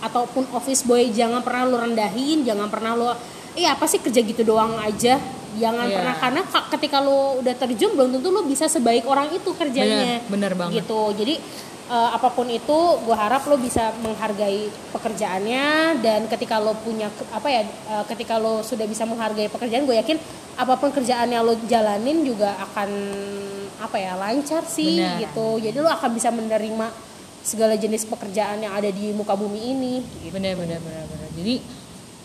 ataupun 0.00 0.52
office 0.52 0.82
boy 0.82 1.08
jangan 1.10 1.40
pernah 1.40 1.64
lo 1.66 1.76
rendahin 1.78 2.40
jangan 2.42 2.68
pernah 2.68 2.92
lo 2.92 3.10
iya 3.52 3.72
apa 3.72 3.84
sih 3.84 3.98
kerja 3.98 4.20
gitu 4.22 4.40
doang 4.42 4.76
aja 4.78 5.16
jangan 5.54 5.84
Iya. 5.84 5.94
pernah 5.94 6.14
karena 6.18 6.40
ka- 6.44 6.68
ketika 6.70 7.00
lo 7.00 7.36
udah 7.38 7.54
terjun 7.54 7.92
belum 7.92 8.08
tentu 8.14 8.28
lo 8.28 8.40
bisa 8.42 8.64
sebaik 8.66 9.04
orang 9.04 9.32
itu 9.32 9.48
kerjanya 9.50 10.20
Bener, 10.22 10.52
bener 10.52 10.52
banget. 10.54 10.72
gitu 10.78 11.00
jadi 11.14 11.34
eh, 11.92 12.10
apa 12.16 12.28
pun 12.32 12.48
itu 12.48 12.78
gue 13.04 13.16
harap 13.16 13.44
lo 13.44 13.60
bisa 13.60 13.92
menghargai 14.00 14.72
pekerjaannya 14.96 16.00
dan 16.00 16.24
ketika 16.32 16.56
lo 16.56 16.72
punya 16.80 17.12
apa 17.28 17.48
ya 17.52 17.62
eh, 17.68 18.04
ketika 18.08 18.40
lo 18.40 18.64
sudah 18.64 18.88
bisa 18.88 19.04
menghargai 19.04 19.52
pekerjaan 19.52 19.84
gue 19.84 19.96
yakin 20.00 20.16
apa 20.56 20.74
pun 20.80 20.88
kerjaan 20.88 21.28
yang 21.28 21.44
lo 21.44 21.52
jalanin 21.68 22.24
juga 22.24 22.56
akan 22.56 22.90
apa 23.82 23.96
ya 23.98 24.16
lancar 24.16 24.64
sih 24.64 25.02
Benar. 25.02 25.20
gitu 25.20 25.48
jadi 25.60 25.76
lo 25.84 25.90
akan 25.92 26.10
bisa 26.16 26.32
menerima 26.32 26.86
segala 27.42 27.74
jenis 27.74 28.06
pekerjaan 28.06 28.62
yang 28.62 28.72
ada 28.72 28.86
di 28.86 29.10
muka 29.10 29.34
bumi 29.34 29.60
ini 29.74 29.94
gitu. 30.22 30.32
bener 30.32 30.54
bener 30.54 30.78
bener 30.78 31.04
bener 31.10 31.28
jadi 31.34 31.54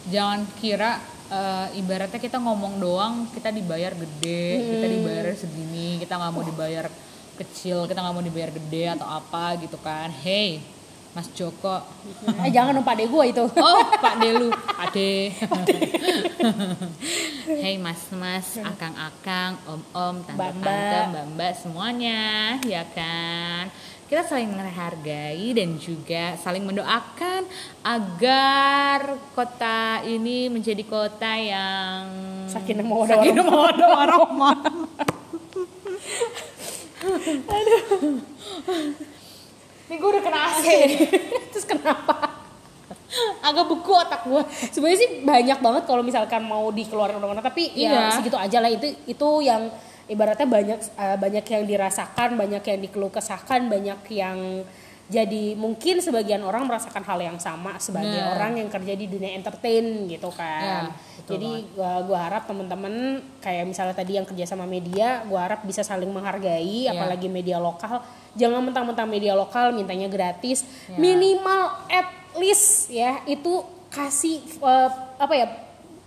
jangan 0.07 0.39
kira 0.61 1.01
eh, 1.27 1.79
ibaratnya 1.81 2.21
kita 2.21 2.37
ngomong 2.39 2.79
doang 2.79 3.27
kita 3.33 3.49
dibayar 3.49 3.91
gede 3.97 4.77
kita 4.77 4.85
dibayar 4.87 5.25
segini 5.33 5.97
kita 5.99 6.15
nggak 6.15 6.31
mau 6.31 6.45
dibayar 6.45 6.85
kecil 7.37 7.85
kita 7.85 8.01
nggak 8.01 8.15
mau 8.17 8.25
dibayar 8.25 8.49
gede 8.49 8.97
atau 8.97 9.05
apa 9.05 9.55
gitu 9.61 9.77
kan. 9.79 10.09
Hey 10.09 10.59
Mas 11.17 11.33
Joko. 11.33 11.81
Eh 12.45 12.53
jangan 12.53 12.77
dong 12.77 12.85
pak 12.85 13.01
gue 13.01 13.23
itu. 13.25 13.45
Oh 13.57 13.81
Pak 13.97 14.21
Delu 14.21 14.53
Pak 14.77 14.93
De. 14.93 15.33
Hey 17.61 17.81
Mas 17.81 18.05
Mas 18.13 18.61
Akang 18.61 18.93
Akang 18.93 19.57
Om 19.65 19.81
Om 19.97 20.15
Tante. 20.29 20.37
Tante 20.61 21.09
Mbak 21.09 21.25
Mbak 21.33 21.53
semuanya 21.57 22.21
ya 22.61 22.85
kan? 22.93 23.73
Kita 24.07 24.23
saling 24.23 24.47
menghargai 24.47 25.51
dan 25.51 25.75
juga 25.75 26.39
saling 26.39 26.63
mendoakan 26.63 27.43
agar 27.83 29.19
kota 29.35 29.99
ini 30.07 30.47
menjadi 30.47 30.79
kota 30.87 31.27
yang 31.35 32.07
Sakinah 32.47 32.87
mawaddah 32.87 33.19
Sakinah 33.19 33.43
warahmah. 37.09 38.23
Ini 39.87 39.95
gue 39.95 40.09
udah 40.09 40.23
kena 40.23 40.39
AC. 40.51 40.65
terus 41.51 41.65
kenapa 41.65 42.35
Agak 43.39 43.65
beku 43.65 43.95
otak 43.95 44.27
gue. 44.27 44.43
sebenarnya 44.69 44.99
sih 44.99 45.09
banyak 45.23 45.57
banget 45.57 45.83
kalau 45.85 46.03
misalkan 46.03 46.43
mau 46.43 46.67
dikeluarin 46.69 47.15
orang-orang 47.15 47.39
tapi 47.41 47.71
ya 47.71 47.87
Iya. 47.89 48.03
segitu 48.11 48.35
aja 48.35 48.59
lah 48.59 48.67
itu 48.67 48.83
itu 49.05 49.29
yang 49.41 49.71
ibaratnya 50.05 50.43
banyak 50.43 50.79
eh, 50.83 51.17
banyak 51.17 51.45
yang 51.45 51.63
dirasakan 51.63 52.35
banyak 52.35 52.59
yang 52.59 52.79
dikeluh 52.81 53.07
kesahkan 53.09 53.71
banyak 53.71 53.95
yang 54.09 54.67
jadi 55.07 55.55
mungkin 55.55 56.03
sebagian 56.03 56.43
orang 56.43 56.67
merasakan 56.67 56.99
hal 56.99 57.19
yang 57.19 57.39
sama 57.39 57.79
sebagai 57.79 58.11
Benar. 58.11 58.35
orang 58.35 58.51
yang 58.59 58.67
kerja 58.67 58.91
di 58.91 59.07
dunia 59.07 59.31
entertain 59.33 60.03
gitu 60.05 60.27
kan 60.31 60.91
Ya, 61.17 61.35
jadi 61.35 61.63
gua, 61.71 62.03
gua 62.03 62.19
harap 62.23 62.43
teman-teman 62.43 63.19
kayak 63.39 63.63
misalnya 63.65 63.91
tadi 63.91 64.15
yang 64.15 64.23
kerja 64.23 64.43
sama 64.45 64.63
media 64.63 65.23
gua 65.23 65.47
harap 65.47 65.63
bisa 65.63 65.79
saling 65.81 66.07
menghargai 66.07 66.87
Ya. 66.87 66.91
apalagi 66.91 67.27
media 67.27 67.55
lokal 67.57 68.03
jangan 68.33 68.59
mentang-mentang 68.61 69.07
media 69.07 69.31
lokal 69.31 69.71
mintanya 69.71 70.07
gratis 70.07 70.63
Ya. 70.87 70.95
minimal 70.97 71.61
at 71.87 72.07
least 72.35 72.87
ya 72.87 73.23
itu 73.23 73.63
kasih 73.87 74.43
eh, 74.43 74.89
apa 75.17 75.33
ya 75.33 75.47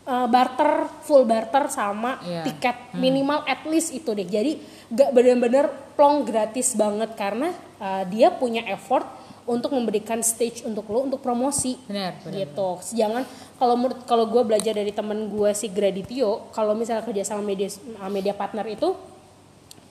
eh, 0.03 0.27
barter 0.27 0.71
full 1.01 1.25
barter 1.25 1.67
sama 1.67 2.21
Iya. 2.21 2.43
tiket 2.45 2.77
minimal 2.95 3.45
at 3.45 3.63
least 3.65 3.91
itu 3.91 4.11
deh 4.11 4.25
jadi 4.25 4.57
gak 4.89 5.11
bener-bener 5.11 5.67
plong 5.93 6.23
gratis 6.23 6.75
banget 6.75 7.13
karena 7.15 7.51
eh, 7.77 8.03
dia 8.07 8.29
punya 8.31 8.65
effort 8.67 9.07
untuk 9.45 9.73
memberikan 9.73 10.21
stage 10.21 10.63
untuk 10.63 10.87
lo 10.87 11.03
untuk 11.03 11.19
promosi 11.19 11.75
Benar, 11.85 12.15
benar. 12.21 12.35
gitu 12.39 12.69
jangan 12.93 13.23
kalau 13.57 13.75
menurut 13.75 14.05
kalau 14.05 14.25
gue 14.25 14.43
belajar 14.43 14.73
dari 14.73 14.91
temen 14.91 15.27
gue 15.29 15.51
si 15.53 15.67
Graditio 15.67 16.49
kalau 16.51 16.73
misalnya 16.73 17.03
kerja 17.03 17.25
sama 17.25 17.43
media 17.43 17.67
media 18.09 18.31
partner 18.31 18.63
itu 18.69 18.95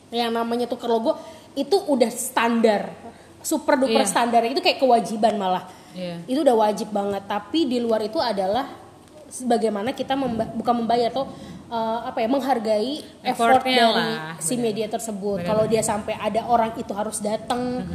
yang 0.10 0.32
namanya 0.32 0.66
tuker 0.66 0.88
logo 0.88 1.18
itu 1.54 1.76
udah 1.76 2.10
standar 2.10 2.90
super 3.40 3.76
duper 3.76 4.00
Iya. 4.00 4.10
standar 4.10 4.42
itu 4.44 4.58
kayak 4.58 4.80
kewajiban 4.80 5.36
malah 5.36 5.66
Iya. 5.92 6.24
itu 6.26 6.40
udah 6.40 6.56
wajib 6.60 6.90
banget 6.90 7.26
tapi 7.26 7.66
di 7.66 7.78
luar 7.78 8.02
itu 8.02 8.18
adalah 8.18 8.70
bagaimana 9.44 9.92
kita 9.92 10.14
memba- 10.14 10.50
bukan 10.52 10.84
membayar 10.84 11.10
atau 11.10 11.30
eh, 11.70 12.00
apa 12.04 12.18
ya 12.18 12.28
menghargai 12.28 12.92
effort 13.24 13.62
Effortnya 13.62 13.86
dari 13.88 13.94
lah, 13.94 14.36
si 14.38 14.58
media 14.58 14.88
tersebut. 14.88 15.46
Kalau 15.46 15.64
dia 15.64 15.82
sampai 15.82 16.18
ada 16.18 16.42
orang 16.46 16.74
itu 16.76 16.90
harus 16.92 17.22
datang 17.22 17.86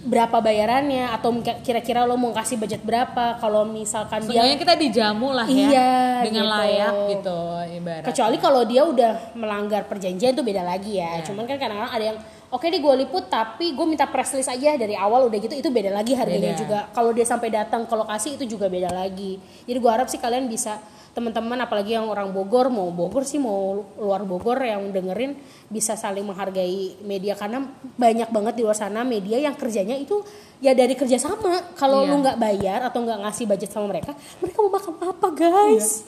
berapa 0.00 0.32
bayarannya 0.32 1.12
atau 1.12 1.28
kira-kira 1.60 2.02
lo 2.02 2.16
mau 2.16 2.32
kasih 2.32 2.56
budget 2.56 2.80
berapa 2.80 3.36
kalau 3.36 3.62
misalkan 3.62 4.24
dia 4.24 4.40
Sebenarnya 4.40 4.56
kita 4.56 4.74
dijamu 4.74 5.28
lah 5.30 5.44
ya 5.44 5.60
Iya, 5.68 5.92
dengan 6.24 6.44
gitu. 6.44 6.54
layak 6.56 6.92
gitu 7.12 7.38
ibarat. 7.76 8.04
kecuali 8.08 8.36
kalau 8.36 8.62
dia 8.64 8.82
udah 8.82 9.12
melanggar 9.34 9.84
perjanjian 9.84 10.32
itu 10.32 10.40
beda 10.40 10.64
lagi 10.64 10.96
ya. 10.96 11.20
Iya. 11.20 11.28
Cuman 11.28 11.44
kan 11.44 11.56
kadang-kadang 11.56 11.92
ada 11.92 12.04
yang 12.06 12.18
oke 12.48 12.64
deh 12.64 12.80
gue 12.80 12.94
liput 12.98 13.28
tapi 13.28 13.76
gue 13.76 13.86
minta 13.86 14.08
press 14.08 14.32
list 14.32 14.48
aja 14.48 14.72
dari 14.74 14.96
awal 14.96 15.28
udah 15.28 15.38
gitu 15.38 15.54
itu 15.54 15.68
beda 15.68 15.92
lagi 15.92 16.16
harganya 16.16 16.56
Beda. 16.56 16.60
juga. 16.60 16.78
Kalau 16.90 17.12
dia 17.12 17.28
sampai 17.28 17.52
datang 17.52 17.84
ke 17.84 17.92
lokasi 17.92 18.40
itu 18.40 18.48
juga 18.48 18.72
beda 18.72 18.88
lagi. 18.88 19.36
Jadi 19.68 19.76
gue 19.76 19.90
harap 19.92 20.08
sih 20.08 20.16
kalian 20.16 20.48
bisa 20.48 20.80
teman-teman 21.10 21.58
apalagi 21.58 21.98
yang 21.98 22.06
orang 22.06 22.30
Bogor 22.30 22.70
mau 22.70 22.90
Bogor 22.94 23.26
sih 23.26 23.42
mau 23.42 23.82
luar 23.98 24.22
Bogor 24.22 24.62
yang 24.62 24.94
dengerin 24.94 25.34
bisa 25.66 25.98
saling 25.98 26.22
menghargai 26.22 26.98
media. 27.02 27.34
Karena 27.34 27.66
banyak 27.98 28.30
banget 28.30 28.54
di 28.58 28.62
luar 28.62 28.78
sana 28.78 29.02
media 29.02 29.38
yang 29.38 29.58
kerjanya 29.58 29.98
itu 29.98 30.22
ya 30.62 30.70
dari 30.70 30.94
kerja 30.94 31.18
sama. 31.18 31.74
Kalau 31.74 32.06
Iya. 32.06 32.10
lu 32.10 32.16
nggak 32.22 32.38
bayar 32.38 32.80
atau 32.86 33.02
nggak 33.02 33.26
ngasih 33.26 33.44
budget 33.50 33.70
sama 33.70 33.90
mereka 33.90 34.14
mereka 34.38 34.58
mau 34.62 34.70
makan 34.70 34.94
apa 35.02 35.28
guys? 35.34 36.06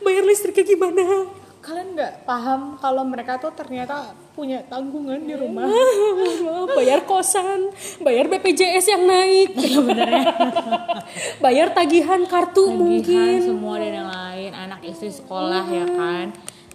Bayar 0.00 0.24
listriknya 0.24 0.64
gimana 0.64 1.04
Kalian 1.58 1.98
nggak 1.98 2.22
paham 2.22 2.78
kalau 2.78 3.02
mereka 3.02 3.34
tuh 3.42 3.50
ternyata 3.50 4.14
punya 4.38 4.62
tanggungan 4.70 5.18
di 5.26 5.34
rumah. 5.34 5.66
bayar 6.78 7.02
kosan, 7.02 7.74
bayar 7.98 8.30
BPJS 8.30 8.86
yang 8.94 9.04
naik, 9.10 9.50
bayar 11.44 11.74
tagihan 11.74 12.22
kartu 12.30 12.70
Tagihan 12.70 12.78
mungkin. 12.78 13.38
semua 13.42 13.74
dan 13.82 13.92
yang 13.98 14.10
lain, 14.10 14.50
anak 14.54 14.80
istri 14.86 15.10
sekolah 15.10 15.66
ya 15.66 15.86
kan. 15.90 16.26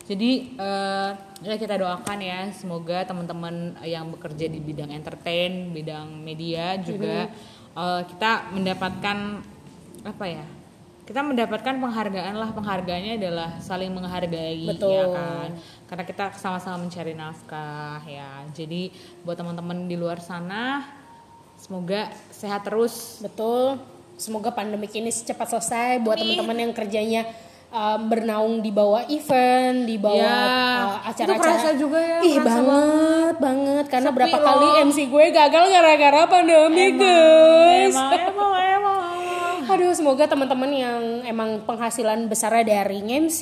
Jadi 0.04 0.60
eh, 0.60 1.10
ya 1.48 1.56
kita 1.56 1.80
doakan 1.80 2.20
ya 2.20 2.52
semoga 2.52 3.08
teman-teman 3.08 3.80
yang 3.88 4.12
bekerja 4.12 4.52
di 4.52 4.60
bidang 4.60 4.92
entertain, 4.92 5.72
bidang 5.72 6.12
media 6.20 6.76
juga 6.84 7.32
eh, 7.72 8.02
kita 8.12 8.52
mendapatkan 8.52 9.18
apa 10.04 10.26
ya? 10.28 10.44
Kita 11.04 11.20
mendapatkan 11.20 11.76
penghargaan 11.84 12.36
lah, 12.40 12.56
penghargaannya 12.56 13.20
adalah 13.20 13.60
saling 13.60 13.92
menghargai 13.92 14.72
Betul. 14.72 14.96
ya 14.96 15.06
kan. 15.12 15.50
Karena 15.92 16.04
kita 16.08 16.26
sama-sama 16.40 16.80
mencari 16.80 17.12
nafkah 17.12 18.00
ya. 18.08 18.48
Jadi 18.56 18.88
buat 19.28 19.36
teman-teman 19.36 19.92
di 19.92 20.00
luar 20.00 20.24
sana 20.24 20.88
semoga 21.60 22.08
sehat 22.32 22.64
terus 22.64 23.20
Betul. 23.20 23.80
Semoga 24.16 24.54
pandemik 24.54 24.94
ini 24.96 25.12
cepat 25.12 25.58
selesai 25.58 26.00
buat 26.00 26.16
teman-teman 26.16 26.70
yang 26.70 26.72
kerjanya 26.72 27.28
uh, 27.74 27.98
bernaung 28.00 28.62
di 28.62 28.70
bawah 28.70 29.04
event, 29.10 29.90
di 29.90 29.98
bawah 29.98 30.22
Ya, 30.22 31.02
uh, 31.02 31.10
acara-acara. 31.10 31.74
juga 31.74 31.98
ya, 32.00 32.18
Ih 32.22 32.38
kerasa 32.38 32.62
banget, 32.62 33.36
banget. 33.42 33.86
Karena 33.90 34.10
Sepi 34.14 34.18
berapa 34.22 34.38
loh. 34.38 34.46
kali 34.46 34.68
MC 34.86 34.98
gue 35.10 35.26
gagal 35.34 35.64
gara-gara 35.74 36.22
pandemi, 36.30 36.86
guys. 36.96 37.96
Emang, 37.98 38.12
emang, 38.22 38.54
emang. 38.62 38.93
Aduh, 39.64 39.94
semoga 39.96 40.28
teman-teman 40.28 40.70
yang 40.70 41.02
emang 41.24 41.64
penghasilan 41.64 42.28
besarnya 42.28 42.84
dari 42.84 43.00
MC, 43.00 43.40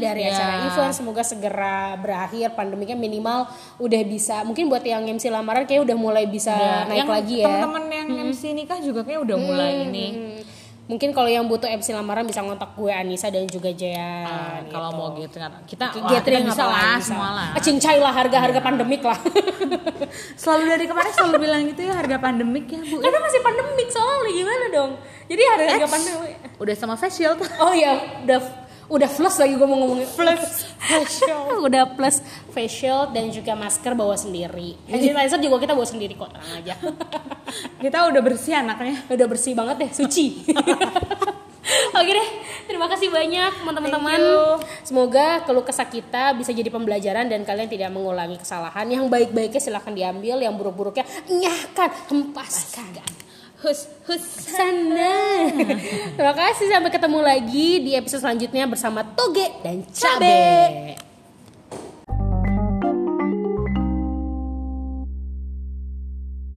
dari 0.00 0.24
Ya. 0.24 0.32
acara 0.32 0.54
event, 0.68 0.92
semoga 0.92 1.22
segera 1.22 1.96
berakhir 2.00 2.56
pandemiknya 2.56 2.96
minimal 2.96 3.46
udah 3.76 4.02
bisa. 4.04 4.42
Mungkin 4.42 4.68
buat 4.68 4.82
yang 4.82 5.04
MC 5.04 5.28
lamaran 5.28 5.68
kayak 5.68 5.84
udah 5.84 5.96
mulai 5.96 6.24
bisa 6.24 6.52
Ya, 6.52 6.88
naik 6.88 6.98
yang 7.04 7.10
lagi 7.10 7.34
ya. 7.40 7.46
Teman-teman 7.46 7.84
yang 7.88 8.08
MC 8.28 8.42
nikah 8.52 8.80
juga 8.80 9.04
kayak 9.04 9.20
udah 9.24 9.36
mulai 9.36 9.72
ini. 9.86 10.06
Hmm. 10.08 10.57
Mungkin 10.88 11.12
kalau 11.12 11.28
yang 11.28 11.44
butuh 11.44 11.68
MC 11.68 11.92
lamaran 11.92 12.24
bisa 12.24 12.40
ngontak 12.40 12.72
gue 12.72 12.88
Anissa 12.88 13.28
dan 13.28 13.44
juga 13.44 13.68
Jayan. 13.76 14.24
Ah, 14.24 14.64
kalau 14.72 14.88
mau 14.96 15.08
gitu 15.20 15.36
kita 15.68 15.92
wah, 16.00 16.08
gathering 16.16 16.48
kita 16.48 16.56
bisa 16.56 16.64
lah 16.64 16.96
bisa. 16.96 17.12
semua 17.12 17.28
lah. 17.36 17.48
Ah, 17.52 17.60
Cincai 17.60 18.00
lah 18.00 18.12
harga-harga 18.16 18.60
pandemik 18.64 19.04
lah. 19.04 19.20
Selalu 20.40 20.64
dari 20.64 20.84
kemarin 20.88 21.12
selalu 21.12 21.36
bilang 21.44 21.62
gitu 21.68 21.84
ya 21.84 21.92
harga 21.92 22.16
pandemik 22.16 22.72
ya 22.72 22.80
bu. 22.80 23.04
Karena 23.04 23.18
masih 23.20 23.40
pandemik 23.44 23.88
soalnya 23.92 24.30
gimana 24.32 24.64
dong? 24.72 24.90
Jadi 25.28 25.42
harga-harga 25.44 25.84
Eits. 25.84 25.92
pandemik. 25.92 26.34
Udah 26.56 26.74
sama 26.74 26.94
facial 26.96 27.36
tuh. 27.36 27.48
Oh 27.60 27.76
ya, 27.76 28.24
udah 28.24 28.40
udah 28.88 29.08
plus 29.08 29.36
lagi 29.36 29.54
gue 29.54 29.68
mau 29.68 29.78
ngomongin 29.84 30.08
plus 30.16 30.64
facial. 30.88 31.60
udah 31.60 31.84
plus 31.92 32.24
facial 32.52 33.12
dan 33.12 33.28
juga 33.28 33.52
masker 33.52 33.92
bawa 33.92 34.16
sendiri. 34.16 34.80
Hand 34.88 35.04
sanitizer 35.04 35.40
juga 35.44 35.56
kita 35.60 35.72
bawa 35.76 35.88
sendiri 35.88 36.16
kok, 36.16 36.32
tenang 36.32 36.52
aja. 36.64 36.74
Kita 37.84 38.12
udah 38.12 38.20
bersih 38.20 38.60
anaknya. 38.60 39.08
udah 39.08 39.26
bersih 39.28 39.56
banget 39.56 39.76
deh, 39.86 39.90
suci. 39.92 40.44
Oke 41.98 42.10
deh, 42.12 42.28
terima 42.64 42.88
kasih 42.88 43.12
banyak 43.12 43.64
teman-teman. 43.64 44.20
Semoga 44.84 45.44
keluh 45.44 45.64
kesah 45.64 45.84
kita 45.84 46.32
bisa 46.32 46.52
jadi 46.52 46.72
pembelajaran 46.72 47.28
dan 47.28 47.44
kalian 47.44 47.68
tidak 47.68 47.92
mengulangi 47.92 48.40
kesalahan. 48.40 48.88
Yang 48.88 49.12
baik-baiknya 49.12 49.60
silahkan 49.60 49.92
diambil, 49.92 50.40
yang 50.40 50.56
buruk-buruknya 50.56 51.04
nyahkan, 51.28 51.92
hempaskan. 52.08 53.04
Hus 53.04 53.27
hus. 53.62 53.80
Sana. 54.48 55.50
Terima 56.14 56.34
kasih 56.34 56.66
sampai 56.70 56.90
ketemu 56.94 57.18
lagi 57.20 57.68
di 57.84 57.92
episode 57.98 58.22
selanjutnya 58.24 58.64
bersama 58.70 59.04
Toge 59.04 59.50
dan 59.60 59.84
Cabe. 59.92 61.07